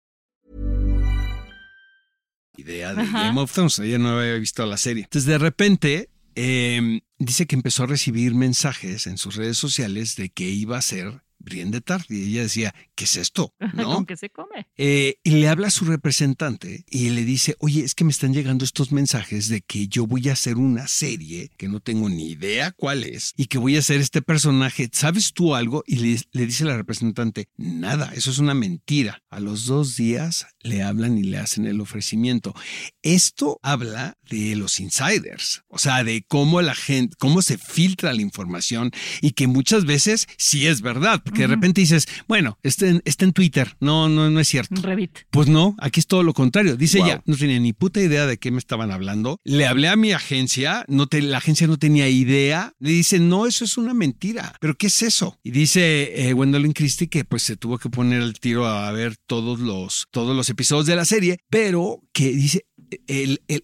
Idea 2.61 2.93
de 2.93 3.01
Ajá. 3.01 3.25
Game 3.25 3.41
of 3.41 3.51
Thrones, 3.51 3.79
ella 3.79 3.97
no 3.97 4.19
había 4.19 4.35
visto 4.35 4.65
la 4.65 4.77
serie. 4.77 5.03
Entonces 5.03 5.27
de 5.27 5.37
repente 5.37 6.09
eh, 6.35 7.01
dice 7.19 7.45
que 7.45 7.55
empezó 7.55 7.83
a 7.83 7.87
recibir 7.87 8.33
mensajes 8.35 9.07
en 9.07 9.17
sus 9.17 9.35
redes 9.35 9.57
sociales 9.57 10.15
de 10.15 10.29
que 10.29 10.49
iba 10.49 10.77
a 10.77 10.81
ser 10.81 11.21
Brienne 11.43 11.71
de 11.71 11.81
Tarth 11.81 12.09
y 12.09 12.29
ella 12.29 12.43
decía, 12.43 12.73
¿qué 12.95 13.05
es 13.05 13.17
esto? 13.17 13.53
¿No? 13.73 13.95
Con 13.95 14.05
que 14.05 14.17
se 14.17 14.29
come. 14.29 14.67
Eh, 14.77 15.17
y 15.23 15.31
le 15.31 15.47
habla 15.47 15.67
a 15.67 15.71
su 15.71 15.85
representante 15.85 16.83
y 16.87 17.09
le 17.09 17.25
dice, 17.25 17.55
oye, 17.59 17.83
es 17.83 17.95
que 17.95 18.03
me 18.03 18.11
están 18.11 18.33
llegando 18.33 18.65
estos 18.65 18.91
mensajes 18.91 19.47
de 19.47 19.61
que 19.61 19.87
yo 19.87 20.07
voy 20.07 20.29
a 20.29 20.33
hacer 20.33 20.57
una 20.57 20.87
serie 20.87 21.49
que 21.57 21.67
no 21.67 21.79
tengo 21.79 22.09
ni 22.09 22.29
idea 22.29 22.71
cuál 22.71 23.03
es 23.03 23.33
y 23.37 23.45
que 23.45 23.57
voy 23.57 23.75
a 23.75 23.79
hacer 23.79 23.99
este 23.99 24.21
personaje. 24.21 24.89
¿Sabes 24.91 25.33
tú 25.33 25.55
algo? 25.55 25.83
Y 25.85 25.97
le, 25.97 26.21
le 26.31 26.45
dice 26.45 26.65
la 26.65 26.77
representante, 26.77 27.47
nada, 27.57 28.11
eso 28.15 28.31
es 28.31 28.39
una 28.39 28.53
mentira. 28.53 29.21
A 29.29 29.39
los 29.39 29.65
dos 29.65 29.95
días 29.95 30.47
le 30.61 30.83
hablan 30.83 31.17
y 31.17 31.23
le 31.23 31.37
hacen 31.37 31.65
el 31.65 31.81
ofrecimiento. 31.81 32.53
Esto 33.01 33.59
habla 33.63 34.17
de 34.29 34.55
los 34.55 34.79
insiders, 34.79 35.63
o 35.67 35.77
sea, 35.77 36.03
de 36.03 36.23
cómo 36.27 36.61
la 36.61 36.75
gente, 36.75 37.15
cómo 37.19 37.41
se 37.41 37.57
filtra 37.57 38.13
la 38.13 38.21
información 38.21 38.91
y 39.21 39.31
que 39.31 39.47
muchas 39.47 39.85
veces 39.85 40.27
sí 40.37 40.67
es 40.67 40.81
verdad, 40.81 41.21
porque 41.31 41.41
de 41.43 41.47
repente 41.47 41.81
dices, 41.81 42.07
bueno, 42.27 42.57
está 42.63 42.87
en, 42.87 43.01
está 43.05 43.25
en 43.25 43.33
Twitter, 43.33 43.75
no, 43.79 44.09
no, 44.09 44.29
no 44.29 44.39
es 44.39 44.47
cierto. 44.47 44.75
Un 44.75 44.83
Revit. 44.83 45.19
Pues 45.29 45.47
no, 45.47 45.75
aquí 45.79 45.99
es 45.99 46.07
todo 46.07 46.23
lo 46.23 46.33
contrario. 46.33 46.75
Dice 46.77 46.97
Wow. 46.99 47.07
ella, 47.07 47.23
no 47.25 47.35
tenía 47.37 47.59
ni 47.59 47.73
puta 47.73 48.01
idea 48.01 48.25
de 48.25 48.37
qué 48.37 48.51
me 48.51 48.57
estaban 48.59 48.91
hablando. 48.91 49.39
Le 49.43 49.65
hablé 49.65 49.87
a 49.87 49.95
mi 49.95 50.11
agencia, 50.11 50.85
no 50.87 51.07
te- 51.07 51.21
la 51.21 51.37
agencia 51.37 51.67
no 51.67 51.77
tenía 51.77 52.07
idea. 52.09 52.73
Le 52.79 52.91
dice, 52.91 53.19
no, 53.19 53.47
eso 53.47 53.63
es 53.65 53.77
una 53.77 53.93
mentira. 53.93 54.53
¿Pero 54.59 54.75
qué 54.75 54.87
es 54.87 55.01
eso? 55.01 55.39
Y 55.43 55.51
dice 55.51 56.27
eh, 56.29 56.33
Gwendolyn 56.33 56.73
Christie 56.73 57.07
que 57.07 57.23
pues 57.25 57.43
se 57.43 57.55
tuvo 57.57 57.77
que 57.77 57.89
poner 57.89 58.21
el 58.21 58.39
tiro 58.39 58.67
a 58.67 58.91
ver 58.91 59.15
todos 59.25 59.59
los, 59.59 60.07
todos 60.11 60.35
los 60.35 60.49
episodios 60.49 60.85
de 60.85 60.95
la 60.95 61.05
serie, 61.05 61.37
pero 61.49 62.01
que 62.13 62.31
dice, 62.31 62.65
el- 63.07 63.41
el- 63.47 63.63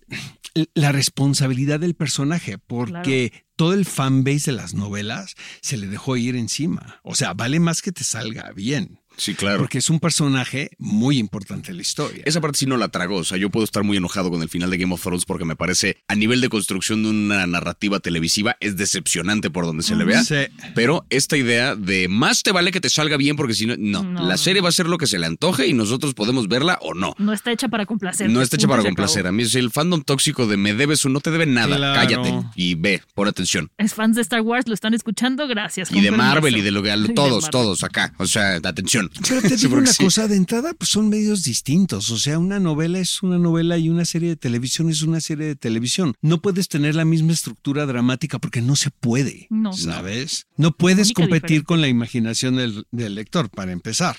la 0.73 0.91
responsabilidad 0.91 1.79
del 1.79 1.95
personaje, 1.95 2.57
porque 2.57 3.45
todo 3.55 3.73
el 3.73 3.85
fanbase 3.85 4.51
de 4.51 4.57
las 4.57 4.73
novelas 4.73 5.35
se 5.61 5.77
le 5.77 5.87
dejó 5.87 6.17
ir 6.17 6.35
encima. 6.35 6.99
O 7.03 7.15
sea, 7.15 7.33
vale 7.33 7.59
más 7.59 7.81
que 7.81 7.91
te 7.91 8.03
salga 8.03 8.51
bien. 8.53 8.99
Sí, 9.17 9.33
claro. 9.33 9.57
Porque 9.59 9.79
es 9.79 9.89
un 9.89 9.99
personaje 9.99 10.69
muy 10.77 11.17
importante 11.17 11.71
en 11.71 11.77
la 11.77 11.81
historia. 11.81 12.21
Esa 12.25 12.39
parte 12.39 12.59
sí 12.59 12.65
no 12.65 12.77
la 12.77 12.89
trago. 12.89 13.17
O 13.17 13.23
sea, 13.23 13.37
yo 13.37 13.49
puedo 13.49 13.63
estar 13.63 13.83
muy 13.83 13.97
enojado 13.97 14.29
con 14.29 14.41
el 14.41 14.49
final 14.49 14.69
de 14.69 14.77
Game 14.77 14.93
of 14.93 15.01
Thrones 15.01 15.25
porque 15.25 15.43
me 15.43 15.55
parece, 15.55 15.97
a 16.07 16.15
nivel 16.15 16.39
de 16.39 16.49
construcción 16.49 17.03
de 17.03 17.09
una 17.09 17.47
narrativa 17.47 17.99
televisiva, 17.99 18.57
es 18.59 18.77
decepcionante 18.77 19.49
por 19.49 19.65
donde 19.65 19.83
se 19.83 19.95
le 19.95 20.05
vea. 20.05 20.23
Sí. 20.23 20.35
Pero 20.75 21.05
esta 21.09 21.35
idea 21.35 21.75
de 21.75 22.07
más 22.07 22.43
te 22.43 22.51
vale 22.51 22.71
que 22.71 22.79
te 22.79 22.89
salga 22.89 23.17
bien 23.17 23.35
porque 23.35 23.53
si 23.53 23.65
no, 23.65 23.75
no, 23.77 24.03
No, 24.03 24.27
la 24.27 24.37
serie 24.37 24.61
va 24.61 24.69
a 24.69 24.71
ser 24.71 24.87
lo 24.87 24.97
que 24.97 25.07
se 25.07 25.17
le 25.17 25.25
antoje 25.25 25.67
y 25.67 25.73
nosotros 25.73 26.13
podemos 26.13 26.47
verla 26.47 26.77
o 26.81 26.93
no. 26.93 27.15
No 27.17 27.33
está 27.33 27.51
hecha 27.51 27.67
para 27.67 27.85
complacer. 27.85 28.29
No 28.29 28.41
está 28.41 28.55
hecha 28.55 28.67
para 28.67 28.83
complacer. 28.83 29.21
acabó. 29.21 29.29
A 29.29 29.37
mí 29.37 29.43
es 29.43 29.55
el 29.55 29.71
fandom 29.71 30.03
tóxico 30.03 30.45
de 30.45 30.57
me 30.57 30.73
debes 30.73 31.03
o 31.05 31.09
no 31.09 31.19
te 31.21 31.31
debe 31.31 31.45
nada. 31.45 31.75
Claro. 31.75 31.99
Cállate 31.99 32.39
y 32.55 32.75
ve, 32.75 33.01
pon 33.15 33.27
atención. 33.27 33.71
Es 33.77 33.93
fans 33.93 34.15
de 34.15 34.21
Star 34.21 34.41
Wars, 34.41 34.67
lo 34.67 34.73
están 34.73 34.93
escuchando, 34.93 35.47
gracias. 35.47 35.91
Y 35.91 36.01
de 36.01 36.11
Marvel 36.11 36.55
y 36.55 36.61
de 36.61 36.71
lo 36.71 36.83
que 36.83 36.91
todos, 37.15 37.49
todos 37.49 37.83
acá. 37.83 38.13
O 38.17 38.27
sea, 38.27 38.55
atención. 38.63 39.06
Pero 39.27 39.41
te 39.41 39.55
digo 39.57 39.77
una 39.77 39.91
sí. 39.91 40.03
cosa, 40.03 40.27
de 40.27 40.35
entrada, 40.35 40.73
pues 40.73 40.89
son 40.89 41.09
medios 41.09 41.43
distintos. 41.43 42.09
O 42.11 42.17
sea, 42.17 42.39
una 42.39 42.59
novela 42.59 42.99
es 42.99 43.23
una 43.23 43.37
novela 43.37 43.77
y 43.77 43.89
una 43.89 44.05
serie 44.05 44.29
de 44.29 44.35
televisión 44.35 44.89
es 44.89 45.01
una 45.01 45.21
serie 45.21 45.47
de 45.47 45.55
televisión. 45.55 46.15
No 46.21 46.41
puedes 46.41 46.67
tener 46.67 46.95
la 46.95 47.05
misma 47.05 47.33
estructura 47.33 47.85
dramática 47.85 48.39
porque 48.39 48.61
no 48.61 48.75
se 48.75 48.91
puede. 48.91 49.47
No. 49.49 49.73
¿Sabes? 49.73 50.47
No 50.57 50.71
puedes 50.71 51.13
competir 51.13 51.41
diferencia. 51.41 51.65
con 51.65 51.81
la 51.81 51.87
imaginación 51.87 52.55
del, 52.55 52.85
del 52.91 53.15
lector, 53.15 53.49
para 53.49 53.71
empezar. 53.71 54.17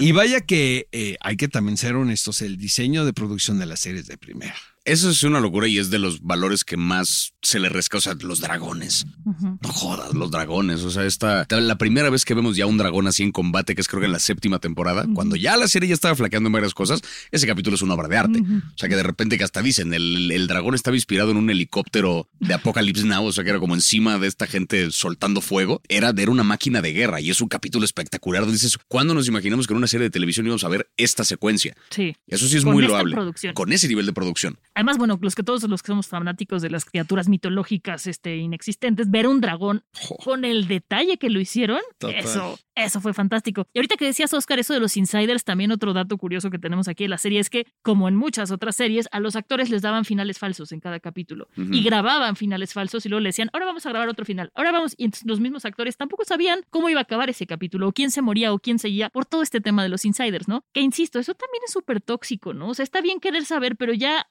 Y 0.00 0.12
vaya 0.12 0.40
que 0.40 0.88
eh, 0.92 1.16
hay 1.20 1.36
que 1.36 1.48
también 1.48 1.76
ser 1.76 1.96
honestos, 1.96 2.42
el 2.42 2.56
diseño 2.56 3.04
de 3.04 3.12
producción 3.12 3.58
de 3.58 3.66
las 3.66 3.80
series 3.80 4.06
de 4.06 4.16
primera. 4.16 4.56
Eso 4.84 5.10
es 5.10 5.22
una 5.22 5.38
locura 5.40 5.68
y 5.68 5.78
es 5.78 5.90
de 5.90 5.98
los 6.00 6.22
valores 6.22 6.64
que 6.64 6.76
más 6.76 7.34
se 7.40 7.60
le 7.60 7.68
resca. 7.68 7.98
O 7.98 8.00
sea, 8.00 8.14
los 8.20 8.40
dragones. 8.40 9.06
No 9.24 9.68
jodas, 9.68 10.12
los 10.14 10.30
dragones. 10.30 10.82
O 10.82 10.90
sea, 10.90 11.04
esta. 11.04 11.46
La 11.50 11.78
primera 11.78 12.10
vez 12.10 12.24
que 12.24 12.34
vemos 12.34 12.56
ya 12.56 12.66
un 12.66 12.78
dragón 12.78 13.06
así 13.06 13.22
en 13.22 13.30
combate, 13.32 13.74
que 13.74 13.80
es 13.80 13.88
creo 13.88 14.00
que 14.00 14.06
en 14.06 14.12
la 14.12 14.18
séptima 14.18 14.58
temporada, 14.58 15.06
cuando 15.14 15.36
ya 15.36 15.56
la 15.56 15.68
serie 15.68 15.88
ya 15.88 15.94
estaba 15.94 16.14
flaqueando 16.16 16.48
en 16.48 16.52
varias 16.52 16.74
cosas, 16.74 17.00
ese 17.30 17.46
capítulo 17.46 17.76
es 17.76 17.82
una 17.82 17.94
obra 17.94 18.08
de 18.08 18.16
arte. 18.16 18.40
O 18.40 18.76
sea, 18.76 18.88
que 18.88 18.96
de 18.96 19.02
repente 19.04 19.38
que 19.38 19.44
hasta 19.44 19.62
dicen, 19.62 19.94
el, 19.94 20.30
el 20.32 20.46
dragón 20.48 20.74
estaba 20.74 20.96
inspirado 20.96 21.30
en 21.30 21.36
un 21.36 21.48
helicóptero 21.50 22.28
de 22.40 22.54
Apocalypse 22.54 23.04
Now, 23.06 23.24
o 23.24 23.32
sea, 23.32 23.44
que 23.44 23.50
era 23.50 23.60
como 23.60 23.74
encima 23.74 24.18
de 24.18 24.26
esta 24.26 24.46
gente 24.46 24.90
soltando 24.90 25.40
fuego. 25.40 25.80
Era, 25.88 26.12
era 26.16 26.30
una 26.30 26.42
máquina 26.42 26.82
de 26.82 26.92
guerra 26.92 27.20
y 27.20 27.30
es 27.30 27.40
un 27.40 27.48
capítulo 27.48 27.84
espectacular. 27.84 28.42
donde 28.42 28.52
Dices, 28.54 28.78
¿cuándo 28.88 29.14
nos 29.14 29.28
imaginamos 29.28 29.66
que 29.66 29.72
en 29.72 29.78
una 29.78 29.86
serie 29.86 30.04
de 30.04 30.10
televisión 30.10 30.44
íbamos 30.46 30.64
a 30.64 30.68
ver 30.68 30.90
esta 30.96 31.24
secuencia? 31.24 31.74
Sí. 31.90 32.14
Eso 32.26 32.46
sí 32.48 32.56
es 32.58 32.64
Con 32.64 32.74
muy 32.74 32.82
loable. 32.84 33.14
producción. 33.14 33.54
Con 33.54 33.72
ese 33.72 33.88
nivel 33.88 34.06
de 34.06 34.12
producción. 34.12 34.58
Además, 34.74 34.98
bueno, 34.98 35.18
los 35.20 35.34
que 35.34 35.42
todos 35.42 35.62
los 35.64 35.82
que 35.82 35.88
somos 35.88 36.06
fanáticos 36.06 36.62
de 36.62 36.70
las 36.70 36.84
criaturas 36.84 37.28
mitológicas 37.28 38.06
este, 38.06 38.36
inexistentes, 38.36 39.10
ver 39.10 39.26
un 39.26 39.40
dragón 39.40 39.84
con 40.24 40.44
el 40.44 40.66
detalle 40.66 41.18
que 41.18 41.30
lo 41.30 41.40
hicieron, 41.40 41.80
Total. 41.98 42.16
eso, 42.16 42.58
eso 42.74 43.00
fue 43.00 43.12
fantástico. 43.12 43.66
Y 43.72 43.78
ahorita 43.78 43.96
que 43.96 44.06
decías, 44.06 44.32
Oscar, 44.32 44.58
eso 44.58 44.72
de 44.72 44.80
los 44.80 44.96
insiders, 44.96 45.44
también 45.44 45.72
otro 45.72 45.92
dato 45.92 46.16
curioso 46.16 46.50
que 46.50 46.58
tenemos 46.58 46.88
aquí 46.88 47.04
en 47.04 47.10
la 47.10 47.18
serie 47.18 47.40
es 47.40 47.50
que, 47.50 47.66
como 47.82 48.08
en 48.08 48.16
muchas 48.16 48.50
otras 48.50 48.76
series, 48.76 49.08
a 49.12 49.20
los 49.20 49.36
actores 49.36 49.70
les 49.70 49.82
daban 49.82 50.04
finales 50.04 50.38
falsos 50.38 50.72
en 50.72 50.80
cada 50.80 51.00
capítulo 51.00 51.48
y 51.56 51.82
grababan 51.82 52.36
finales 52.36 52.72
falsos 52.72 53.04
y 53.04 53.08
luego 53.08 53.20
le 53.20 53.28
decían, 53.28 53.50
ahora 53.52 53.66
vamos 53.66 53.84
a 53.86 53.90
grabar 53.90 54.08
otro 54.08 54.24
final, 54.24 54.50
ahora 54.54 54.72
vamos. 54.72 54.94
Y 54.96 55.10
los 55.24 55.40
mismos 55.40 55.64
actores 55.64 55.96
tampoco 55.96 56.24
sabían 56.24 56.60
cómo 56.70 56.88
iba 56.88 57.00
a 57.00 57.02
acabar 57.02 57.28
ese 57.30 57.46
capítulo 57.46 57.88
o 57.88 57.92
quién 57.92 58.10
se 58.10 58.22
moría 58.22 58.52
o 58.52 58.58
quién 58.58 58.78
seguía 58.78 59.10
por 59.10 59.26
todo 59.26 59.42
este 59.42 59.60
tema 59.60 59.82
de 59.82 59.88
los 59.88 60.04
insiders, 60.04 60.48
¿no? 60.48 60.64
Que 60.72 60.80
insisto, 60.80 61.18
eso 61.18 61.34
también 61.34 61.62
es 61.66 61.72
súper 61.72 62.00
tóxico, 62.00 62.54
¿no? 62.54 62.68
O 62.68 62.74
sea, 62.74 62.82
está 62.84 63.00
bien 63.00 63.20
querer 63.20 63.44
saber, 63.44 63.76
pero 63.76 63.92
ya 63.92 64.26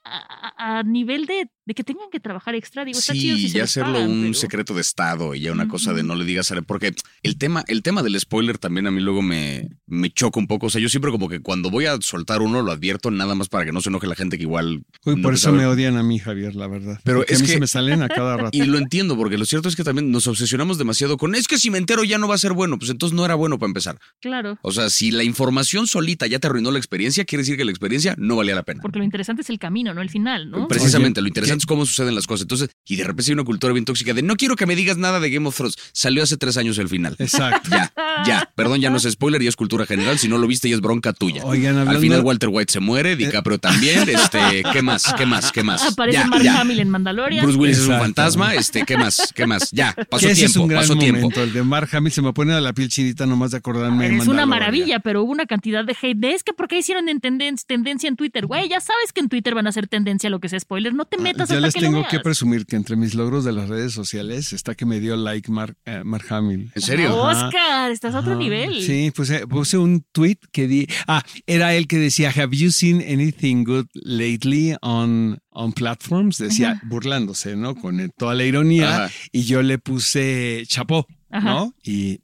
a, 0.58 0.84
nivel 0.84 1.26
de, 1.26 1.50
de 1.66 1.74
que 1.74 1.84
tengan 1.84 2.10
que 2.12 2.20
trabajar 2.20 2.56
extra, 2.56 2.84
digo, 2.86 2.98
está 3.00 3.14
chido 3.14 3.36
Sí, 3.38 3.44
si 3.44 3.50
se 3.50 3.58
ya 3.58 3.64
les 3.64 3.72
hacerlo 3.72 3.94
pagan, 3.94 4.10
un 4.12 4.22
pero- 4.22 4.34
secreto 4.34 4.74
de 4.74 4.82
Estado 4.82 5.36
y 5.36 5.42
ya 5.42 5.52
una 5.52 5.68
cosa 5.68 5.94
de 5.94 6.04
no 6.04 6.16
le 6.16 6.26
digas 6.26 6.52
a 6.52 6.62
porque 6.62 6.94
el 7.24 7.38
tema, 7.38 7.64
el 7.68 7.82
tema 7.84 8.04
del 8.04 8.20
spoiler 8.20 8.58
también 8.58 8.88
a 8.88 8.92
mí 8.92 9.00
luego 9.02 9.22
me, 9.22 9.70
me 9.88 10.10
choca 10.10 10.40
un 10.40 10.48
poco. 10.48 10.68
O 10.68 10.70
sea, 10.70 10.82
yo 10.82 10.90
siempre 10.90 11.12
como 11.12 11.30
que 11.30 11.40
cuando 11.40 11.70
voy 11.70 11.86
a 11.86 12.00
soltar 12.02 12.42
uno 12.42 12.62
lo 12.62 12.72
advierto 12.72 13.10
nada 13.12 13.36
más 13.36 13.48
para 13.50 13.66
que 13.66 13.72
no 13.72 13.82
se 13.82 13.90
enoje 13.90 14.08
la 14.08 14.16
gente 14.16 14.38
que 14.38 14.44
igual. 14.44 14.84
Uy, 15.06 15.16
no 15.16 15.22
por 15.22 15.34
eso 15.34 15.46
sabe. 15.46 15.58
me 15.60 15.66
odian 15.66 15.98
a 15.98 16.04
mí, 16.04 16.20
Javier, 16.20 16.56
la 16.56 16.68
verdad. 16.68 17.00
Pero 17.04 17.20
Porque 17.20 17.34
es 17.34 17.40
a 17.40 17.42
mí 17.44 17.48
que- 17.48 17.54
se 17.54 17.60
me 17.60 17.68
salen 17.68 18.04
a 18.04 18.10
cada 18.10 18.38
rato. 18.38 18.50
Y 18.58 18.64
lo 18.66 18.78
entiendo, 18.78 19.16
porque 19.16 19.38
lo 19.38 19.46
cierto 19.46 19.70
es 19.70 19.76
que 19.76 19.84
también 19.84 20.12
nos 20.12 20.28
obsesionamos 20.28 20.78
demasiado 20.78 21.18
con 21.18 21.36
es 21.36 21.48
que 21.48 21.58
si 21.58 21.70
me 21.70 21.78
entero 21.78 22.04
ya 22.04 22.18
no 22.18 22.28
va 22.28 22.36
a 22.36 22.38
ser 22.38 22.54
bueno, 22.54 22.78
pues 22.78 22.92
entonces 22.92 23.16
no 23.16 23.24
era 23.26 23.36
bueno 23.36 23.58
para 23.60 23.70
empezar. 23.70 23.98
Claro. 24.20 24.58
O 24.62 24.72
sea, 24.72 24.90
si 24.90 25.12
la 25.12 25.24
información 25.24 25.88
solita 25.88 26.28
ya 26.28 26.40
te 26.40 26.48
arruinó 26.48 26.72
la 26.72 26.78
experiencia, 26.80 27.24
quiere 27.26 27.42
decir 27.44 27.56
que 27.58 27.66
la 27.66 27.72
experiencia 27.72 28.16
no 28.18 28.36
valía 28.36 28.56
la 28.56 28.64
pena. 28.64 28.82
Porque 28.82 29.00
lo 29.00 29.06
interesante 29.06 29.42
es 29.42 29.50
el 29.50 29.58
camino, 29.60 29.94
no 29.94 30.02
el 30.02 30.10
final, 30.10 30.50
¿no? 30.52 30.68
Precisamente, 30.68 31.20
Oye, 31.20 31.24
lo 31.24 31.28
interesante 31.30 31.61
es 31.62 31.66
cómo 31.66 31.86
suceden 31.86 32.16
las 32.16 32.28
cosas. 32.28 32.44
Entonces, 32.44 32.70
y 32.88 32.96
de 32.96 33.04
repente 33.04 33.32
hay 33.32 33.34
una 33.34 33.44
cultura 33.44 33.74
bien 33.74 33.86
tóxica 33.86 34.14
de 34.14 34.22
no 34.22 34.36
quiero 34.36 34.56
que 34.56 34.66
me 34.66 34.76
digas 34.76 34.98
nada 34.98 35.20
de 35.20 35.30
Game 35.30 35.48
of 35.48 35.56
Thrones. 35.56 35.76
Salió 35.94 36.24
hace 36.24 36.38
tres 36.38 36.58
años 36.58 36.78
el 36.78 36.90
final. 36.90 37.16
Exacto. 37.20 37.70
Ya, 37.72 37.92
ya. 38.26 38.52
Perdón, 38.56 38.82
ya 38.82 38.90
no 38.90 38.98
es 38.98 39.04
spoiler, 39.10 39.42
ya 39.42 39.50
es 39.50 39.56
cultura 39.56 39.86
general. 39.86 40.18
Si 40.20 40.28
no 40.28 40.38
lo 40.38 40.48
viste, 40.48 40.68
ya 40.70 40.76
es 40.76 40.82
bronca 40.82 41.14
tuya. 41.14 41.44
Oigan, 41.46 41.72
hablando- 41.78 41.92
Al 41.92 42.00
final 42.00 42.22
Walter 42.22 42.50
White 42.52 42.74
se 42.74 42.80
muere, 42.80 43.16
DiCaprio 43.16 43.58
también. 43.60 44.10
Este, 44.10 44.64
¿qué 44.74 44.82
más? 44.82 45.14
¿Qué 45.18 45.26
más? 45.26 45.52
¿Qué 45.52 45.64
más? 45.64 45.84
Aparece 45.92 46.20
ya, 46.20 46.28
Mark 46.28 46.44
ya. 46.44 46.60
Hamill 46.62 46.80
en 46.80 46.90
Mandalorian. 46.90 47.44
Bruce 47.46 47.58
Willis 47.60 47.78
es 47.80 47.88
un 47.88 47.98
fantasma. 48.00 48.56
Este, 48.56 48.84
¿qué 48.86 48.98
más? 48.98 49.32
¿Qué 49.36 49.46
más? 49.48 49.70
Ya, 49.72 49.94
pasó 50.10 50.28
tiempo, 50.28 50.46
es 50.46 50.56
un 50.58 50.68
gran 50.68 50.82
pasó 50.82 50.96
momento, 50.96 51.20
tiempo. 51.30 51.42
el 51.42 51.54
de 51.54 51.64
Mark 51.64 51.90
Hamill 51.94 52.12
se 52.12 52.22
me 52.22 52.34
pone 52.34 52.54
a 52.54 52.62
la 52.62 52.74
piel 52.74 52.90
chinita 52.90 53.26
nomás 53.26 53.52
de 53.52 53.58
acordarme. 53.58 54.10
de 54.10 54.18
Es 54.18 54.28
una 54.28 54.46
maravilla, 54.46 55.00
pero 55.00 55.24
hubo 55.24 55.32
una 55.32 55.46
cantidad 55.46 55.86
de 55.86 55.96
hate. 56.02 56.18
De, 56.18 56.34
es 56.34 56.44
que 56.44 56.54
porque 56.54 56.78
hicieron 56.78 57.08
en 57.10 57.20
tenden- 57.22 57.56
tendencia 57.66 58.08
en 58.08 58.16
Twitter. 58.16 58.46
Güey, 58.46 58.70
ya 58.70 58.80
sabes 58.82 59.14
que 59.14 59.22
en 59.22 59.30
Twitter 59.30 59.56
van 59.56 59.66
a 59.68 59.70
hacer 59.70 59.88
tendencia 59.88 60.30
lo 60.30 60.40
que 60.40 60.50
sea 60.50 60.60
spoiler. 60.60 60.94
No 60.94 61.06
te 61.06 61.18
metas 61.18 61.41
Ah, 61.42 61.46
Ya 61.50 61.56
hasta 61.56 61.60
les 61.60 61.74
que 61.74 61.80
tengo 61.82 62.00
lo 62.02 62.08
que 62.08 62.20
presumir 62.20 62.66
que 62.66 62.76
entre 62.76 62.96
mis 62.96 63.16
logros 63.16 63.44
de 63.44 63.52
las 63.52 63.70
redes 63.70 63.94
sociales 63.94 64.54
está 64.54 64.76
que 64.76 64.86
me 64.86 65.00
dio 65.00 65.16
like 65.16 65.52
Mark, 65.52 65.76
eh, 65.86 66.02
Mark 66.04 66.26
Hamill. 66.30 66.72
¿En 66.76 66.82
serio? 66.82 67.26
Ajá. 67.26 67.48
Oscar, 67.48 67.92
estás 67.92 68.16
a 68.16 68.20
otro 68.20 68.36
nivel. 68.36 68.82
Sí, 68.82 69.12
puse, 69.16 69.48
puse 69.48 69.78
un 69.78 70.06
tweet 70.12 70.38
que 70.52 70.68
di. 70.68 70.88
Ah, 71.08 71.24
era 71.48 71.74
él 71.76 71.88
que 71.88 71.98
decía: 71.98 72.30
Have 72.36 72.56
you 72.56 72.72
seen 72.72 73.02
anything 73.02 73.64
good 73.64 73.86
lately 73.94 74.76
on, 74.82 75.40
on 75.50 75.74
platforms? 75.74 76.38
Decía, 76.38 76.72
Ajá. 76.72 76.82
burlándose, 76.86 77.56
¿no? 77.56 77.76
Con 77.76 78.12
toda 78.18 78.36
la 78.36 78.44
ironía. 78.46 79.06
Ajá. 79.06 79.14
Y 79.32 79.44
yo 79.44 79.62
le 79.62 79.78
puse 79.78 80.64
chapó, 80.68 81.08
Ajá. 81.30 81.50
¿no? 81.50 81.74
Y 81.84 82.20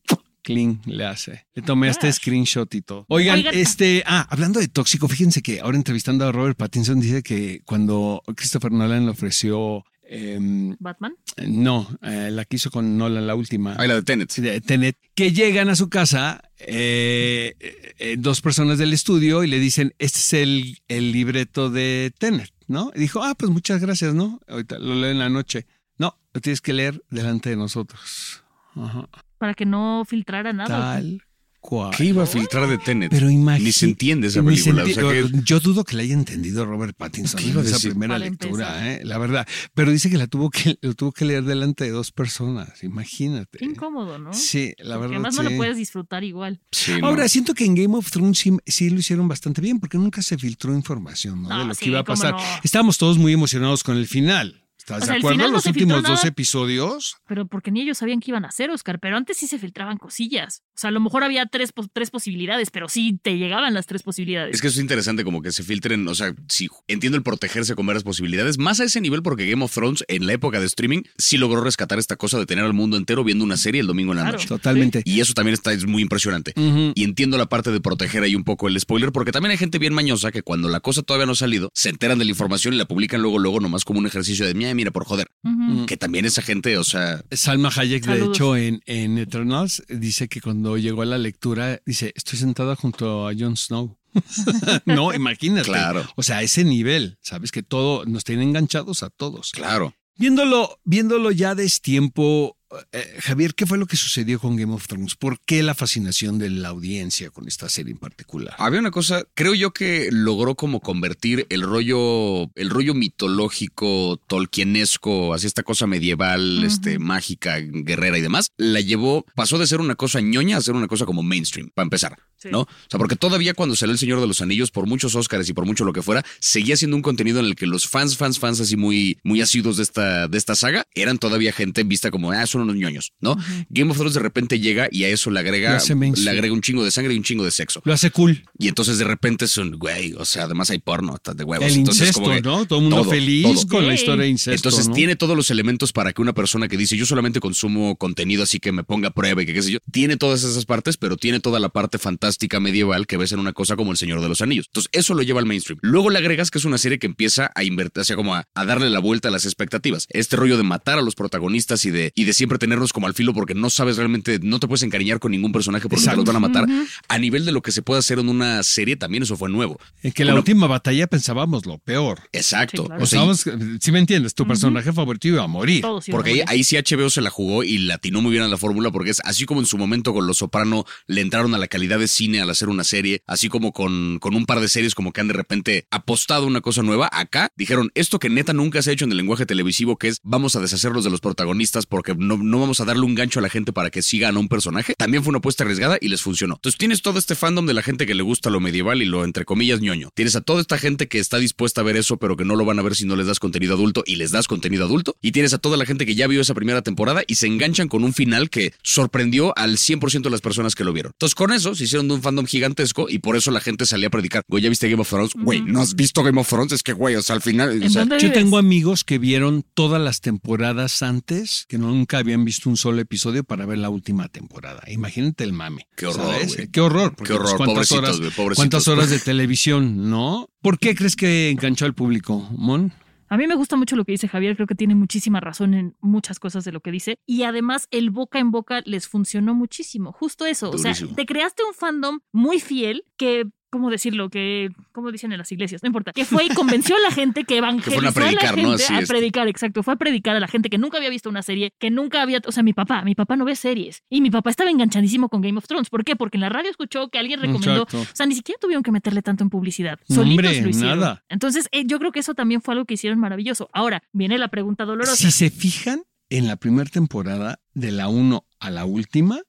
clean 0.48 0.82
le 0.86 1.06
hace. 1.06 1.46
Le 1.54 1.62
tomé 1.62 1.90
este 1.90 2.08
Ah. 2.08 2.14
screenshot 2.14 2.74
y 2.74 2.82
todo. 2.82 3.06
Oigan, 3.10 3.40
Oigan. 3.40 3.54
este, 3.54 4.02
ah, 4.06 4.26
hablando 4.30 4.62
de 4.62 4.70
tóxico, 4.70 5.10
fíjense 5.10 5.42
que 5.42 5.60
ahora 5.60 5.76
entrevistando 5.78 6.26
a 6.26 6.32
Robert 6.32 6.58
Pattinson 6.58 7.02
dice 7.02 7.22
que 7.22 7.62
cuando 7.66 8.24
Christopher 8.36 8.72
Nolan 8.72 9.04
le 9.06 9.12
ofreció 9.12 9.84
em, 10.10 10.78
Batman. 10.80 11.14
no, 11.48 11.86
eh, 12.02 12.30
la 12.32 12.46
que 12.46 12.56
hizo 12.56 12.72
con 12.72 12.98
Nolan, 12.98 13.28
la 13.28 13.36
última. 13.36 13.74
Ah, 13.78 13.86
la 13.88 13.96
de 13.96 14.04
Tenet. 14.04 14.34
de 14.36 14.62
Tenet, 14.62 14.96
que 15.16 15.34
llegan 15.34 15.68
a 15.68 15.76
su 15.76 15.90
casa 15.90 16.42
eh, 16.60 17.56
eh, 18.00 18.16
dos 18.18 18.40
personas 18.40 18.78
del 18.78 18.94
estudio 18.94 19.44
y 19.44 19.48
le 19.48 19.60
dicen, 19.60 19.94
este 20.00 20.20
es 20.20 20.34
el, 20.34 20.78
el 20.88 21.12
libreto 21.12 21.70
de 21.70 22.14
Tenet, 22.18 22.54
¿no? 22.68 22.92
Y 22.96 23.00
dijo, 23.02 23.22
ah, 23.22 23.36
pues 23.36 23.52
muchas 23.52 23.82
gracias, 23.82 24.14
¿no? 24.14 24.40
Ahorita 24.48 24.80
lo 24.80 24.96
leo 24.96 25.12
en 25.12 25.20
la 25.20 25.30
noche. 25.30 25.66
No, 25.98 26.18
lo 26.34 26.40
tienes 26.40 26.62
que 26.62 26.72
leer 26.74 27.04
delante 27.10 27.50
de 27.50 27.58
nosotros. 27.58 28.44
Ajá. 28.76 29.10
Para 29.38 29.54
que 29.54 29.66
no 29.66 30.04
filtrara 30.08 30.54
nada. 30.54 30.68
Tal 30.96 31.22
cual. 31.60 31.94
¿Qué 31.98 32.06
iba 32.06 32.24
a 32.24 32.26
filtrar 32.26 32.68
de 32.70 32.78
Tenet? 32.78 33.10
Pero 33.12 33.30
imagínate. 33.30 33.64
Ni 33.66 33.72
se 33.74 33.86
entiende 33.88 34.28
esa 34.28 34.42
película. 34.42 34.84
o 34.84 34.88
sea 34.88 35.04
que- 35.04 35.30
Yo 35.44 35.60
dudo 35.60 35.84
que 35.84 35.98
la 35.98 36.04
haya 36.04 36.14
entendido 36.14 36.66
Robert 36.66 36.96
Pattinson 36.96 37.42
¿Qué 37.42 37.48
iba 37.50 37.62
a 37.62 37.66
en 37.66 37.70
esa 37.70 37.80
primera 37.90 38.18
lectura. 38.18 38.94
¿eh? 38.94 39.02
la 39.04 39.18
verdad. 39.18 39.46
Pero 39.74 39.92
dice 39.92 40.10
que 40.10 40.18
la 40.18 40.28
tuvo 40.28 40.50
que, 40.50 40.78
lo 40.82 40.94
tuvo 40.94 41.12
que 41.12 41.26
leer 41.26 41.44
delante 41.44 41.84
de 41.84 41.90
dos 41.90 42.12
personas, 42.14 42.84
imagínate. 42.86 43.58
Qué 43.58 43.66
incómodo, 43.66 44.18
¿no? 44.18 44.32
Sí, 44.34 44.74
la 44.78 44.96
Porque 44.96 45.16
verdad. 45.18 45.26
además 45.28 45.36
no 45.36 45.44
sí. 45.44 45.50
lo 45.52 45.58
puedes 45.58 45.76
disfrutar 45.78 46.24
igual. 46.24 46.62
Sí, 46.72 46.94
no. 47.02 47.08
Ahora, 47.08 47.28
siento 47.28 47.54
que 47.54 47.66
en 47.66 47.76
Game 47.76 47.96
of 47.98 48.10
Thrones 48.12 48.38
sí, 48.38 48.56
sí 48.66 48.90
lo 48.90 49.00
hicieron 49.00 49.28
bastante 49.28 49.60
bien, 49.60 49.80
porque 49.82 49.98
nunca 49.98 50.22
se 50.22 50.38
filtró 50.38 50.74
información 50.74 51.42
¿no? 51.42 51.50
No, 51.50 51.60
de 51.60 51.66
lo 51.66 51.74
sí, 51.74 51.86
que 51.86 51.90
iba 51.90 52.00
a 52.00 52.04
pasar. 52.06 52.32
no. 52.32 52.40
Estábamos 52.64 52.98
todos 52.98 53.18
muy 53.18 53.34
emocionados 53.34 53.84
con 53.84 53.98
el 53.98 54.08
final. 54.08 54.64
¿Estás 54.88 55.04
O 55.04 55.06
sea, 55.06 55.14
de 55.16 55.20
acuerdo? 55.20 55.36
final 55.36 55.52
no 55.52 55.58
Los 55.58 55.66
últimos 55.66 56.02
dos 56.04 56.12
nada. 56.24 56.28
episodios. 56.30 57.18
Pero 57.28 57.46
porque 57.46 57.72
ni 57.72 57.82
ellos 57.82 57.98
sabían 57.98 58.22
qué 58.22 58.32
iban 58.32 58.46
a 58.46 58.48
hacer, 58.48 58.70
Oscar. 58.70 59.00
Pero 59.02 59.18
antes 59.18 59.36
sí 59.36 59.46
se 59.48 59.60
filtraban 59.60 59.98
cosillas. 59.98 60.62
O 60.76 60.80
sea, 60.80 60.90
a 60.90 60.92
lo 60.92 61.02
mejor 61.02 61.26
había 61.26 61.46
tres, 61.46 61.72
tres 61.92 62.10
posibilidades, 62.10 62.70
pero 62.72 62.88
sí 62.88 63.20
te 63.22 63.38
llegaban 63.38 63.74
las 63.74 63.86
tres 63.86 64.04
posibilidades. 64.04 64.56
Es 64.56 64.62
que 64.62 64.68
eso 64.68 64.76
es 64.78 64.82
interesante 64.82 65.26
como 65.26 65.42
que 65.42 65.52
se 65.52 65.64
filtren, 65.64 66.08
o 66.08 66.16
sea, 66.16 66.34
sí, 66.48 66.70
entiendo 66.88 67.18
el 67.18 67.24
protegerse 67.24 67.76
con 67.76 67.86
varias 67.86 68.04
posibilidades, 68.04 68.58
más 68.60 68.80
a 68.80 68.86
ese 68.86 69.02
nivel 69.02 69.24
porque 69.24 69.46
Game 69.50 69.64
of 69.66 69.74
Thrones 69.74 70.06
en 70.08 70.26
la 70.26 70.34
época 70.34 70.60
de 70.62 70.66
streaming 70.68 71.02
sí 71.18 71.38
logró 71.38 71.62
rescatar 71.62 72.00
esta 72.00 72.16
cosa 72.16 72.40
de 72.40 72.46
tener 72.46 72.64
al 72.64 72.74
mundo 72.74 72.96
entero 72.96 73.24
viendo 73.26 73.44
una 73.44 73.58
serie 73.58 73.82
el 73.82 73.88
domingo 73.88 74.14
en 74.14 74.18
la 74.18 74.24
Claro. 74.24 74.38
noche. 74.38 74.48
Totalmente. 74.48 75.02
Y 75.04 75.20
eso 75.20 75.34
también 75.34 75.54
está 75.54 75.74
es 75.74 75.86
muy 75.86 76.02
impresionante. 76.02 76.54
Ujú. 76.56 76.94
Y 76.96 77.04
entiendo 77.04 77.38
la 77.38 77.48
parte 77.48 77.72
de 77.72 77.82
proteger 77.82 78.24
ahí 78.24 78.36
un 78.36 78.44
poco 78.46 78.68
el 78.68 78.80
spoiler, 78.80 79.12
porque 79.12 79.32
también 79.32 79.52
hay 79.52 79.58
gente 79.58 79.80
bien 79.80 79.94
mañosa 79.94 80.32
que 80.32 80.44
cuando 80.44 80.70
la 80.70 80.80
cosa 80.80 81.02
todavía 81.02 81.26
no 81.26 81.34
ha 81.34 81.36
salido, 81.36 81.70
se 81.74 81.90
enteran 81.90 82.20
de 82.20 82.26
la 82.26 82.32
información 82.32 82.74
y 82.74 82.78
la 82.78 82.86
publican 82.86 83.22
luego, 83.22 83.40
luego, 83.40 83.60
nomás 83.60 83.84
como 83.84 84.00
un 84.00 84.06
ejercicio 84.08 84.46
de, 84.46 84.54
mira, 84.54 84.70
mira, 84.78 84.92
por 84.92 85.06
joder. 85.06 85.28
Ujú. 85.44 85.86
Que 85.86 85.98
también 85.98 86.26
esa 86.26 86.42
gente, 86.42 86.78
o 86.78 86.84
sea, 86.84 87.22
Salma 87.32 87.70
Hayek, 87.76 88.06
de 88.06 88.26
hecho, 88.26 88.56
en, 88.56 88.82
en 88.86 89.18
Eternals, 89.18 89.84
dice 89.90 90.30
que 90.30 90.40
cuando 90.40 90.78
llegó 90.78 91.02
a 91.02 91.06
la 91.06 91.18
lectura, 91.18 91.82
dice, 91.86 92.14
estoy 92.16 92.40
sentada 92.40 92.76
junto 92.76 93.28
a 93.28 93.34
Jon 93.38 93.58
Snow. 93.58 93.98
no, 94.86 95.14
imagínate. 95.14 95.68
Claro. 95.68 96.08
O 96.16 96.24
sea, 96.24 96.38
a 96.38 96.44
ese 96.44 96.64
nivel, 96.64 97.18
¿sabes? 97.22 97.52
Que 97.52 97.64
todo, 97.64 98.06
nos 98.06 98.24
tienen 98.24 98.50
enganchados 98.50 99.04
a 99.04 99.10
todos. 99.10 99.52
claro. 99.52 99.94
Viéndolo, 100.20 100.80
viéndolo 100.84 101.30
ya 101.30 101.54
destiempo, 101.54 102.57
eh, 102.92 103.18
Javier, 103.22 103.56
¿qué 103.56 103.66
fue 103.66 103.78
lo 103.78 103.86
que 103.86 103.96
sucedió 103.96 104.40
con 104.40 104.56
Game 104.56 104.74
of 104.74 104.88
Thrones? 104.88 105.16
¿Por 105.16 105.40
qué 105.40 105.64
la 105.64 105.74
fascinación 105.74 106.38
de 106.38 106.50
la 106.50 106.70
audiencia 106.70 107.30
con 107.30 107.48
esta 107.48 107.70
serie 107.70 107.94
en 107.94 107.98
particular? 107.98 108.56
Había 108.58 108.80
una 108.80 108.92
cosa, 108.92 109.24
creo 109.34 109.54
yo 109.54 109.72
que 109.72 110.10
logró 110.12 110.56
como 110.56 110.82
convertir 110.82 111.46
el 111.50 111.62
rollo, 111.62 112.52
el 112.56 112.70
rollo 112.70 112.94
mitológico, 112.94 114.20
tolkienesco, 114.28 115.34
así 115.34 115.48
esta 115.48 115.64
cosa 115.64 115.88
medieval, 115.88 116.64
este, 116.64 117.00
mágica, 117.00 117.58
guerrera 117.60 118.18
y 118.18 118.22
demás, 118.22 118.52
la 118.58 118.82
llevó, 118.82 119.26
pasó 119.36 119.58
de 119.58 119.68
ser 119.68 119.80
una 119.80 119.96
cosa 119.96 120.20
ñoña 120.20 120.58
a 120.58 120.62
ser 120.62 120.76
una 120.76 120.88
cosa 120.88 121.06
como 121.06 121.24
mainstream, 121.24 121.70
para 121.74 121.86
empezar. 121.86 122.18
Sí. 122.38 122.50
¿No? 122.52 122.62
O 122.62 122.68
sea, 122.90 123.00
porque 123.00 123.16
todavía 123.16 123.56
cuando 123.56 123.76
salió 123.76 123.94
El 123.94 124.00
Señor 124.00 124.22
de 124.22 124.28
los 124.28 124.42
Anillos, 124.42 124.70
por 124.70 124.86
muchos 124.86 125.16
Oscars 125.16 125.50
y 125.50 125.54
por 125.54 125.66
mucho 125.66 125.86
lo 125.86 125.94
que 125.94 126.04
fuera, 126.04 126.24
seguía 126.40 126.78
siendo 126.78 126.96
un 126.96 127.02
contenido 127.02 127.40
en 127.40 127.46
el 127.48 127.56
que 127.56 127.66
los 127.66 127.88
fans, 127.88 128.16
fans, 128.16 128.38
fans 128.38 128.60
así 128.60 128.78
muy, 128.78 129.18
muy 129.24 129.42
asiduos 129.42 129.78
de 129.78 129.84
esta, 129.84 130.28
de 130.28 130.38
esta 130.38 130.56
saga, 130.56 130.86
eran 130.94 131.18
todavía 131.18 131.52
gente 131.52 131.84
vista 131.84 132.12
como, 132.12 132.32
ah, 132.32 132.46
son 132.58 132.70
unos 132.70 132.76
ñoños, 132.76 133.14
¿no? 133.22 133.38
Game 133.70 133.92
of 133.92 133.98
Thrones 133.98 134.14
de 134.14 134.20
repente 134.20 134.60
llega 134.60 134.88
y 134.92 135.04
a 135.04 135.10
eso 135.10 135.32
le 135.32 135.40
agrega, 135.40 135.80
le 135.88 136.30
agrega 136.30 136.54
un 136.54 136.62
chingo 136.62 136.84
de 136.84 136.92
sangre 136.92 137.14
y 137.14 137.18
un 137.18 137.24
chingo 137.24 137.44
de 137.44 137.52
sexo. 137.52 137.82
Lo 137.86 137.94
hace 137.94 138.12
cool. 138.12 138.44
Y 138.58 138.68
entonces 138.68 138.98
de 138.98 139.06
repente 139.06 139.48
son, 139.48 139.78
güey, 139.78 140.14
o 140.14 140.26
sea, 140.26 140.44
además 140.44 140.70
hay 140.70 140.80
porno, 140.80 141.14
hasta 141.14 141.34
de 141.34 141.44
huevos. 141.44 141.68
El 141.68 141.80
Entonces, 141.80 142.10
incesto, 142.10 142.22
como 142.22 142.36
que 142.36 142.42
¿no? 142.42 142.66
Todo 142.66 142.80
el 142.80 142.84
mundo 142.84 143.02
todo, 143.02 143.10
feliz 143.10 143.44
todo. 143.44 143.68
con 143.68 143.88
la 143.88 143.94
historia 143.94 144.24
de 144.24 144.30
incesto. 144.30 144.56
Entonces 144.56 144.88
¿no? 144.88 144.94
tiene 144.94 145.16
todos 145.16 145.36
los 145.36 145.52
elementos 145.52 145.94
para 145.94 146.14
que 146.14 146.22
una 146.22 146.34
persona 146.34 146.68
que 146.68 146.78
dice 146.78 146.98
yo 146.98 147.06
solamente 147.06 147.40
consumo 147.40 147.96
contenido 147.98 148.44
así 148.44 148.60
que 148.60 148.72
me 148.72 148.84
ponga 148.84 149.10
a 149.10 149.12
prueba 149.12 149.44
y 149.44 149.46
que 149.46 149.54
qué 149.54 149.62
sé 149.62 149.72
yo, 149.72 149.80
tiene 149.92 150.18
todas 150.18 150.44
esas 150.44 150.66
partes, 150.66 150.98
pero 150.98 151.18
tiene 151.18 151.40
toda 151.40 151.60
la 151.60 151.70
parte 151.70 151.98
fantástica 151.98 152.60
medieval 152.60 153.08
que 153.08 153.18
ves 153.18 153.32
en 153.32 153.40
una 153.40 153.54
cosa 153.54 153.76
como 153.76 153.92
El 153.92 153.98
Señor 153.98 154.22
de 154.22 154.30
los 154.30 154.42
Anillos. 154.42 154.66
Entonces 154.68 154.90
eso 154.94 155.14
lo 155.14 155.24
lleva 155.24 155.40
al 155.40 155.46
mainstream. 155.46 155.80
Luego 155.82 156.10
le 156.10 156.18
agregas 156.18 156.52
que 156.52 156.58
es 156.58 156.66
una 156.66 156.78
serie 156.78 157.00
que 157.00 157.08
empieza 157.08 157.52
a 157.56 157.64
invertir, 157.64 158.02
o 158.02 158.04
sea, 158.04 158.16
como 158.16 158.36
a, 158.36 158.48
a 158.54 158.66
darle 158.66 158.90
la 158.90 159.00
vuelta 159.00 159.28
a 159.30 159.32
las 159.32 159.46
expectativas. 159.46 160.08
Este 160.10 160.36
rollo 160.36 160.58
de 160.58 160.64
matar 160.64 161.00
a 161.00 161.02
los 161.02 161.16
protagonistas 161.16 161.86
y 161.86 161.92
de, 161.92 162.12
y 162.16 162.26
de 162.26 162.34
siempre 162.48 162.58
tenerlos 162.60 162.94
como 162.94 163.08
al 163.08 163.14
filo 163.14 163.34
porque 163.34 163.54
no 163.56 163.70
sabes 163.70 163.98
realmente, 163.98 164.40
no 164.42 164.60
te 164.60 164.68
puedes 164.68 164.82
encariñar 164.84 165.20
con 165.20 165.32
ningún 165.32 165.52
personaje 165.52 165.90
porque 165.90 166.06
te 166.06 166.16
los 166.16 166.24
van 166.26 166.38
a 166.38 166.40
matar. 166.40 166.66
A 167.10 167.18
nivel 167.18 167.46
de 167.46 167.52
lo 167.52 167.62
que 167.62 167.72
se 167.74 167.82
puede 167.82 168.00
hacer 168.00 168.20
en 168.20 168.30
una 168.30 168.64
serie, 168.64 168.96
también 168.96 169.24
eso 169.24 169.36
fue 169.36 169.50
nuevo. 169.50 169.78
En 170.02 170.14
que 170.14 170.24
la 170.24 170.34
última 170.34 170.66
batalla 170.68 171.08
pensábamos 171.08 171.66
lo 171.66 171.78
peor. 171.78 172.20
Exacto. 172.32 172.84
Sí, 172.84 172.88
claro. 172.88 173.04
O 173.04 173.06
sea, 173.06 173.26
y- 173.26 173.78
si 173.82 173.92
me 173.92 174.00
entiendes, 174.00 174.34
tu 174.34 174.48
personaje 174.48 174.94
favorito 174.94 175.28
iba 175.28 175.44
a 175.44 175.48
morir. 175.48 175.82
Todos 175.82 176.06
Porque 176.10 176.30
ahí, 176.30 176.36
morir. 176.38 176.50
ahí 176.50 176.64
sí 176.64 176.78
HBO 176.78 177.10
se 177.10 177.20
la 177.22 177.30
jugó 177.30 177.64
y 177.64 177.80
latinó 177.80 178.22
muy 178.22 178.32
bien 178.32 178.44
a 178.44 178.48
la 178.48 178.58
fórmula 178.58 178.92
porque 178.92 179.10
es 179.12 179.20
así 179.26 179.46
como 179.46 179.60
en 179.60 179.66
su 179.66 179.78
momento 179.78 180.14
con 180.14 180.26
Los 180.26 180.38
Soprano 180.38 180.86
le 181.08 181.20
entraron 181.22 181.54
a 181.54 181.58
la 181.58 181.68
calidad 181.68 182.00
de 182.00 182.08
cine 182.08 182.40
al 182.40 182.50
hacer 182.50 182.70
una 182.70 182.84
serie, 182.86 183.22
así 183.28 183.50
como 183.50 183.74
con, 183.74 184.20
con 184.20 184.36
un 184.36 184.46
par 184.46 184.62
de 184.62 184.70
series 184.70 184.96
como 184.96 185.12
que 185.12 185.20
han 185.22 185.28
de 185.28 185.34
repente 185.34 185.86
apostado 185.92 186.44
a 186.46 186.48
una 186.48 186.62
cosa 186.62 186.82
nueva, 186.84 187.10
acá 187.12 187.50
dijeron 187.58 187.92
esto 187.96 188.20
que 188.20 188.30
neta 188.30 188.54
nunca 188.54 188.82
se 188.82 188.92
ha 188.92 188.94
hecho 188.94 189.04
en 189.06 189.12
el 189.12 189.18
lenguaje 189.18 189.46
televisivo 189.46 189.98
que 189.98 190.08
es 190.08 190.20
vamos 190.24 190.56
a 190.56 190.60
deshacerlos 190.62 191.04
de 191.04 191.10
los 191.10 191.20
protagonistas 191.20 191.86
porque 191.86 192.16
no, 192.16 192.37
no 192.42 192.60
vamos 192.60 192.80
a 192.80 192.86
darle 192.86 193.04
un 193.04 193.16
gancho 193.16 193.40
a 193.40 193.42
la 193.42 193.50
gente 193.50 193.74
para 193.74 193.90
que 193.90 194.02
sigan 194.02 194.38
a 194.38 194.40
un 194.40 194.48
personaje, 194.48 194.94
también 194.98 195.24
fue 195.24 195.30
una 195.30 195.40
apuesta 195.40 195.64
arriesgada 195.64 195.98
y 196.00 196.10
les 196.10 196.22
funcionó. 196.22 196.56
Entonces 196.56 196.78
tienes 196.78 197.02
todo 197.02 197.20
este 197.20 197.36
fandom 197.36 197.66
de 197.66 197.74
la 197.74 197.82
gente 197.82 198.06
que 198.06 198.16
le 198.16 198.24
gusta 198.24 198.50
lo 198.50 198.60
medieval 198.60 199.02
y 199.02 199.06
lo 199.06 199.24
entre 199.24 199.46
comillas 199.46 199.82
ñoño. 199.82 200.10
Tienes 200.14 200.36
a 200.36 200.42
toda 200.42 200.62
esta 200.62 200.78
gente 200.78 201.08
que 201.08 201.20
está 201.20 201.38
dispuesta 201.38 201.82
a 201.82 201.84
ver 201.84 201.98
eso 201.98 202.18
pero 202.18 202.38
que 202.38 202.46
no 202.46 202.56
lo 202.56 202.66
van 202.66 202.80
a 202.80 202.82
ver 202.82 202.96
si 202.96 203.06
no 203.06 203.16
les 203.16 203.28
das 203.28 203.40
contenido 203.40 203.76
adulto 203.76 204.04
y 204.06 204.16
les 204.16 204.32
das 204.32 204.48
contenido 204.48 204.86
adulto. 204.86 205.16
Y 205.22 205.32
tienes 205.32 205.54
a 205.54 205.58
toda 205.58 205.78
la 205.78 205.86
gente 205.86 206.06
que 206.06 206.16
ya 206.16 206.28
vio 206.28 206.42
esa 206.42 206.54
primera 206.54 206.82
temporada 206.82 207.24
y 207.28 207.36
se 207.36 207.48
enganchan 207.48 207.88
con 207.88 208.04
un 208.04 208.14
final 208.14 208.50
que 208.50 208.74
sorprendió 208.84 209.58
al 209.58 209.78
100% 209.78 210.22
de 210.22 210.30
las 210.30 210.42
personas 210.42 210.76
que 210.76 210.84
lo 210.84 210.94
vieron. 210.94 211.12
Entonces 211.14 211.36
con 211.36 211.52
eso 211.52 211.76
se 211.76 211.86
hicieron 211.86 212.08
de 212.08 212.16
un 212.16 212.22
fandom 212.22 212.46
gigantesco 212.46 213.08
y 213.10 213.20
por 213.20 213.36
eso 213.36 213.52
la 213.52 213.60
gente 213.60 213.86
salía 213.86 214.08
a 214.08 214.12
predicar, 214.12 214.44
güey, 214.48 214.64
¿ya 214.64 214.70
viste 214.70 214.90
Game 214.90 215.02
of 215.02 215.10
Thrones? 215.10 215.32
Güey, 215.34 215.62
¿no 215.62 215.82
has 215.82 215.96
visto 215.96 216.24
Game 216.24 216.40
of 216.40 216.48
Thrones? 216.48 216.74
Es 216.74 216.84
que, 216.84 216.94
güey, 216.94 217.16
o 217.16 217.22
sea, 217.22 217.36
al 217.36 217.42
final... 217.42 217.70
o 217.70 217.74
¿En 217.74 217.90
sea, 217.90 218.02
dónde 218.06 218.20
Yo 218.20 218.32
tengo 218.32 218.58
amigos 218.58 219.04
que 219.04 219.18
vieron 219.18 219.64
todas 219.74 220.02
las 220.02 220.22
temporadas 220.22 221.02
antes, 221.02 221.66
que 221.68 221.78
nunca 221.78 222.24
habían 222.28 222.46
visto 222.46 222.70
un 222.70 222.78
solo 222.78 223.02
episodio 223.02 223.44
para 223.44 223.66
ver 223.66 223.78
la 223.78 223.90
última 223.90 224.28
temporada. 224.28 224.84
Imagínate 224.88 225.44
el 225.44 225.54
mame. 225.54 225.88
Qué 225.96 226.08
horror. 226.08 226.36
Qué 226.72 226.82
horror. 226.82 227.16
Qué 227.16 227.34
horror, 227.34 227.46
pues, 227.46 227.56
¿cuántas 227.56 227.90
pobrecitos, 227.90 228.40
horas. 228.40 228.56
¿Cuántas 228.56 228.88
horas 228.88 229.10
de 229.10 229.20
televisión, 229.32 230.10
no? 230.10 230.50
¿Por 230.62 230.78
qué 230.78 230.96
crees 230.96 231.16
que 231.16 231.50
enganchó 231.50 231.86
al 231.86 231.94
público, 231.94 232.48
Mon? 232.52 232.92
A 233.30 233.38
mí 233.38 233.48
me 233.48 233.56
gusta 233.56 233.76
mucho 233.76 233.96
lo 233.96 234.06
que 234.06 234.14
dice 234.14 234.28
Javier, 234.28 234.56
creo 234.56 234.68
que 234.68 234.76
tiene 234.76 234.96
muchísima 234.96 235.40
razón 235.40 235.74
en 235.74 235.96
muchas 236.00 236.40
cosas 236.40 236.64
de 236.64 236.72
lo 236.72 236.80
que 236.80 236.92
dice. 236.92 237.20
Y 237.26 237.44
además 237.44 237.88
el 237.92 238.10
boca 238.10 238.40
en 238.40 238.52
boca 238.52 238.82
les 238.86 239.08
funcionó 239.08 239.54
muchísimo. 239.54 240.12
Justo 240.14 240.46
eso. 240.46 240.70
O 240.70 240.78
sea, 240.78 240.94
te 240.94 241.26
creaste 241.26 241.64
un 241.64 241.74
fandom 241.74 242.20
muy 242.32 242.60
fiel 242.60 243.04
que... 243.18 243.46
¿Cómo 243.70 243.90
decirlo? 243.90 244.30
Que, 244.30 244.70
¿cómo 244.92 245.12
dicen 245.12 245.32
en 245.32 245.38
las 245.38 245.52
iglesias? 245.52 245.84
No 245.84 245.88
importa. 245.88 246.14
Que 246.14 246.26
fue 246.26 246.46
y 246.46 246.50
convenció 246.50 246.96
a 246.96 247.00
la 247.00 247.12
gente 247.12 247.44
que 247.44 247.58
evangelizó 247.58 248.08
a 248.08 248.12
predicar, 248.12 248.54
a 248.54 248.56
la 248.56 248.64
¿no? 248.64 248.78
gente 248.78 249.04
a 249.04 249.08
predicar, 249.08 249.48
exacto. 249.48 249.84
Fue 249.84 249.94
a 249.94 249.98
predicar 249.98 250.36
a 250.36 250.40
la 250.40 250.48
gente 250.48 250.70
que 250.70 250.78
nunca 250.78 250.98
había 250.98 251.10
visto 251.10 251.30
una 251.30 251.42
serie, 251.42 251.74
que 251.78 251.90
nunca 251.92 252.22
había, 252.22 252.42
o 252.46 252.52
sea, 252.52 252.64
mi 252.64 252.74
papá, 252.74 253.04
mi 253.04 253.16
papá 253.16 253.36
no 253.36 253.46
ve 253.46 253.56
series. 253.56 254.04
Y 254.10 254.22
mi 254.22 254.30
papá 254.30 254.50
estaba 254.50 254.70
enganchadísimo 254.70 255.30
con 255.30 255.42
Game 255.42 255.58
of 255.58 255.68
Thrones. 255.68 255.90
¿Por 255.90 256.04
qué? 256.04 256.16
Porque 256.16 256.38
en 256.38 256.42
la 256.42 256.50
radio 256.50 256.70
escuchó 256.70 257.10
que 257.10 257.20
alguien 257.20 257.42
recomendó. 257.42 257.84
Exacto. 257.84 258.02
O 258.02 258.16
sea, 258.16 258.26
ni 258.26 258.36
siquiera 258.36 258.58
tuvieron 258.60 258.84
que 258.84 258.92
meterle 258.92 259.22
tanto 259.22 259.44
en 259.44 259.50
publicidad. 259.50 260.00
Solitos 260.08 260.46
hombre, 260.46 260.62
lo 260.62 260.70
hicieron. 260.70 261.00
nada. 261.00 261.24
Entonces, 261.30 261.68
eh, 261.72 261.84
yo 261.86 262.00
creo 262.00 262.12
que 262.12 262.20
eso 262.20 262.34
también 262.34 262.62
fue 262.62 262.74
algo 262.74 262.86
que 262.86 262.94
hicieron 262.94 263.20
maravilloso. 263.20 263.70
Ahora, 263.74 264.04
viene 264.14 264.38
la 264.38 264.48
pregunta 264.48 264.86
dolorosa. 264.86 265.16
Si 265.16 265.32
se 265.32 265.50
fijan 265.50 266.04
en 266.30 266.48
la 266.48 266.56
primera 266.56 266.90
temporada, 266.90 267.60
de 267.74 267.92
la 267.92 268.08
1 268.08 268.46
a 268.60 268.70
la 268.70 268.86
última, 268.86 269.40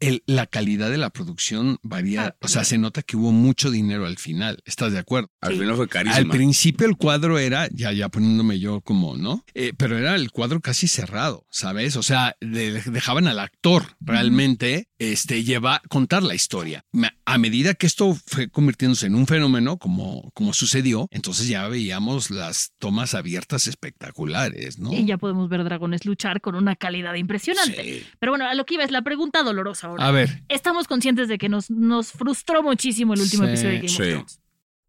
el- 0.00 0.22
la 0.26 0.46
calidad 0.46 0.90
de 0.90 0.98
la 0.98 1.10
producción 1.10 1.78
varía. 1.82 2.26
Ah, 2.26 2.36
o 2.40 2.48
sea, 2.48 2.64
se 2.64 2.78
nota 2.78 3.02
que 3.02 3.16
hubo 3.16 3.32
mucho 3.32 3.70
dinero 3.70 4.06
al 4.06 4.18
final. 4.18 4.58
¿Estás 4.64 4.92
de 4.92 4.98
acuerdo? 4.98 5.30
al 5.40 5.52
Sí. 5.54 5.60
final 5.60 5.74
fue 5.76 5.84
Al 5.84 5.88
carísima. 5.88 6.32
principio 6.34 6.86
el 6.86 6.96
cuadro 6.96 7.38
era, 7.38 7.68
ya, 7.72 7.92
ya 7.92 8.08
poniéndome 8.08 8.58
yo 8.58 8.80
como, 8.80 9.16
¿no? 9.16 9.44
Eh, 9.54 9.72
pero 9.76 9.96
era 9.96 10.14
el 10.16 10.30
cuadro 10.32 10.60
casi 10.60 10.88
cerrado, 10.88 11.46
¿sabes? 11.50 11.96
O 11.96 12.02
sea, 12.02 12.34
de- 12.40 12.82
dejaban 12.82 13.28
al 13.28 13.38
actor 13.38 13.84
realmente 14.00 14.88
este, 14.98 15.44
lleva, 15.44 15.80
contar 15.88 16.24
la 16.24 16.34
historia. 16.34 16.84
A 17.24 17.38
medida 17.38 17.74
que 17.74 17.86
esto 17.86 18.16
fue 18.26 18.48
convirtiéndose 18.50 19.06
en 19.06 19.14
un 19.14 19.28
fenómeno, 19.28 19.78
como, 19.78 20.30
como 20.34 20.52
sucedió, 20.52 21.06
entonces 21.12 21.46
ya 21.46 21.68
veíamos 21.68 22.30
las 22.32 22.72
tomas 22.78 23.14
abiertas 23.14 23.68
espectaculares, 23.68 24.78
¿no? 24.80 24.92
Y 24.92 25.04
ya 25.06 25.18
podemos 25.18 25.48
ver 25.48 25.62
dragones 25.64 26.04
luchar 26.04 26.40
con 26.40 26.54
una 26.56 26.74
calidad 26.74 27.14
impresionante. 27.14 27.82
Sí. 28.00 28.06
Pero 28.18 28.32
bueno, 28.32 28.46
a 28.48 28.54
lo 28.54 28.64
que 28.66 28.74
iba 28.74 28.84
es 28.84 28.90
la 28.90 29.02
pregunta 29.02 29.42
dolorosa 29.42 29.67
ahora. 29.82 30.06
A 30.06 30.10
ver, 30.10 30.42
Estamos 30.48 30.86
conscientes 30.86 31.28
de 31.28 31.38
que 31.38 31.48
nos, 31.48 31.70
nos 31.70 32.12
frustró 32.12 32.62
muchísimo 32.62 33.14
el 33.14 33.20
último 33.20 33.44
Sí, 33.44 33.48
episodio 33.50 33.70
de 33.72 33.76
Game 33.78 33.88
sí. 33.88 34.02
of 34.02 34.08
Thrones. 34.08 34.40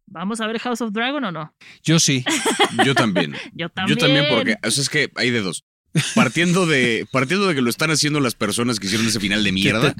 ¿Vamos 0.06 0.40
a 0.40 0.46
ver 0.48 0.58
House 0.58 0.80
of 0.80 0.92
Dragon 0.92 1.22
o 1.24 1.30
no? 1.32 1.54
Yo 1.84 2.00
sí. 2.00 2.24
Yo 2.84 2.94
también. 2.94 3.34
Yo 3.54 3.68
también. 3.68 3.96
Yo 3.98 4.04
también, 4.04 4.26
porque 4.28 4.56
o 4.66 4.70
sea, 4.70 4.82
es 4.82 4.88
que 4.88 5.10
hay 5.14 5.30
de 5.30 5.40
dos. 5.40 5.64
Partiendo 6.14 6.66
de, 6.66 7.06
partiendo 7.10 7.46
de 7.48 7.54
que 7.54 7.62
lo 7.62 7.70
están 7.70 7.90
haciendo 7.90 8.20
las 8.20 8.34
personas 8.34 8.78
que 8.78 8.86
hicieron 8.86 9.06
ese 9.08 9.18
final 9.20 9.42
de 9.42 9.52
mierda. 9.52 9.94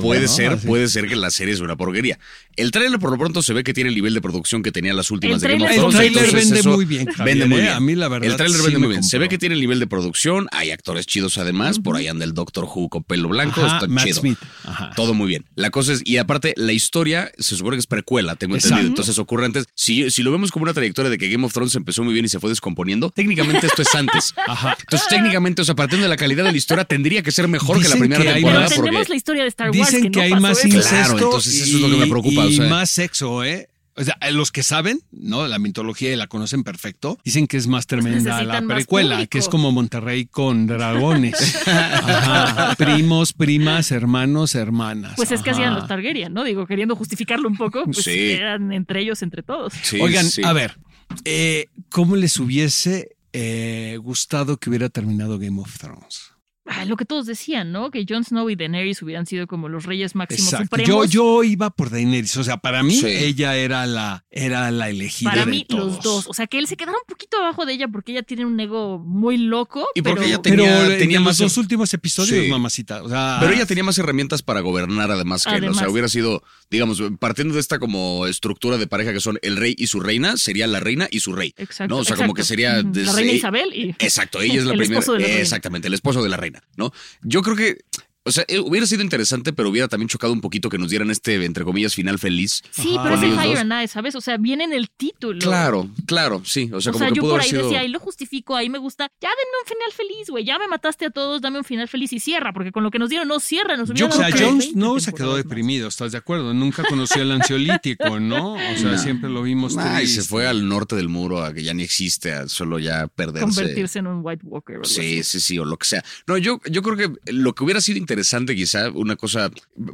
Puede 0.00 0.22
¿no? 0.22 0.28
ser, 0.28 0.52
Así. 0.52 0.66
puede 0.66 0.88
ser 0.88 1.08
que 1.08 1.16
la 1.16 1.30
serie 1.30 1.54
es 1.54 1.60
una 1.60 1.76
porquería. 1.76 2.18
El 2.56 2.70
tráiler 2.70 2.98
por 2.98 3.10
lo 3.10 3.18
pronto 3.18 3.42
se 3.42 3.52
ve 3.52 3.64
que 3.64 3.74
tiene 3.74 3.88
el 3.90 3.96
nivel 3.96 4.14
de 4.14 4.20
producción 4.20 4.62
que 4.62 4.72
tenía 4.72 4.94
las 4.94 5.10
últimas 5.10 5.42
El 5.42 5.48
de 5.58 5.58
Game 5.58 5.64
of 5.64 5.70
tráiler- 5.70 5.80
Thrones. 5.80 6.00
El 6.00 6.12
tráiler 6.12 6.34
vende 6.34 6.62
muy 6.62 6.84
bien, 6.84 7.06
Javier, 7.06 7.36
Vende 7.38 7.46
muy 7.46 7.58
¿eh? 7.58 7.62
bien. 7.62 7.74
A 7.74 7.80
mí, 7.80 7.94
la 7.94 8.08
verdad, 8.08 8.30
El 8.30 8.36
tráiler 8.36 8.58
sí 8.58 8.64
vende 8.64 8.78
muy 8.78 8.88
bien. 8.88 9.02
Se 9.02 9.18
ve 9.18 9.28
que 9.28 9.38
tiene 9.38 9.54
el 9.56 9.60
nivel 9.60 9.80
de 9.80 9.86
producción, 9.86 10.48
hay 10.52 10.70
actores 10.70 11.06
chidos 11.06 11.38
además, 11.38 11.78
por 11.80 11.96
ahí 11.96 12.06
anda 12.08 12.24
el 12.24 12.32
Doctor 12.34 12.64
Who 12.64 12.88
con 12.88 13.02
pelo 13.04 13.28
blanco, 13.28 13.62
Ajá, 13.64 13.76
está 13.76 13.88
Matt 13.88 14.04
chido. 14.04 14.20
Smith. 14.20 14.38
Ajá. 14.64 14.92
Todo 14.96 15.12
muy 15.14 15.26
bien. 15.28 15.44
La 15.54 15.70
cosa 15.70 15.92
es, 15.92 16.02
y 16.04 16.18
aparte, 16.18 16.54
la 16.56 16.72
historia 16.72 17.30
se 17.38 17.56
supone 17.56 17.76
que 17.76 17.80
es 17.80 17.86
precuela, 17.86 18.36
tengo 18.36 18.54
Exacto. 18.54 18.74
entendido. 18.76 18.92
Entonces 18.92 19.18
ocurre 19.18 19.44
antes. 19.46 19.66
Si, 19.74 20.10
si 20.10 20.22
lo 20.22 20.30
vemos 20.32 20.50
como 20.52 20.62
una 20.62 20.72
trayectoria 20.72 21.10
de 21.10 21.18
que 21.18 21.28
Game 21.28 21.44
of 21.44 21.52
Thrones 21.52 21.74
empezó 21.74 22.02
muy 22.04 22.12
bien 22.14 22.24
y 22.24 22.28
se 22.28 22.38
fue 22.40 22.50
descomponiendo, 22.50 23.10
técnicamente 23.10 23.66
esto 23.66 23.82
es 23.82 23.94
antes. 23.94 24.34
Ajá. 24.46 24.76
Entonces, 24.80 25.08
técnicamente, 25.16 25.62
o 25.62 25.64
sea, 25.64 25.74
partiendo 25.74 26.04
de 26.04 26.08
la 26.10 26.16
calidad 26.16 26.44
de 26.44 26.52
la 26.52 26.56
historia, 26.58 26.84
tendría 26.84 27.22
que 27.22 27.32
ser 27.32 27.48
mejor 27.48 27.80
que 27.82 27.88
la 27.88 27.96
primera 27.96 28.22
que 28.22 28.32
temporada. 28.32 28.60
más- 28.60 28.70
Pero 28.70 28.84
tenemos 28.84 29.08
la 29.08 29.16
historia 29.16 29.42
de 29.42 29.48
Star 29.48 29.70
Wars. 29.70 29.78
Dicen 29.90 30.10
que, 30.10 30.18
no 30.18 30.24
hay 30.24 30.30
pasó 30.30 30.40
más 30.42 30.64
incesto. 30.64 30.88
Claro, 30.90 31.12
entonces 31.18 31.54
eso 31.62 31.76
es 31.76 31.82
lo 31.82 31.90
que 31.90 31.96
me 31.96 32.06
preocupa, 32.06 32.44
Y 32.46 32.54
o 32.54 32.62
sea. 32.62 32.68
más 32.70 32.90
sexo, 32.90 33.44
¿eh? 33.44 33.68
O 33.98 34.04
sea, 34.04 34.14
los 34.30 34.52
que 34.52 34.62
saben, 34.62 35.00
¿no? 35.10 35.48
La 35.48 35.58
mitología 35.58 36.12
y 36.12 36.16
la 36.16 36.26
conocen 36.26 36.64
perfecto, 36.64 37.18
dicen 37.24 37.46
que 37.46 37.56
es 37.56 37.66
más 37.66 37.86
tremenda 37.86 38.42
la 38.44 38.60
precuela, 38.60 39.24
que 39.26 39.38
es 39.38 39.48
como 39.48 39.72
Monterrey 39.72 40.26
con 40.26 40.66
dragones. 40.66 41.56
Ajá. 41.66 42.74
Primos, 42.76 43.32
primas, 43.32 43.90
hermanos, 43.92 44.54
hermanas. 44.54 45.14
Pues 45.16 45.32
es 45.32 45.40
que 45.40 45.48
hacían 45.50 45.74
los 45.74 45.88
Targaryen, 45.88 46.34
¿no? 46.34 46.44
Digo, 46.44 46.66
queriendo 46.66 46.94
justificarlo 46.94 47.48
un 47.48 47.56
poco, 47.56 47.84
pues 47.84 47.98
Sí. 48.04 48.32
eran 48.32 48.70
entre 48.72 49.00
ellos, 49.00 49.22
entre 49.22 49.42
todos. 49.42 49.72
Sí, 49.82 49.98
Oigan, 49.98 50.28
sí. 50.28 50.42
a 50.44 50.52
ver, 50.52 50.76
eh, 51.24 51.68
¿cómo 51.88 52.16
les 52.16 52.38
hubiese 52.38 53.15
eh, 53.38 53.98
gustado 53.98 54.56
que 54.56 54.70
hubiera 54.70 54.88
terminado 54.88 55.38
Game 55.38 55.60
of 55.60 55.78
Thrones? 55.78 56.25
Ah, 56.68 56.84
lo 56.84 56.96
que 56.96 57.04
todos 57.04 57.26
decían, 57.26 57.70
¿no? 57.72 57.90
Que 57.90 58.04
Jon 58.08 58.24
Snow 58.24 58.50
y 58.50 58.56
Daenerys 58.56 59.00
hubieran 59.02 59.24
sido 59.26 59.46
como 59.46 59.68
los 59.68 59.84
reyes 59.84 60.14
máximos 60.16 60.52
Exacto. 60.52 60.76
Yo, 60.78 60.84
supremos. 60.84 61.10
yo 61.10 61.44
iba 61.44 61.70
por 61.70 61.90
Daenerys. 61.90 62.36
O 62.36 62.44
sea, 62.44 62.56
para 62.56 62.82
mí, 62.82 62.96
Sí. 62.96 63.06
ella 63.06 63.56
era 63.56 63.86
la, 63.86 64.24
era 64.30 64.70
la 64.72 64.90
elegida. 64.90 65.30
Para 65.30 65.44
de 65.44 65.50
mí, 65.50 65.64
todos. 65.68 65.94
los 65.96 66.02
dos. 66.02 66.26
O 66.28 66.34
sea, 66.34 66.46
que 66.46 66.58
él 66.58 66.66
se 66.66 66.76
quedara 66.76 66.96
un 66.98 67.06
poquito 67.06 67.36
abajo 67.38 67.66
de 67.66 67.72
ella 67.74 67.86
porque 67.88 68.12
ella 68.12 68.22
tiene 68.22 68.44
un 68.44 68.58
ego 68.58 68.98
muy 68.98 69.36
loco. 69.36 69.86
Y 69.94 70.02
porque 70.02 70.20
pero... 70.22 70.26
ella 70.26 70.42
Pero 70.42 70.56
tenía- 70.64 70.86
en 70.92 70.98
tenía 70.98 71.18
los 71.20 71.26
más- 71.26 71.38
dos 71.38 71.56
últimos 71.56 71.92
episodios, 71.94 72.44
Sí. 72.44 72.50
mamacita. 72.50 73.02
O 73.02 73.08
sea, 73.08 73.36
Pero 73.40 73.52
ella 73.52 73.66
tenía 73.66 73.84
más 73.84 73.98
herramientas 73.98 74.42
para 74.42 74.60
gobernar 74.60 75.10
además 75.10 75.44
que 75.44 75.54
él. 75.54 75.68
O 75.68 75.74
sea, 75.74 75.88
hubiera 75.88 76.08
sido, 76.08 76.42
digamos, 76.70 77.00
partiendo 77.20 77.54
de 77.54 77.60
esta 77.60 77.78
como 77.78 78.26
estructura 78.26 78.76
de 78.76 78.86
pareja 78.86 79.12
que 79.12 79.20
son 79.20 79.38
el 79.42 79.56
rey 79.56 79.74
y 79.78 79.86
su 79.86 80.00
reina, 80.00 80.36
sería 80.36 80.66
la 80.66 80.80
reina 80.80 81.06
y 81.10 81.20
su 81.20 81.32
rey. 81.32 81.54
Exacto, 81.56 81.94
¿no? 81.94 82.00
O 82.00 82.04
sea, 82.04 82.16
como 82.16 82.34
que 82.34 82.42
sería... 82.42 82.82
La 82.82 83.12
reina 83.12 83.32
Isabel 83.32 83.68
y... 83.72 83.90
Exacto, 83.98 84.40
ella 84.40 84.54
es 84.54 84.64
la 84.64 84.72
el 84.76 84.78
primera. 84.78 84.98
esposo 85.00 85.12
de 85.14 85.20
la 85.20 85.26
reina. 85.28 85.40
Exactamente, 85.42 85.88
el 85.88 85.94
esposo 85.94 86.22
de 86.22 86.28
la 86.28 86.36
reina, 86.36 86.55
¿no? 86.76 86.92
Yo 87.22 87.42
creo 87.42 87.56
que. 87.56 87.84
O 88.26 88.32
sea, 88.32 88.44
eh, 88.48 88.58
hubiera 88.58 88.86
sido 88.86 89.02
interesante, 89.02 89.52
pero 89.52 89.70
hubiera 89.70 89.88
también 89.88 90.08
chocado 90.08 90.32
un 90.32 90.40
poquito 90.40 90.68
que 90.68 90.78
nos 90.78 90.90
dieran 90.90 91.10
este, 91.10 91.44
entre 91.44 91.64
comillas, 91.64 91.94
final 91.94 92.18
feliz. 92.18 92.62
Sí, 92.70 92.94
Ajá. 92.96 93.04
pero 93.04 93.14
es 93.16 93.22
el 93.22 93.36
dos. 93.36 93.58
and 93.60 93.72
Ice, 93.84 93.88
¿sabes? 93.94 94.14
O 94.16 94.20
sea, 94.20 94.36
viene 94.36 94.64
en 94.64 94.72
el 94.72 94.90
título. 94.90 95.38
Claro, 95.38 95.88
claro, 96.06 96.42
sí. 96.44 96.70
O 96.72 96.80
sea, 96.80 96.90
O 96.90 96.92
como 96.94 97.04
sea, 97.04 97.08
que 97.10 97.16
yo 97.16 97.22
pudo 97.22 97.32
por 97.32 97.40
ahí 97.40 97.48
sido. 97.50 97.62
decía, 97.64 97.80
ahí 97.80 97.88
lo 97.88 97.98
justifico, 98.00 98.56
ahí 98.56 98.68
me 98.68 98.78
gusta. 98.78 99.08
Ya 99.20 99.28
denme 99.28 99.56
un 99.62 99.68
final 99.68 99.92
feliz, 99.96 100.28
güey. 100.30 100.44
Ya 100.44 100.58
me 100.58 100.68
mataste 100.68 101.06
a 101.06 101.10
todos, 101.10 101.40
dame 101.40 101.58
un 101.58 101.64
final 101.64 101.88
feliz 101.88 102.12
y 102.12 102.20
cierra, 102.20 102.52
porque 102.52 102.72
con 102.72 102.82
lo 102.82 102.90
que 102.90 102.98
nos 102.98 103.08
dieron 103.10 103.28
no 103.28 103.40
cierra. 103.40 103.76
Nos 103.76 103.90
Yo, 103.94 104.08
o 104.08 104.12
sea, 104.12 104.28
dado 104.30 104.44
Jon 104.46 104.58
20 104.58 104.72
Snow 104.74 105.00
se 105.00 105.12
quedó 105.12 105.36
deprimido, 105.36 105.88
¿estás 105.88 106.12
de 106.12 106.18
acuerdo? 106.18 106.52
Nunca 106.52 106.82
conoció 106.84 107.22
el 107.22 107.30
ansiolítico, 107.32 108.18
¿no? 108.20 108.54
O 108.54 108.58
sea, 108.76 108.92
No. 108.92 108.98
siempre 108.98 109.30
lo 109.30 109.42
vimos 109.42 109.76
Ah, 109.78 110.02
y 110.02 110.06
se 110.06 110.22
fue 110.22 110.46
al 110.46 110.68
norte 110.68 110.96
del 110.96 111.08
muro 111.08 111.42
a 111.44 111.52
que 111.54 111.62
ya 111.62 111.74
ni 111.74 111.82
existe, 111.82 112.32
a 112.32 112.48
solo 112.48 112.78
ya 112.78 113.06
perderse. 113.06 113.44
Convertirse 113.46 113.98
en 114.00 114.06
un 114.08 114.20
White 114.24 114.42
Walker. 114.44 114.76
o 114.76 114.78
algo 114.80 114.84
Sí, 114.88 115.20
así. 115.20 115.38
sí, 115.38 115.40
sí, 115.40 115.58
o 115.58 115.64
lo 115.64 115.76
que 115.76 115.86
sea. 115.86 116.04
No, 116.26 116.36
yo, 116.38 116.60
yo 116.70 116.82
creo 116.82 116.96
que 116.96 117.32
lo 117.32 117.54
que 117.54 117.62
hubiera 117.64 117.80
sido 117.80 117.98
interesante, 117.98 118.15
quizá, 118.54 118.90
una 118.90 119.16
cosa, 119.16 119.50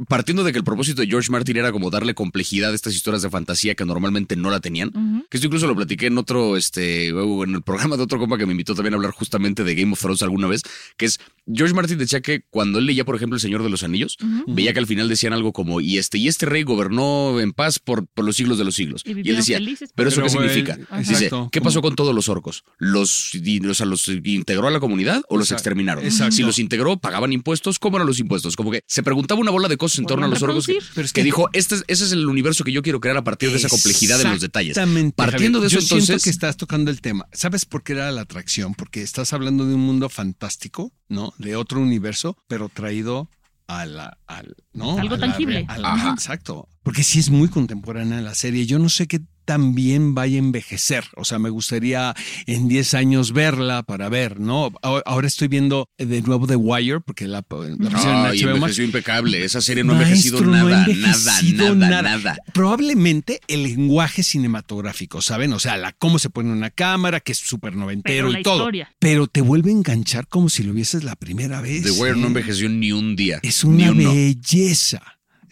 partiendo 0.09 0.45
de 0.45 0.53
que 0.53 0.59
el 0.59 0.65
propósito 0.65 1.03
de 1.03 1.09
George 1.09 1.31
Martin 1.31 1.57
era 1.57 1.73
como 1.73 1.91
darle 1.91 2.15
complejidad 2.15 2.73
a 2.73 2.75
estas 2.75 2.95
historias 2.95 3.23
de 3.23 3.31
fantasía 3.31 3.75
que 3.75 3.85
normalmente 3.85 4.37
no 4.37 4.51
la 4.51 4.61
tenían, 4.61 4.91
que 5.29 5.37
esto 5.37 5.47
incluso 5.47 5.67
lo 5.67 5.77
platiqué 5.77 6.07
en 6.07 6.19
otro, 6.19 6.57
este, 6.57 7.09
en 7.09 7.55
el 7.55 7.63
programa 7.63 7.97
de 7.97 8.03
otro 8.03 8.19
compa 8.19 8.39
que 8.39 8.47
me 8.47 8.53
invitó 8.53 8.75
también 8.75 8.95
a 8.95 8.97
hablar 8.97 9.13
justamente 9.13 9.65
de 9.65 9.75
Game 9.75 9.93
of 9.93 10.01
Thrones 10.01 10.23
alguna 10.23 10.47
vez, 10.47 10.63
que 10.97 11.07
es, 11.07 11.21
George 11.53 11.75
Martin 11.75 11.99
decía 11.99 12.21
que 12.21 12.45
cuando 12.51 12.79
él 12.79 12.87
leía, 12.87 13.05
por 13.05 13.17
ejemplo, 13.17 13.37
El 13.37 13.41
Señor 13.41 13.63
de 13.63 13.69
los 13.71 13.83
Anillos, 13.83 14.17
veía 14.47 14.73
que 14.73 14.79
al 14.79 14.87
final 14.87 15.09
decían 15.09 15.33
algo 15.33 15.53
como, 15.53 15.81
y 15.81 15.99
este, 15.99 16.19
y 16.19 16.29
este 16.29 16.47
rey 16.47 16.63
gobernó 16.63 17.41
en 17.41 17.53
paz 17.53 17.79
por, 17.81 18.07
por 18.07 18.25
los 18.25 18.37
siglos 18.37 18.59
de 18.59 18.65
los 18.65 18.75
siglos. 18.75 19.03
Y 19.05 19.11
Y, 19.27 19.31
él 19.31 19.37
decía, 19.37 19.59
felices, 19.59 19.91
pero 19.95 20.09
eso 20.09 20.21
Pero, 20.23 20.29
qué 20.29 20.37
güey, 20.37 20.49
significa? 20.55 20.99
Dice, 20.99 21.25
¿qué 21.51 21.59
como- 21.61 21.65
pasó 21.65 21.83
con 21.83 21.97
todos 21.97 22.15
los 22.15 22.29
orcos? 22.29 22.63
¿Los, 22.79 23.31
di- 23.35 23.59
o 23.67 23.75
sea, 23.75 23.87
los 23.87 24.09
integró 24.09 24.69
a 24.69 24.71
la 24.71 24.81
comunidad 24.81 25.23
o 25.29 25.37
los 25.37 25.47
Exacto, 25.49 25.61
exterminaron? 25.61 26.05
exacto. 26.05 26.37
Si 26.37 26.43
los 26.43 26.59
integró, 26.59 26.99
pagaban 26.99 27.33
impuestos, 27.33 27.79
¿cómo 27.79 27.97
eran 27.97 28.07
los 28.07 28.21
impuestos? 28.21 28.55
Como 28.57 28.71
que 28.71 28.83
se 28.87 29.03
preguntaba 29.03 29.41
una 29.41 29.51
bola 29.51 29.69
de 29.69 29.77
cosas 29.77 29.99
en 29.99 30.07
torno 30.07 30.27
a 30.27 30.29
los 30.29 30.43
orcos 30.43 30.67
que, 30.67 30.73
reproducir. 30.75 30.95
Pero 30.95 31.05
es 31.07 31.13
que 31.13 31.21
que- 31.23 31.25
dijo, 31.25 31.49
este 31.53 31.75
es- 31.77 31.85
ese 31.89 32.05
es 32.05 32.13
el 32.13 32.27
universo 32.27 32.63
que 32.65 32.73
yo 32.73 32.83
quiero 32.83 33.01
crear 33.01 33.17
a 33.17 33.25
partir 33.25 33.51
de 33.51 33.57
esa 33.57 33.69
complejidad 33.69 34.21
en 34.21 34.31
los 34.31 34.41
detalles. 34.41 34.71
Exactamente. 34.77 35.15
Partiendo 35.17 35.59
Javier. 35.59 35.71
de 35.73 35.77
eso, 35.79 35.81
Yo 35.81 35.81
siento 35.97 36.05
entonces, 36.13 36.25
que 36.25 36.31
estás 36.31 36.57
tocando 36.57 36.91
el 36.91 37.01
tema. 37.01 37.27
¿Sabes 37.33 37.65
por 37.65 37.83
qué 37.83 37.93
era 37.95 38.11
la 38.13 38.21
atracción? 38.23 38.75
Porque 38.75 39.03
estás 39.03 39.33
hablando 39.33 39.67
de 39.67 39.75
un 39.75 39.81
mundo 39.81 40.09
fantástico, 40.09 40.93
¿no? 41.09 41.32
De 41.39 41.57
otro 41.57 41.81
universo, 41.81 42.37
pero 42.49 42.69
traído 42.69 43.29
a 43.67 43.87
la, 43.87 44.19
al, 44.27 44.55
¿no? 44.73 44.99
Algo 44.99 45.15
A 45.17 45.19
tangible. 45.19 45.65
a 45.69 45.79
la-. 45.79 46.11
Exacto. 46.13 46.69
Porque 46.83 47.03
sí 47.05 47.19
es 47.21 47.31
muy 47.31 47.49
contemporánea 47.49 48.21
la 48.21 48.35
serie. 48.35 48.67
Yo 48.67 48.79
no 48.79 48.89
sé 48.89 49.07
qué 49.07 49.21
tan 49.45 49.75
bien 49.75 50.15
vaya 50.15 50.37
a 50.37 50.39
envejecer. 50.39 51.05
O 51.17 51.25
sea, 51.25 51.39
me 51.39 51.51
gustaría 51.51 52.15
en 52.47 52.69
10 52.69 52.95
años 52.95 53.33
verla 53.33 53.83
para 53.83 54.09
ver, 54.09 54.39
¿no? 54.41 54.73
Ahora 54.83 55.27
estoy 55.27 55.49
viendo 55.49 55.89
de 55.99 56.23
nuevo 56.23 56.47
The 56.47 56.57
Wire, 56.57 57.01
porque 57.01 57.27
la, 57.27 57.45
la 57.51 57.89
HBO 57.89 58.31
Max. 58.31 58.43
envejeció 58.43 58.85
impecable. 58.85 59.45
Esa 59.45 59.61
serie 59.61 59.83
no 59.85 59.93
ha 59.95 59.97
envejecido 60.03 60.41
no 60.43 60.51
nada, 60.53 60.85
envejecido 60.87 61.75
nada, 61.75 62.03
nada, 62.03 62.19
nada. 62.19 62.37
Probablemente 62.53 63.41
el 63.49 63.65
lenguaje 63.65 64.23
cinematográfico, 64.23 65.23
¿saben? 65.23 65.53
O 65.53 65.59
sea, 65.59 65.77
la, 65.77 65.93
cómo 65.93 66.19
se 66.19 66.31
pone 66.31 66.51
una 66.53 66.71
cámara, 66.71 67.21
que 67.21 67.33
es 67.33 67.39
súper 67.39 67.75
noventero 67.75 68.27
Pero 68.29 68.33
la 68.33 68.41
y 68.41 68.43
todo. 68.43 68.57
historia. 68.59 68.93
Pero 68.99 69.27
te 69.27 69.41
vuelve 69.41 69.71
a 69.71 69.75
enganchar 69.75 70.29
como 70.29 70.49
si 70.49 70.63
lo 70.63 70.73
vieses 70.73 71.05
la 71.05 71.17
primera 71.17 71.61
vez. 71.61 71.83
The 71.83 71.91
Wire 71.93 72.17
no 72.17 72.25
¿eh? 72.25 72.27
envejeció 72.29 72.69
ni 72.69 72.93
un 72.93 73.17
día. 73.17 73.41
Es 73.43 73.65
ni 73.65 73.85
una 73.89 73.91
uno. 73.93 74.15
belleza. 74.15 75.03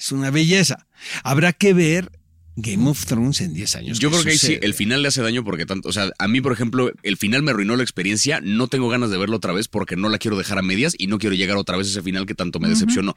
Es 0.00 0.12
una 0.12 0.30
belleza. 0.30 0.86
Habrá 1.22 1.52
que 1.52 1.74
ver 1.74 2.10
Game 2.56 2.88
of 2.88 3.04
Thrones 3.04 3.42
en 3.42 3.52
10 3.52 3.76
años. 3.76 3.98
Yo 3.98 4.08
¿Qué 4.08 4.14
creo 4.14 4.24
que 4.24 4.30
ahí 4.30 4.38
sí, 4.38 4.58
el 4.62 4.72
final 4.72 5.02
le 5.02 5.08
hace 5.08 5.20
daño 5.20 5.44
porque 5.44 5.66
tanto, 5.66 5.90
o 5.90 5.92
sea, 5.92 6.10
a 6.18 6.26
mí, 6.26 6.40
por 6.40 6.52
ejemplo, 6.52 6.90
el 7.02 7.18
final 7.18 7.42
me 7.42 7.50
arruinó 7.50 7.76
la 7.76 7.82
experiencia. 7.82 8.40
No 8.42 8.66
tengo 8.68 8.88
ganas 8.88 9.10
de 9.10 9.18
verlo 9.18 9.36
otra 9.36 9.52
vez 9.52 9.68
porque 9.68 9.96
no 9.96 10.08
la 10.08 10.16
quiero 10.16 10.38
dejar 10.38 10.58
a 10.58 10.62
medias 10.62 10.94
y 10.96 11.06
no 11.06 11.18
quiero 11.18 11.36
llegar 11.36 11.58
otra 11.58 11.76
vez 11.76 11.86
a 11.88 11.90
ese 11.90 12.02
final 12.02 12.24
que 12.24 12.34
tanto 12.34 12.60
me 12.60 12.68
decepcionó. 12.68 13.14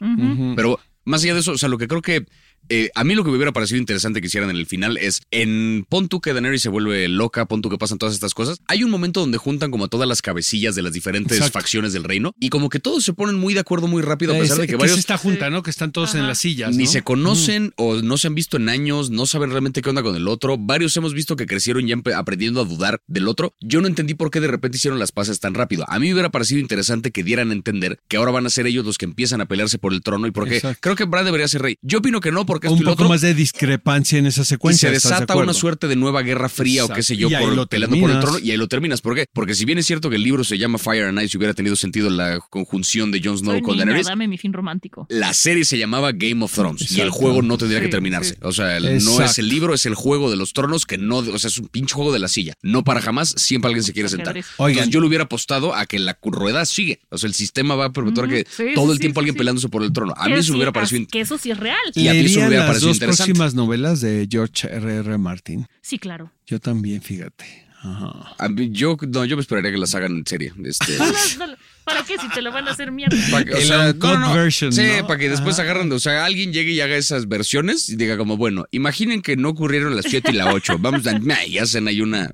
Pero 0.57 0.77
más 1.05 1.23
allá 1.23 1.35
de 1.35 1.39
eso, 1.39 1.53
o 1.53 1.57
sea, 1.57 1.69
lo 1.69 1.77
que 1.77 1.87
creo 1.87 2.01
que 2.01 2.25
eh, 2.69 2.89
a 2.95 3.03
mí 3.03 3.15
lo 3.15 3.23
que 3.23 3.29
me 3.29 3.35
hubiera 3.37 3.51
parecido 3.51 3.77
interesante 3.79 4.21
que 4.21 4.27
hicieran 4.27 4.49
en 4.49 4.55
el 4.57 4.65
final 4.65 4.97
es 4.97 5.21
en 5.31 5.85
pon 5.89 6.07
tú 6.07 6.21
que 6.21 6.33
Daenerys 6.33 6.61
se 6.61 6.69
vuelve 6.69 7.07
loca, 7.07 7.45
pon 7.45 7.61
tú 7.61 7.69
que 7.69 7.77
pasan 7.77 7.97
todas 7.97 8.13
estas 8.15 8.33
cosas. 8.33 8.59
Hay 8.67 8.83
un 8.83 8.89
momento 8.91 9.19
donde 9.19 9.37
juntan 9.37 9.71
como 9.71 9.85
a 9.85 9.87
todas 9.87 10.07
las 10.07 10.21
cabecillas 10.21 10.75
de 10.75 10.81
las 10.81 10.93
diferentes 10.93 11.37
Exacto. 11.37 11.59
facciones 11.59 11.93
del 11.93 12.03
reino 12.03 12.33
y 12.39 12.49
como 12.49 12.69
que 12.69 12.79
todos 12.79 13.03
se 13.03 13.13
ponen 13.13 13.35
muy 13.35 13.53
de 13.53 13.59
acuerdo 13.59 13.87
muy 13.87 14.01
rápido 14.01 14.33
a 14.35 14.39
pesar 14.39 14.55
Es- 14.57 14.61
de 14.61 14.67
que 14.67 14.73
es 14.73 14.79
varios 14.79 14.97
esta 14.99 15.17
junta, 15.17 15.49
¿no? 15.49 15.63
Que 15.63 15.69
están 15.69 15.91
todos 15.91 16.15
en 16.15 16.27
las 16.27 16.39
sillas. 16.39 16.75
ni 16.75 16.87
se 16.87 17.01
conocen 17.03 17.73
o 17.77 18.01
no 18.01 18.17
se 18.17 18.27
han 18.27 18.35
visto 18.35 18.57
en 18.57 18.69
años, 18.69 19.09
no 19.09 19.25
saben 19.25 19.49
realmente 19.51 19.81
qué 19.81 19.89
onda 19.89 20.03
con 20.03 20.15
el 20.15 20.27
otro. 20.27 20.57
Varios 20.57 20.95
hemos 20.97 21.13
visto 21.13 21.35
que 21.35 21.45
crecieron 21.45 21.85
ya 21.87 21.95
aprendiendo 22.15 22.61
a 22.61 22.65
dudar 22.65 23.01
del 23.07 23.27
otro. 23.27 23.55
Yo 23.61 23.81
no 23.81 23.87
entendí 23.87 24.13
por 24.13 24.31
qué 24.31 24.39
de 24.39 24.47
repente 24.47 24.77
hicieron 24.77 24.99
las 24.99 25.11
paces 25.11 25.39
tan 25.39 25.53
rápido. 25.53 25.85
A 25.87 25.99
mí 25.99 26.07
me 26.07 26.13
hubiera 26.13 26.29
parecido 26.31 26.59
interesante 26.59 27.11
que 27.11 27.23
dieran 27.23 27.49
a 27.51 27.53
entender 27.53 27.99
que 28.07 28.17
ahora 28.17 28.31
van 28.31 28.45
a 28.45 28.49
ser 28.49 28.67
ellos 28.67 28.85
los 28.85 28.97
que 28.97 29.05
empiezan 29.05 29.41
a 29.41 29.45
pelearse 29.45 29.77
por 29.77 29.93
el 29.93 30.01
trono 30.01 30.27
y 30.27 30.31
porque 30.31 30.55
Exacto. 30.57 30.79
creo 30.81 30.95
que 30.95 31.05
Bran 31.05 31.25
debería 31.25 31.47
ser 31.47 31.61
rey. 31.61 31.77
Yo 31.81 31.99
opino 31.99 32.19
que 32.21 32.31
no 32.31 32.45
porque 32.45 32.52
Un 32.67 32.73
esto 32.73 32.81
y 32.83 32.85
lo 32.85 32.91
poco 32.91 33.03
otro. 33.03 33.09
más 33.09 33.21
de 33.21 33.33
discrepancia 33.33 34.17
en 34.19 34.25
esa 34.25 34.41
y 34.41 34.45
secuencia. 34.45 34.89
se 34.89 34.95
¿estás 34.95 35.11
de 35.11 35.15
desata 35.21 35.35
una 35.37 35.53
suerte 35.53 35.87
de 35.87 35.95
nueva 35.95 36.21
guerra 36.21 36.49
fría 36.49 36.85
o 36.85 36.89
qué 36.89 37.03
sé 37.03 37.15
yo. 37.17 37.29
Y 37.29 37.35
por 37.35 37.53
lo 37.53 37.67
peleando 37.67 37.97
por 37.99 38.09
el 38.11 38.19
trono 38.19 38.39
y 38.39 38.51
ahí 38.51 38.57
lo 38.57 38.67
terminas. 38.67 39.01
¿Por 39.01 39.15
qué? 39.15 39.25
Porque 39.33 39.55
si 39.55 39.65
bien 39.65 39.77
es 39.77 39.85
cierto 39.85 40.09
que 40.09 40.15
el 40.17 40.23
libro 40.23 40.43
se 40.43 40.57
llama 40.57 40.77
Fire 40.77 41.05
and 41.05 41.21
Ice 41.21 41.31
y 41.33 41.37
hubiera 41.37 41.53
tenido 41.53 41.75
sentido 41.75 42.09
la 42.09 42.39
conjunción 42.49 43.11
de 43.11 43.21
Jon 43.23 43.37
Snow 43.37 43.53
Soy 43.53 43.61
con 43.61 43.73
niña, 43.75 43.85
Daenerys, 43.85 44.07
dame 44.07 44.27
mi 44.27 44.37
fin 44.37 44.53
romántico. 44.53 45.05
la 45.09 45.33
serie 45.33 45.65
se 45.65 45.77
llamaba 45.77 46.11
Game 46.11 46.43
of 46.43 46.53
Thrones 46.53 46.91
y 46.91 47.01
el 47.01 47.09
juego 47.09 47.41
no 47.41 47.57
tendría 47.57 47.81
que 47.81 47.87
terminarse. 47.87 48.31
sí. 48.35 48.39
O 48.41 48.51
sea, 48.51 48.77
el- 48.77 49.03
no 49.03 49.21
es 49.21 49.39
el 49.39 49.47
libro, 49.49 49.73
es 49.73 49.85
el 49.85 49.95
juego 49.95 50.29
de 50.29 50.37
los 50.37 50.53
tronos 50.53 50.85
que 50.85 50.97
no, 50.97 51.17
o 51.17 51.39
sea, 51.39 51.47
es 51.49 51.57
un 51.57 51.67
pinche 51.67 51.93
juego 51.95 52.11
de 52.13 52.19
la 52.19 52.27
silla. 52.27 52.53
No 52.61 52.83
para 52.83 53.01
jamás, 53.01 53.33
siempre 53.37 53.67
alguien 53.69 53.83
se 53.83 53.93
quiere 53.93 54.09
sentar. 54.09 54.35
Oigan. 54.57 54.71
Entonces 54.83 54.93
yo 54.93 55.01
le 55.01 55.07
hubiera 55.07 55.25
apostado 55.25 55.73
a 55.75 55.85
que 55.85 55.99
la 55.99 56.17
rueda 56.23 56.65
sigue. 56.65 56.99
O 57.09 57.17
sea, 57.17 57.27
el 57.27 57.33
sistema 57.33 57.75
va 57.75 57.85
a 57.85 57.91
perpetuar 57.91 58.27
Ujú, 58.27 58.35
que 58.35 58.47
sí, 58.49 58.63
todo 58.75 58.91
el 58.91 58.97
sí, 58.97 59.01
tiempo 59.01 59.19
sí, 59.19 59.23
alguien 59.23 59.33
sí. 59.33 59.37
peleándose 59.37 59.69
por 59.69 59.83
el 59.83 59.91
trono. 59.93 60.13
A 60.17 60.27
mí 60.27 60.33
eso 60.33 60.43
sí, 60.43 60.51
me 60.51 60.57
hubiera 60.57 60.71
parecido. 60.71 61.05
Que 61.11 61.21
eso 61.21 61.37
sí 61.37 61.51
es 61.51 61.57
real. 61.59 61.77
Y 61.95 62.07
a 62.07 62.13
eso 62.13 62.39
me 62.43 62.49
¿Leerían 62.49 62.69
hubiera 62.69 62.73
las 62.73 62.81
dos 62.81 62.99
próximas 62.99 63.53
novelas 63.55 64.01
de 64.01 64.27
George 64.29 64.67
R. 64.67 64.95
R. 64.97 65.17
Martin. 65.17 65.67
Sí, 65.81 65.97
claro. 65.99 66.31
Yo 66.45 66.59
también, 66.59 67.01
fíjate. 67.01 67.45
Ajá. 67.85 68.33
A 68.39 68.47
mí- 68.47 68.69
yo, 68.71 68.95
no, 69.09 69.25
yo 69.25 69.35
me 69.35 69.41
esperaría 69.41 69.69
que 69.69 69.77
las 69.77 69.93
hagan 69.93 70.13
en 70.15 70.25
serie. 70.25 70.53
Este, 70.63 70.97
No, 71.37 71.47
no, 71.47 71.55
¿Para 71.83 72.01
qué? 72.05 72.17
Si 72.17 72.29
te 72.29 72.41
lo 72.41 72.49
van 72.53 72.65
a 72.65 72.71
hacer 72.71 72.93
mierda. 72.93 73.17
pa' 73.29 73.43
que- 73.43 73.53
o 73.53 73.57
El 73.57 73.63
sea, 73.65 73.87
uncut 73.89 74.33
version, 74.33 74.71
Sí, 74.71 74.83
¿no? 75.01 75.05
para 75.05 75.19
que 75.19 75.27
después 75.29 75.55
Ajá. 75.59 75.63
agarren, 75.63 75.91
o 75.91 75.99
sea, 75.99 76.23
alguien 76.23 76.53
llegue 76.53 76.71
y 76.71 76.79
haga 76.79 76.95
esas 76.95 77.27
versiones 77.27 77.89
y 77.89 77.97
diga 77.97 78.15
como, 78.17 78.37
bueno, 78.37 78.65
imaginen 78.71 79.21
que 79.21 79.35
no 79.35 79.49
ocurrieron 79.49 79.97
las 79.97 80.05
7 80.07 80.31
y 80.31 80.35
la 80.35 80.53
8. 80.53 80.77
Vamos 80.79 81.05
a, 81.07 81.19
y 81.45 81.57
hacen 81.57 81.89
ahí 81.89 81.99
una... 81.99 82.33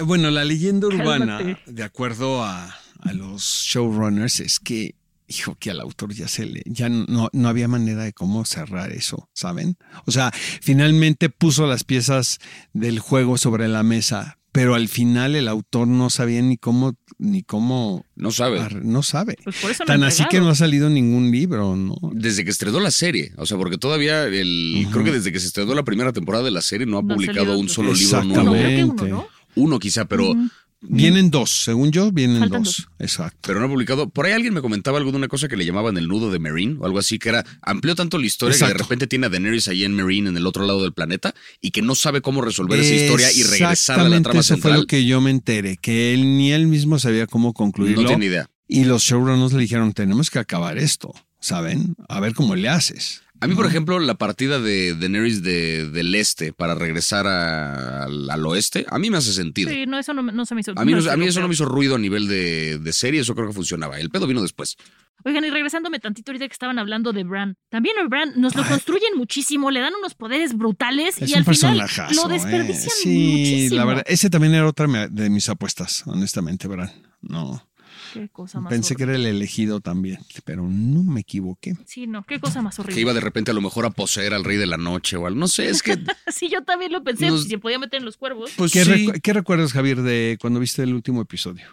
Bueno, 0.00 0.30
la 0.30 0.44
leyenda 0.44 0.86
urbana, 0.88 1.38
Cálmate. 1.38 1.58
de 1.66 1.82
acuerdo 1.82 2.44
a, 2.44 2.66
a 3.00 3.12
los 3.14 3.42
showrunners, 3.42 4.40
es 4.40 4.58
que, 4.60 4.94
hijo, 5.28 5.56
que 5.58 5.70
al 5.70 5.80
autor 5.80 6.12
ya 6.14 6.26
se 6.28 6.46
le, 6.46 6.62
ya 6.66 6.88
no, 6.88 7.28
no 7.32 7.48
había 7.48 7.68
manera 7.68 8.02
de 8.04 8.12
cómo 8.12 8.44
cerrar 8.44 8.92
eso, 8.92 9.28
¿saben? 9.34 9.76
O 10.06 10.10
sea, 10.10 10.32
finalmente 10.62 11.28
puso 11.28 11.66
las 11.66 11.84
piezas 11.84 12.38
del 12.72 12.98
juego 12.98 13.38
sobre 13.38 13.68
la 13.68 13.82
mesa, 13.82 14.38
pero 14.52 14.74
al 14.74 14.88
final 14.88 15.36
el 15.36 15.46
autor 15.46 15.86
no 15.86 16.08
sabía 16.10 16.40
ni 16.42 16.56
cómo, 16.56 16.94
ni 17.18 17.42
cómo, 17.42 18.04
No 18.16 18.30
sabe. 18.30 18.66
no 18.82 19.02
sabe. 19.02 19.36
Pues 19.44 19.56
por 19.60 19.70
eso 19.70 19.84
no 19.84 19.86
Tan 19.86 20.02
así 20.02 20.24
que 20.30 20.40
no 20.40 20.48
ha 20.48 20.54
salido 20.54 20.88
ningún 20.88 21.30
libro, 21.30 21.76
¿no? 21.76 21.96
Desde 22.12 22.44
que 22.44 22.50
estrenó 22.50 22.80
la 22.80 22.90
serie, 22.90 23.32
o 23.36 23.44
sea, 23.46 23.58
porque 23.58 23.76
todavía 23.78 24.24
el, 24.24 24.86
creo 24.90 25.04
que 25.04 25.12
desde 25.12 25.30
que 25.30 25.40
se 25.40 25.46
estrenó 25.48 25.74
la 25.74 25.84
primera 25.84 26.12
temporada 26.12 26.44
de 26.44 26.50
la 26.50 26.62
serie 26.62 26.86
no 26.86 26.98
ha 26.98 27.02
No 27.02 27.14
publicado 27.14 27.58
un 27.58 27.68
solo 27.68 27.92
libro 27.92 28.24
nuevo. 28.24 28.52
creo 28.52 28.68
que 28.68 29.04
uno. 29.04 29.16
¿no? 29.16 29.28
Uno 29.54 29.78
quizá, 29.78 30.06
pero. 30.06 30.34
Vienen 30.80 31.30
dos, 31.30 31.64
según 31.64 31.90
yo, 31.90 32.12
vienen 32.12 32.48
dos. 32.48 32.86
Exacto. 33.00 33.38
pero 33.42 33.58
no 33.58 33.66
ha 33.66 33.68
publicado. 33.68 34.08
Por 34.08 34.26
ahí 34.26 34.32
alguien 34.32 34.54
me 34.54 34.60
comentaba 34.60 34.98
algo 34.98 35.10
de 35.10 35.16
una 35.16 35.26
cosa 35.28 35.48
que 35.48 35.56
le 35.56 35.64
llamaban 35.64 35.96
el 35.96 36.06
nudo 36.06 36.30
de 36.30 36.38
Marine 36.38 36.76
o 36.78 36.86
algo 36.86 36.98
así, 37.00 37.18
que 37.18 37.30
era 37.30 37.44
amplió 37.62 37.96
tanto 37.96 38.16
la 38.16 38.26
historia 38.26 38.56
que 38.56 38.64
de 38.64 38.74
repente 38.74 39.06
tiene 39.08 39.26
a 39.26 39.28
Daenerys 39.28 39.66
ahí 39.68 39.84
en 39.84 39.94
Marine, 39.96 40.28
en 40.30 40.36
el 40.36 40.46
otro 40.46 40.64
lado 40.66 40.82
del 40.82 40.92
planeta, 40.92 41.34
y 41.60 41.72
que 41.72 41.82
no 41.82 41.94
sabe 41.96 42.20
cómo 42.20 42.42
resolver 42.42 42.78
esa 42.78 42.94
historia 42.94 43.32
y 43.32 43.42
regresar 43.42 43.64
a 43.64 43.68
la 43.68 43.72
Exactamente 43.72 44.22
trama 44.24 44.40
eso 44.40 44.54
fue 44.54 44.62
central. 44.62 44.80
lo 44.80 44.86
que 44.86 45.04
yo 45.04 45.20
me 45.20 45.30
enteré, 45.30 45.76
que 45.78 46.14
él 46.14 46.36
ni 46.36 46.52
él 46.52 46.68
mismo 46.68 46.98
sabía 46.98 47.26
cómo 47.26 47.52
concluirlo. 47.54 48.02
no 48.02 48.08
tiene 48.08 48.26
idea. 48.26 48.48
Y 48.68 48.84
los 48.84 49.02
showrunners 49.02 49.54
le 49.54 49.60
dijeron, 49.60 49.92
tenemos 49.94 50.30
que 50.30 50.38
acabar 50.38 50.78
esto, 50.78 51.12
¿saben? 51.40 51.96
A 52.08 52.20
ver 52.20 52.34
cómo 52.34 52.54
le 52.54 52.68
haces. 52.68 53.22
A 53.40 53.46
mí, 53.46 53.54
por 53.54 53.66
ejemplo, 53.66 53.98
la 54.00 54.14
partida 54.14 54.58
de 54.60 54.94
Daenerys 54.94 55.42
de, 55.42 55.88
del 55.88 56.14
este 56.14 56.52
para 56.52 56.74
regresar 56.74 57.26
a- 57.26 58.04
al, 58.04 58.28
al 58.30 58.46
oeste, 58.46 58.84
a 58.90 58.98
mí 58.98 59.10
me 59.10 59.18
hace 59.18 59.32
sentido. 59.32 59.70
Sí, 59.70 59.84
no, 59.86 59.98
eso 59.98 60.12
no, 60.14 60.44
se 60.44 60.54
me 60.54 60.60
hizo. 60.62 60.72
A 60.76 60.84
mí, 60.84 60.92
no- 60.92 61.10
a 61.10 61.16
mí 61.16 61.26
eso 61.26 61.40
no 61.40 61.48
me 61.48 61.54
hizo 61.54 61.64
ruido 61.64 61.94
a 61.94 61.98
nivel 61.98 62.26
de, 62.28 62.78
de 62.78 62.92
serie, 62.92 63.20
eso 63.20 63.34
creo 63.34 63.46
que 63.48 63.52
funcionaba. 63.54 63.98
El 64.00 64.10
pedo 64.10 64.26
vino 64.26 64.42
después. 64.42 64.76
Oigan, 65.24 65.44
y 65.44 65.50
regresándome 65.50 65.98
tantito 65.98 66.30
ahorita 66.30 66.46
que 66.46 66.52
estaban 66.52 66.78
hablando 66.78 67.12
de 67.12 67.24
Bran. 67.24 67.56
También 67.70 67.96
el 68.00 68.08
Bran 68.08 68.34
nos 68.40 68.54
lo 68.54 68.64
construyen 68.64 69.16
muchísimo, 69.16 69.70
le 69.70 69.80
dan 69.80 69.92
unos 69.98 70.14
poderes 70.14 70.56
brutales 70.56 71.20
Es 71.20 71.30
y 71.30 71.34
al 71.34 71.44
final 71.44 71.78
lo 72.14 72.28
desperdician 72.28 72.86
eh. 72.86 73.02
Sí, 73.02 73.28
muchísimo. 73.32 73.76
la 73.76 73.84
verdad, 73.84 74.04
ese 74.06 74.30
también 74.30 74.54
era 74.54 74.66
otra 74.66 74.86
de 75.08 75.30
mis 75.30 75.48
apuestas, 75.48 76.04
honestamente, 76.06 76.68
Bran. 76.68 76.90
No, 77.20 77.67
Qué 78.14 78.28
cosa 78.28 78.60
más 78.60 78.70
pensé 78.70 78.96
que 78.96 79.02
era 79.04 79.14
el 79.14 79.26
elegido 79.26 79.80
también, 79.80 80.18
pero 80.44 80.62
no 80.62 81.02
me 81.02 81.20
equivoqué. 81.20 81.74
Sí, 81.86 82.06
no, 82.06 82.24
qué 82.24 82.40
cosa 82.40 82.62
más 82.62 82.78
horrible. 82.78 82.94
Que 82.94 83.00
iba 83.00 83.12
de 83.14 83.20
repente 83.20 83.50
a 83.50 83.54
lo 83.54 83.60
mejor 83.60 83.84
a 83.86 83.90
poseer 83.90 84.34
al 84.34 84.44
rey 84.44 84.56
de 84.56 84.66
la 84.66 84.76
noche 84.76 85.16
o 85.16 85.26
algo. 85.26 85.38
No 85.38 85.48
sé, 85.48 85.68
es 85.68 85.82
que. 85.82 85.96
Sí, 86.32 86.48
yo 86.48 86.62
también 86.62 86.92
lo 86.92 87.02
pensé, 87.02 87.28
Nos- 87.28 87.42
si 87.44 87.48
se 87.50 87.58
podía 87.58 87.78
meter 87.78 87.98
en 88.00 88.04
los 88.04 88.16
cuervos. 88.16 88.50
Pues 88.56 88.72
¿Qué, 88.72 88.84
sí. 88.84 88.90
recu- 88.90 89.20
qué 89.20 89.32
recuerdas, 89.32 89.72
Javier, 89.72 90.02
de 90.02 90.38
cuando 90.40 90.60
viste 90.60 90.82
el 90.82 90.94
último 90.94 91.20
episodio? 91.22 91.64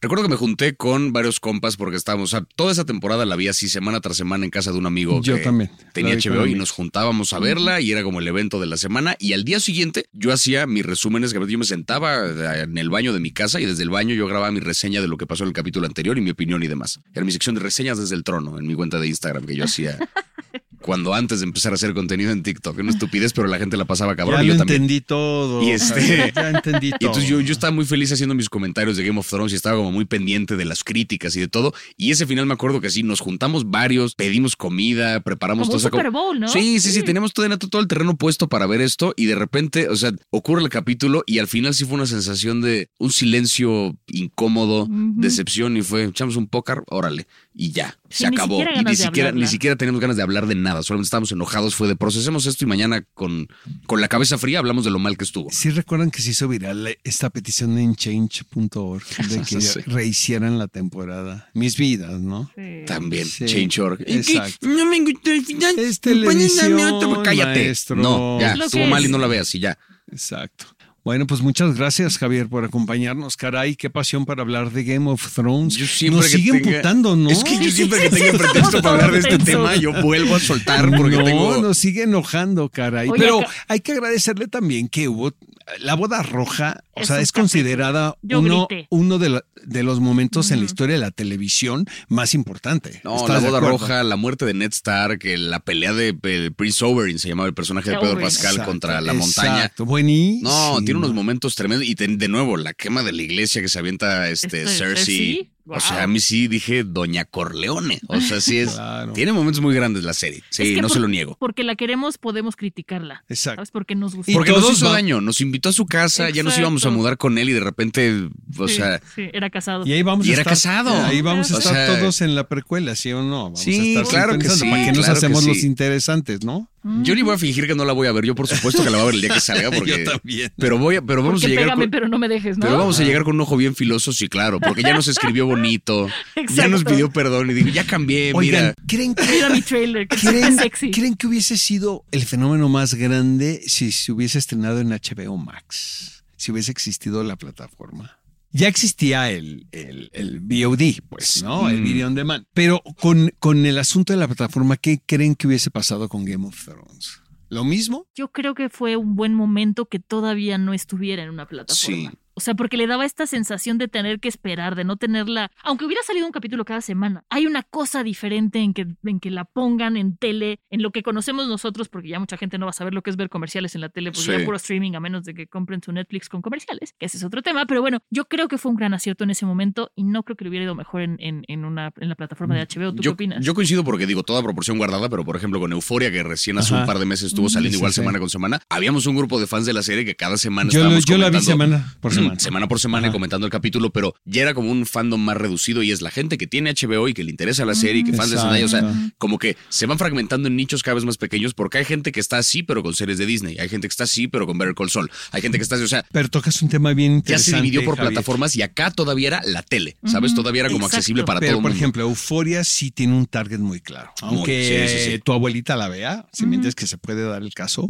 Recuerdo 0.00 0.24
que 0.24 0.30
me 0.30 0.36
junté 0.36 0.76
con 0.76 1.12
varios 1.12 1.40
compas 1.40 1.76
porque 1.76 1.96
estábamos, 1.96 2.32
o 2.34 2.36
sea, 2.38 2.46
toda 2.56 2.72
esa 2.72 2.84
temporada 2.84 3.24
la 3.24 3.36
vi 3.36 3.48
así 3.48 3.68
semana 3.68 4.00
tras 4.00 4.16
semana 4.16 4.44
en 4.44 4.50
casa 4.50 4.72
de 4.72 4.78
un 4.78 4.86
amigo 4.86 5.20
Yo 5.22 5.36
que 5.36 5.42
también. 5.42 5.70
tenía 5.92 6.14
HBO 6.16 6.46
y 6.46 6.54
nos 6.54 6.70
juntábamos 6.70 7.32
a 7.32 7.38
verla 7.38 7.80
y 7.80 7.90
era 7.92 8.02
como 8.02 8.20
el 8.20 8.28
evento 8.28 8.60
de 8.60 8.66
la 8.66 8.76
semana 8.76 9.16
y 9.18 9.32
al 9.32 9.44
día 9.44 9.60
siguiente 9.60 10.06
yo 10.12 10.32
hacía 10.32 10.66
mis 10.66 10.84
resúmenes, 10.84 11.32
que 11.32 11.44
yo 11.46 11.58
me 11.58 11.64
sentaba 11.64 12.60
en 12.62 12.76
el 12.78 12.90
baño 12.90 13.12
de 13.12 13.20
mi 13.20 13.30
casa 13.32 13.60
y 13.60 13.66
desde 13.66 13.82
el 13.82 13.90
baño 13.90 14.14
yo 14.14 14.26
grababa 14.26 14.50
mi 14.50 14.60
reseña 14.60 15.00
de 15.00 15.08
lo 15.08 15.16
que 15.16 15.26
pasó 15.26 15.44
en 15.44 15.48
el 15.48 15.54
capítulo 15.54 15.86
anterior 15.86 16.18
y 16.18 16.20
mi 16.20 16.30
opinión 16.30 16.62
y 16.62 16.66
demás. 16.66 17.00
Era 17.14 17.24
mi 17.24 17.32
sección 17.32 17.54
de 17.54 17.60
reseñas 17.62 17.98
desde 17.98 18.14
el 18.14 18.24
trono 18.24 18.58
en 18.58 18.66
mi 18.66 18.74
cuenta 18.74 18.98
de 18.98 19.06
Instagram 19.06 19.46
que 19.46 19.56
yo 19.56 19.64
hacía 19.64 19.98
cuando 20.84 21.14
antes 21.14 21.40
de 21.40 21.46
empezar 21.46 21.72
a 21.72 21.76
hacer 21.76 21.94
contenido 21.94 22.30
en 22.30 22.42
TikTok. 22.42 22.76
Una 22.78 22.90
estupidez, 22.90 23.32
pero 23.32 23.48
la 23.48 23.58
gente 23.58 23.78
la 23.78 23.86
pasaba 23.86 24.14
cabrón 24.14 24.40
ya 24.40 24.44
y 24.44 24.48
yo 24.48 24.52
lo 24.52 24.58
también. 24.58 24.82
entendí 24.82 25.00
todo. 25.00 25.62
Y 25.62 25.70
este- 25.70 26.30
ya 26.36 26.50
entendí 26.50 26.88
Y 26.88 26.90
todo. 26.90 26.98
entonces 27.00 27.26
yo, 27.30 27.40
yo 27.40 27.52
estaba 27.52 27.70
muy 27.70 27.86
feliz 27.86 28.12
haciendo 28.12 28.34
mis 28.34 28.50
comentarios 28.50 28.98
de 28.98 29.04
Game 29.06 29.18
of 29.18 29.26
Thrones 29.26 29.52
y 29.52 29.56
estaba 29.56 29.76
como 29.78 29.90
muy 29.92 30.04
pendiente 30.04 30.56
de 30.56 30.64
las 30.66 30.84
críticas 30.84 31.34
y 31.36 31.40
de 31.40 31.48
todo. 31.48 31.72
Y 31.96 32.10
ese 32.10 32.26
final 32.26 32.44
me 32.44 32.52
acuerdo 32.52 32.82
que 32.82 32.90
sí, 32.90 33.02
nos 33.02 33.20
juntamos 33.20 33.70
varios, 33.70 34.14
pedimos 34.14 34.56
comida, 34.56 35.20
preparamos 35.20 35.68
Como 35.68 35.72
todo. 35.72 35.76
o 35.78 35.80
sea, 35.80 35.90
como- 35.90 36.00
Super 36.02 36.12
Bowl, 36.12 36.38
¿no? 36.38 36.48
Sí, 36.48 36.78
sí, 36.80 36.90
sí, 36.92 37.02
teníamos 37.02 37.32
todo, 37.32 37.48
todo 37.58 37.80
el 37.80 37.88
terreno 37.88 38.16
puesto 38.18 38.50
para 38.50 38.66
ver 38.66 38.82
esto 38.82 39.14
y 39.16 39.24
de 39.24 39.36
repente, 39.36 39.88
o 39.88 39.96
sea, 39.96 40.12
ocurre 40.28 40.60
el 40.62 40.68
capítulo 40.68 41.22
y 41.26 41.38
al 41.38 41.48
final 41.48 41.72
sí 41.72 41.86
fue 41.86 41.94
una 41.94 42.06
sensación 42.06 42.60
de 42.60 42.90
un 42.98 43.10
silencio 43.10 43.96
incómodo, 44.08 44.86
decepción 44.90 45.76
y 45.76 45.82
fue, 45.82 46.04
echamos 46.04 46.36
un 46.36 46.46
pócar, 46.46 46.82
órale, 46.90 47.26
y 47.54 47.70
ya, 47.70 47.96
Sí, 48.10 48.24
se 48.24 48.30
ni 48.30 48.36
acabó. 48.36 48.58
siquiera 48.58 48.80
Y 48.80 48.84
ni 48.84 48.96
siquiera, 48.96 49.32
ni 49.32 49.46
siquiera 49.46 49.76
teníamos 49.76 50.00
ganas 50.00 50.16
de 50.16 50.22
hablar 50.22 50.46
de 50.46 50.54
nada, 50.54 50.73
solamente 50.82 51.06
estábamos 51.06 51.32
enojados, 51.32 51.74
fue 51.74 51.88
de 51.88 51.96
procesemos 51.96 52.46
esto 52.46 52.64
y 52.64 52.66
mañana 52.66 53.02
con, 53.14 53.48
con 53.86 54.00
la 54.00 54.08
cabeza 54.08 54.38
fría 54.38 54.58
hablamos 54.58 54.84
de 54.84 54.90
lo 54.90 54.98
mal 54.98 55.16
que 55.16 55.24
estuvo. 55.24 55.48
Sí 55.50 55.70
recuerdan 55.70 56.10
que 56.10 56.22
se 56.22 56.30
hizo 56.30 56.48
viral 56.48 56.96
esta 57.04 57.30
petición 57.30 57.78
en 57.78 57.94
change.org 57.96 59.04
de 59.28 59.42
que 59.48 59.60
Sí. 59.60 59.80
rehicieran 59.86 60.58
la 60.58 60.68
temporada. 60.68 61.50
Mis 61.54 61.76
vidas, 61.76 62.20
¿no? 62.20 62.50
Sí. 62.56 62.84
También, 62.86 63.26
Sí, 63.26 63.46
Change.org. 63.46 64.00
Exacto. 64.06 64.66
No 64.66 64.84
me 64.86 65.00
gustó 65.00 65.30
el 65.30 65.44
final. 65.44 65.78
Es 65.78 66.00
televisión, 66.00 67.22
Cállate. 67.22 67.64
maestro. 67.64 67.96
No, 67.96 68.40
ya, 68.40 68.54
estuvo 68.54 68.82
que 68.82 68.88
mal 68.88 69.04
y 69.04 69.08
no 69.08 69.18
la 69.18 69.26
veas 69.26 69.54
y 69.54 69.60
ya. 69.60 69.78
Exacto. 70.10 70.66
Bueno, 71.04 71.26
pues 71.26 71.42
muchas 71.42 71.76
gracias, 71.76 72.16
Javier, 72.16 72.48
por 72.48 72.64
acompañarnos. 72.64 73.36
Caray, 73.36 73.76
qué 73.76 73.90
pasión 73.90 74.24
para 74.24 74.40
hablar 74.40 74.70
de 74.72 74.84
Game 74.84 75.10
of 75.10 75.34
Thrones. 75.34 75.74
Yo 75.74 75.86
siempre 75.86 76.22
Nos 76.22 76.30
que 76.30 76.36
siguen 76.38 76.62
tenga- 76.62 76.76
putando, 76.78 77.14
¿no? 77.14 77.28
Es 77.28 77.44
que 77.44 77.62
yo 77.62 77.70
siempre 77.70 78.00
que 78.00 78.10
tenga 78.10 78.32
pretexto 78.38 78.80
para 78.80 78.94
hablar 79.04 79.12
de 79.12 79.18
este 79.18 79.38
tema, 79.38 79.76
yo 79.76 79.92
vuelvo 80.02 80.34
a 80.34 80.40
soltar 80.40 80.90
porque 80.96 81.18
no, 81.18 81.24
tengo. 81.24 81.60
nos 81.60 81.76
sigue 81.76 82.04
enojando, 82.04 82.70
caray. 82.70 83.10
Oye, 83.10 83.20
Pero 83.20 83.40
acá- 83.40 83.50
hay 83.68 83.80
que 83.80 83.92
agradecerle 83.92 84.48
también 84.48 84.88
que 84.88 85.08
hubo 85.08 85.32
la 85.80 85.94
boda 85.94 86.22
roja, 86.22 86.82
o 86.94 87.00
Es 87.00 87.08
sea, 87.08 87.20
es 87.20 87.32
considerada 87.32 88.16
Yo 88.22 88.40
uno, 88.40 88.68
uno 88.90 89.18
de, 89.18 89.28
la- 89.30 89.44
de 89.64 89.82
los 89.82 89.98
momentos 90.00 90.50
en 90.50 90.58
la 90.60 90.66
historia 90.66 90.96
de 90.96 91.00
la 91.00 91.10
televisión 91.10 91.86
más 92.08 92.34
importante. 92.34 93.00
No, 93.04 93.16
¿Estás 93.16 93.42
la 93.42 93.48
boda 93.50 93.60
roja, 93.60 94.02
la 94.04 94.16
muerte 94.16 94.44
de 94.44 94.52
Ned 94.54 94.72
Stark, 94.72 95.20
la 95.24 95.60
pelea 95.60 95.92
de 95.94 96.16
el 96.22 96.52
Prince 96.52 96.84
Oberyn, 96.84 97.18
se 97.18 97.28
llamaba 97.28 97.48
el 97.48 97.54
personaje 97.54 97.90
de 97.90 97.98
Pedro. 97.98 98.20
Pascal 98.20 98.52
Exacto, 98.52 98.70
contra 98.70 99.00
la 99.00 99.12
montaña. 99.14 99.56
Exacto, 99.56 99.84
buenísimo. 99.86 100.50
No, 100.50 100.80
tiene 100.94 101.06
unos 101.06 101.14
momentos 101.14 101.54
tremendos. 101.54 101.86
Y 101.86 101.94
ten- 101.94 102.18
de 102.18 102.28
nuevo, 102.28 102.56
la 102.56 102.72
quema 102.74 103.02
de 103.02 103.12
la 103.12 103.22
iglesia 103.22 103.60
que 103.62 103.68
se 103.68 103.78
avienta 103.78 104.28
este, 104.30 104.62
Este, 104.62 104.66
Cersei. 104.66 104.94
Cersei, 105.16 105.50
O 105.66 105.80
sea, 105.80 106.02
a 106.02 106.06
mí 106.06 106.20
sí 106.20 106.46
dije 106.46 106.84
Doña 106.84 107.24
Corleone. 107.24 107.98
O 108.08 108.20
sea, 108.20 108.38
sí 108.42 108.58
es. 108.58 108.72
Claro. 108.72 109.14
Tiene 109.14 109.32
momentos 109.32 109.62
muy 109.62 109.74
grandes 109.74 110.04
la 110.04 110.12
serie. 110.12 110.42
Sí, 110.50 110.62
Es 110.62 110.68
que 110.74 110.82
no 110.82 110.88
por- 110.88 110.94
se 110.94 111.00
lo 111.00 111.08
niego. 111.08 111.36
Porque 111.40 111.64
la 111.64 111.74
queremos, 111.74 112.18
podemos 112.18 112.54
criticarla. 112.54 113.24
Exacto. 113.30 113.56
¿Sabes? 113.60 113.70
Porque 113.70 113.94
nos 113.94 114.14
gusta. 114.14 114.30
Porque 114.34 114.50
nos 114.52 114.70
hizo 114.70 114.92
daño, 114.92 115.22
nos 115.22 115.40
invitó 115.40 115.70
a 115.70 115.72
su 115.72 115.86
casa, 115.86 116.28
ya 116.28 116.42
nos 116.42 116.58
íbamos 116.58 116.84
a 116.84 116.90
mudar 116.90 117.16
con 117.16 117.38
él 117.38 117.48
y 117.48 117.52
de 117.54 117.60
repente, 117.60 118.28
o 118.58 118.68
Sí, 118.68 118.74
sea, 118.76 119.00
sí, 119.14 119.22
era 119.32 119.48
casado. 119.48 119.86
Y 119.86 119.92
ahí 119.94 120.02
vamos 120.02 120.26
Y 120.26 120.30
a 120.30 120.32
era 120.34 120.42
estar, 120.42 120.52
casado. 120.52 121.02
Ahí 121.06 121.22
vamos 121.22 121.50
a 121.50 121.54
O 121.54 121.58
estar 121.58 121.72
sea- 121.74 121.98
todos 121.98 122.20
en 122.20 122.34
la 122.34 122.46
precuela, 122.46 122.94
¿sí 122.94 123.12
o 123.12 123.22
no? 123.22 123.44
Vamos 123.44 123.60
Sí, 123.62 123.96
a 123.96 124.00
estar 124.02 124.06
claro 124.08 124.38
que 124.38 124.50
sí, 124.50 124.68
¿Para 124.68 124.84
qué 124.84 124.92
nos 124.92 125.06
que 125.06 125.12
hacemos 125.12 125.44
sí. 125.44 125.48
los 125.48 125.64
interesantes, 125.64 126.44
no? 126.44 126.68
Yo 127.02 127.14
ni 127.14 127.22
voy 127.22 127.34
a 127.34 127.38
fingir 127.38 127.66
que 127.66 127.74
no 127.74 127.84
la 127.84 127.92
voy 127.94 128.06
a 128.08 128.12
ver. 128.12 128.24
Yo 128.26 128.34
por 128.34 128.46
supuesto 128.46 128.84
que 128.84 128.90
la 128.90 128.98
voy 128.98 129.02
a 129.02 129.06
ver 129.06 129.14
el 129.14 129.20
día 129.22 129.34
que 129.34 129.40
salga 129.40 129.70
porque 129.76 130.04
Yo 130.04 130.10
también. 130.12 130.52
pero 130.58 130.78
voy 130.78 130.96
a, 130.96 131.02
pero 131.02 131.22
vamos 131.22 131.40
Porque 131.40 131.46
a 131.46 131.48
llegar 131.48 131.64
pégame, 131.64 131.84
con, 131.84 131.90
pero 131.90 132.08
no 132.08 132.18
me 132.18 132.28
dejes, 132.28 132.58
¿no? 132.58 132.66
pero 132.66 132.78
vamos 132.78 133.00
a 133.00 133.04
llegar 133.04 133.24
con 133.24 133.34
un 133.36 133.40
ojo 133.40 133.56
bien 133.56 133.74
filoso, 133.74 134.12
sí, 134.12 134.28
claro, 134.28 134.60
porque 134.60 134.82
ya 134.82 134.92
nos 134.94 135.08
escribió 135.08 135.46
bonito, 135.46 136.08
ya 136.36 136.42
Exacto. 136.42 136.70
nos 136.70 136.84
pidió 136.84 137.10
perdón 137.10 137.50
y 137.50 137.54
digo, 137.54 137.68
ya 137.70 137.84
cambié, 137.84 138.32
Oigan, 138.34 138.62
mira. 138.62 138.74
¿creen 138.86 139.14
que, 139.14 139.24
Mira 139.24 139.48
mi 139.50 139.62
trailer, 139.62 140.06
que 140.08 140.16
¿creen, 140.16 140.44
es 140.44 140.56
sexy. 140.56 140.90
creen 140.90 141.14
que 141.14 141.26
hubiese 141.26 141.56
sido 141.56 142.04
el 142.12 142.24
fenómeno 142.24 142.68
más 142.68 142.94
grande 142.94 143.62
si 143.66 143.90
se 143.90 144.12
hubiese 144.12 144.38
estrenado 144.38 144.80
en 144.80 144.88
HBO 144.90 145.36
Max? 145.38 146.24
Si 146.36 146.52
hubiese 146.52 146.70
existido 146.72 147.24
la 147.24 147.36
plataforma. 147.36 148.18
Ya 148.56 148.68
existía 148.68 149.30
el, 149.32 149.66
el, 149.72 150.10
el 150.12 150.38
VOD, 150.40 151.00
pues, 151.08 151.42
¿no? 151.42 151.68
El 151.68 151.80
Mm. 151.80 151.84
Video 151.84 152.06
on 152.06 152.14
Demand. 152.14 152.46
Pero 152.54 152.82
con, 153.00 153.32
con 153.40 153.66
el 153.66 153.78
asunto 153.78 154.12
de 154.12 154.18
la 154.20 154.28
plataforma, 154.28 154.76
¿qué 154.76 155.00
creen 155.04 155.34
que 155.34 155.48
hubiese 155.48 155.72
pasado 155.72 156.08
con 156.08 156.24
Game 156.24 156.46
of 156.46 156.64
Thrones? 156.64 157.20
¿Lo 157.48 157.64
mismo? 157.64 158.06
Yo 158.14 158.30
creo 158.30 158.54
que 158.54 158.68
fue 158.70 158.96
un 158.96 159.16
buen 159.16 159.34
momento 159.34 159.86
que 159.86 159.98
todavía 159.98 160.56
no 160.56 160.72
estuviera 160.72 161.24
en 161.24 161.30
una 161.30 161.46
plataforma. 161.48 162.10
Sí. 162.12 162.16
O 162.36 162.40
sea, 162.40 162.54
porque 162.54 162.76
le 162.76 162.86
daba 162.86 163.04
esta 163.04 163.26
sensación 163.26 163.78
de 163.78 163.86
tener 163.88 164.18
que 164.20 164.28
esperar, 164.28 164.74
de 164.74 164.84
no 164.84 164.96
tenerla. 164.96 165.50
Aunque 165.62 165.84
hubiera 165.84 166.02
salido 166.02 166.26
un 166.26 166.32
capítulo 166.32 166.64
cada 166.64 166.80
semana, 166.80 167.24
hay 167.30 167.46
una 167.46 167.62
cosa 167.62 168.02
diferente 168.02 168.58
en 168.58 168.74
que, 168.74 168.86
en 169.04 169.20
que 169.20 169.30
la 169.30 169.44
pongan 169.44 169.96
en 169.96 170.16
tele, 170.16 170.58
en 170.70 170.82
lo 170.82 170.90
que 170.90 171.02
conocemos 171.02 171.46
nosotros, 171.46 171.88
porque 171.88 172.08
ya 172.08 172.18
mucha 172.18 172.36
gente 172.36 172.58
no 172.58 172.66
va 172.66 172.70
a 172.70 172.72
saber 172.74 172.92
lo 172.92 173.02
que 173.02 173.10
es 173.10 173.16
ver 173.16 173.28
comerciales 173.28 173.74
en 173.76 173.80
la 173.82 173.88
tele, 173.88 174.10
porque 174.10 174.24
Sí. 174.32 174.38
ya 174.38 174.44
puro 174.44 174.56
streaming, 174.56 174.94
a 174.94 175.00
menos 175.00 175.24
de 175.24 175.34
que 175.34 175.46
compren 175.46 175.80
su 175.82 175.92
Netflix 175.92 176.28
con 176.28 176.42
comerciales, 176.42 176.94
que 176.98 177.06
ese 177.06 177.18
es 177.18 177.24
otro 177.24 177.40
tema. 177.42 177.66
Pero 177.66 177.80
bueno, 177.80 177.98
yo 178.10 178.24
creo 178.24 178.48
que 178.48 178.58
fue 178.58 178.70
un 178.70 178.76
gran 178.76 178.94
acierto 178.94 179.22
en 179.24 179.30
ese 179.30 179.46
momento 179.46 179.92
y 179.94 180.02
no 180.04 180.22
creo 180.24 180.36
que 180.36 180.44
le 180.44 180.50
hubiera 180.50 180.64
ido 180.64 180.74
mejor 180.74 181.02
en, 181.02 181.16
en, 181.20 181.44
en 181.46 181.64
una, 181.64 181.92
en 182.00 182.08
la 182.08 182.14
plataforma 182.16 182.56
de 182.56 182.62
HBO. 182.62 182.90
¿Tú 182.94 183.02
Yo, 183.02 183.12
qué 183.12 183.14
opinas? 183.14 183.44
yo 183.44 183.54
coincido 183.54 183.84
porque 183.84 184.06
digo 184.06 184.22
toda 184.24 184.42
proporción 184.42 184.76
guardada, 184.78 185.08
pero 185.08 185.24
por 185.24 185.36
ejemplo 185.36 185.60
con 185.60 185.70
Euforia, 185.72 186.10
que 186.10 186.22
recién 186.24 186.58
hace 186.58 186.74
Ajá. 186.74 186.82
un 186.82 186.86
par 186.88 186.98
de 186.98 187.06
meses 187.06 187.28
estuvo 187.28 187.46
Mm. 187.46 187.50
saliendo 187.50 187.74
Sí, 187.74 187.78
igual 187.78 187.92
sí, 187.92 187.96
sí. 187.96 188.00
semana 188.00 188.18
con 188.18 188.28
semana, 188.28 188.60
habíamos 188.68 189.06
un 189.06 189.14
grupo 189.16 189.38
de 189.38 189.46
fans 189.46 189.66
de 189.66 189.72
la 189.72 189.82
serie 189.82 190.04
que 190.04 190.16
cada 190.16 190.36
semana 190.36 190.70
Yo, 190.70 190.80
lo- 190.80 190.96
estábamos 190.98 191.04
yo 191.04 191.18
la 191.18 191.30
vi 191.30 191.40
semana 191.40 191.94
por 192.00 192.12
semana. 192.12 192.23
Semana 192.38 192.68
por 192.68 192.80
semana 192.80 193.08
y 193.08 193.12
comentando 193.12 193.46
el 193.46 193.52
capítulo, 193.52 193.90
pero 193.92 194.14
ya 194.24 194.42
era 194.42 194.54
como 194.54 194.70
un 194.70 194.86
fandom 194.86 195.20
más 195.20 195.36
reducido 195.36 195.82
y 195.82 195.92
es 195.92 196.02
la 196.02 196.10
gente 196.10 196.38
que 196.38 196.46
tiene 196.46 196.72
HBO 196.74 197.08
y 197.08 197.14
que 197.14 197.24
le 197.24 197.30
interesa 197.30 197.64
la 197.64 197.74
serie 197.74 198.00
y 198.00 198.04
que 198.04 198.12
fans 198.12 198.30
de 198.30 198.38
Zendaya, 198.38 198.64
o 198.64 198.68
sea, 198.68 198.92
como 199.18 199.38
que 199.38 199.56
se 199.68 199.86
van 199.86 199.98
fragmentando 199.98 200.48
en 200.48 200.56
nichos 200.56 200.82
cada 200.82 200.94
vez 200.96 201.04
más 201.04 201.16
pequeños 201.16 201.54
porque 201.54 201.78
hay 201.78 201.84
gente 201.84 202.12
que 202.12 202.20
está 202.20 202.38
así 202.38 202.62
pero 202.62 202.82
con 202.82 202.94
series 202.94 203.18
de 203.18 203.26
Disney, 203.26 203.56
hay 203.58 203.68
gente 203.68 203.86
que 203.88 203.92
está 203.92 204.04
así 204.04 204.28
pero 204.28 204.46
con 204.46 204.58
Better 204.58 204.74
Call 204.74 204.90
Saul, 204.90 205.10
hay 205.32 205.42
gente 205.42 205.58
que 205.58 205.62
está 205.62 205.74
así, 205.76 205.84
o 205.84 205.88
sea, 205.88 206.04
Pero 206.12 206.28
tocas 206.28 206.60
un 206.62 206.68
tema 206.68 206.92
bien 206.94 207.12
ya 207.12 207.16
interesante. 207.18 207.50
se 207.50 207.56
dividió 207.56 207.84
por 207.84 207.96
Javier. 207.96 208.12
plataformas 208.12 208.56
y 208.56 208.62
acá 208.62 208.90
todavía 208.90 209.28
era 209.28 209.42
la 209.44 209.62
tele, 209.62 209.96
¿sabes? 210.04 210.34
Todavía 210.34 210.60
era 210.62 210.68
como 210.70 210.86
Exacto. 210.86 210.96
accesible 210.98 211.24
para 211.24 211.40
Pero, 211.40 211.52
todo 211.52 211.58
el 211.58 211.62
por 211.62 211.70
mundo. 211.72 211.82
ejemplo, 211.82 212.02
Euforia 212.02 212.64
sí 212.64 212.90
tiene 212.90 213.14
un 213.16 213.26
target 213.26 213.58
muy 213.58 213.80
claro. 213.80 214.12
Muy, 214.22 214.36
Aunque 214.36 214.88
sí, 214.88 214.98
sí, 215.04 215.10
sí. 215.12 215.18
tu 215.18 215.32
abuelita 215.32 215.76
la 215.76 215.88
vea, 215.88 216.26
si 216.32 216.42
me 216.46 216.56
entiendes 216.56 216.74
que 216.74 216.86
se 216.86 216.98
puede 216.98 217.22
dar 217.24 217.42
el 217.42 217.52
caso, 217.54 217.88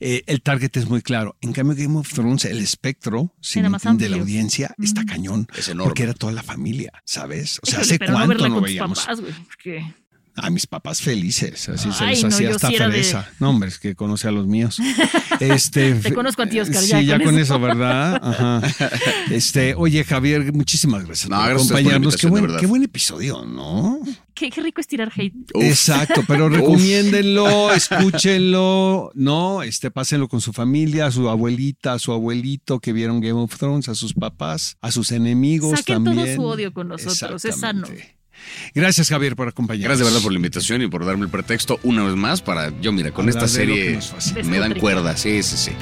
eh, 0.00 0.22
el 0.26 0.42
target 0.42 0.76
es 0.76 0.88
muy 0.88 1.02
claro. 1.02 1.36
En 1.40 1.52
cambio, 1.52 1.76
Game 1.76 1.98
of 1.98 2.12
Thrones, 2.12 2.44
el 2.44 2.58
espectro 2.58 3.32
si 3.40 3.58
Era 3.58 3.68
más 3.72 3.98
de 3.98 4.08
la 4.08 4.16
audiencia 4.16 4.74
está 4.78 5.04
cañón. 5.04 5.46
Es 5.56 5.68
enorme. 5.68 5.88
Porque 5.88 6.02
era 6.04 6.14
toda 6.14 6.32
la 6.32 6.42
familia, 6.42 6.92
¿sabes? 7.04 7.58
O 7.62 7.66
sea, 7.66 7.80
Híjole, 7.80 7.94
¿hace 7.96 8.06
no 8.06 8.12
cuánto 8.18 8.34
no, 8.48 8.54
con 8.54 8.62
tus 8.62 8.70
veíamos? 8.70 9.00
papás, 9.00 9.20
güey. 9.20 9.32
porque- 9.44 9.94
A 10.34 10.48
mis 10.48 10.66
papás 10.66 11.02
felices, 11.02 11.68
así 11.68 11.92
se 11.92 12.06
les 12.06 12.22
no, 12.22 12.28
hacía 12.28 12.50
hasta 12.50 12.68
sí 12.68 12.78
de- 12.78 12.84
fresa. 12.86 13.28
No, 13.38 13.50
hombre, 13.50 13.68
es 13.68 13.78
que 13.78 13.94
conoce 13.94 14.28
a 14.28 14.30
los 14.30 14.46
míos. 14.46 14.78
Este, 15.40 15.94
Te 15.96 16.14
conozco 16.14 16.42
a 16.42 16.46
ti, 16.46 16.60
Oscar, 16.60 16.80
Sí, 16.82 16.88
ya 16.90 17.00
ya 17.00 17.18
con 17.18 17.34
eso. 17.34 17.56
eso, 17.56 17.60
¿verdad? 17.60 18.20
Ajá. 18.22 18.62
Este, 19.30 19.74
oye, 19.74 20.04
Javier, 20.04 20.52
muchísimas 20.52 21.04
gracias 21.04 21.28
No, 21.28 21.36
por 21.36 21.48
gracias 21.48 21.70
acompañarnos. 21.70 22.16
Qué 22.16 22.26
buen, 22.28 22.56
qué 22.58 22.66
buen 22.66 22.82
episodio, 22.84 23.44
¿no? 23.44 23.98
Qué, 24.34 24.50
qué 24.50 24.60
rico 24.62 24.80
es 24.80 24.86
tirar 24.86 25.10
hate. 25.14 25.34
Uf. 25.54 25.64
Exacto, 25.64 26.22
pero 26.28 26.48
recomiéndenlo, 26.48 27.72
escúchenlo, 27.72 29.10
no, 29.14 29.62
este, 29.62 29.90
pásenlo 29.90 30.28
con 30.28 30.40
su 30.40 30.52
familia, 30.52 31.06
a 31.06 31.10
su 31.10 31.28
abuelita, 31.28 31.94
a 31.94 31.98
su 31.98 32.12
abuelito 32.12 32.78
que 32.80 32.92
vieron 32.92 33.20
Game 33.20 33.40
of 33.40 33.56
Thrones, 33.56 33.88
a 33.88 33.94
sus 33.94 34.14
papás, 34.14 34.76
a 34.80 34.90
sus 34.92 35.12
enemigos 35.12 35.78
Saquen 35.80 36.04
también. 36.04 36.26
todo 36.26 36.34
su 36.36 36.44
odio 36.44 36.72
con 36.72 36.88
nosotros, 36.88 37.44
es 37.44 37.56
sano. 37.56 37.86
Exactamente. 38.42 38.80
Gracias, 38.80 39.08
Javier, 39.08 39.36
por 39.36 39.48
acompañarnos. 39.48 39.88
Gracias 39.88 40.06
de 40.06 40.12
verdad 40.12 40.22
por 40.22 40.32
la 40.32 40.36
invitación 40.36 40.82
y 40.82 40.88
por 40.88 41.04
darme 41.04 41.24
el 41.24 41.30
pretexto 41.30 41.78
una 41.82 42.04
vez 42.04 42.14
más 42.14 42.42
para 42.42 42.70
yo, 42.80 42.92
mira, 42.92 43.10
con 43.10 43.28
Hablar 43.28 43.44
esta 43.44 43.58
de 43.58 43.66
lo 43.66 43.74
que 43.74 44.00
serie 44.00 44.44
me 44.44 44.58
dan 44.58 44.70
Despotricar. 44.70 44.80
cuerda, 44.80 45.16
sí, 45.16 45.42
sí, 45.42 45.56
sí. 45.56 45.72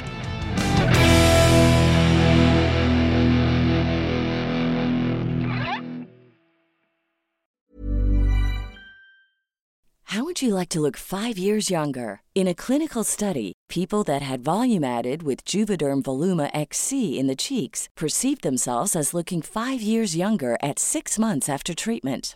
How 10.05 10.25
would 10.25 10.41
you 10.41 10.53
like 10.53 10.67
to 10.69 10.81
look 10.81 10.97
five 10.97 11.37
years 11.37 11.69
younger? 11.69 12.21
In 12.35 12.47
a 12.47 12.53
clinical 12.53 13.03
study, 13.05 13.53
people 13.69 14.03
that 14.03 14.21
had 14.21 14.43
volume 14.43 14.83
added 14.83 15.23
with 15.23 15.45
Juvederm 15.45 16.01
Voluma 16.01 16.49
XC 16.53 17.17
in 17.17 17.27
the 17.27 17.35
cheeks 17.35 17.87
perceived 17.95 18.41
themselves 18.43 18.93
as 18.95 19.13
looking 19.13 19.41
five 19.41 19.81
years 19.81 20.17
younger 20.17 20.57
at 20.61 20.79
six 20.79 21.17
months 21.17 21.47
after 21.47 21.73
treatment. 21.73 22.35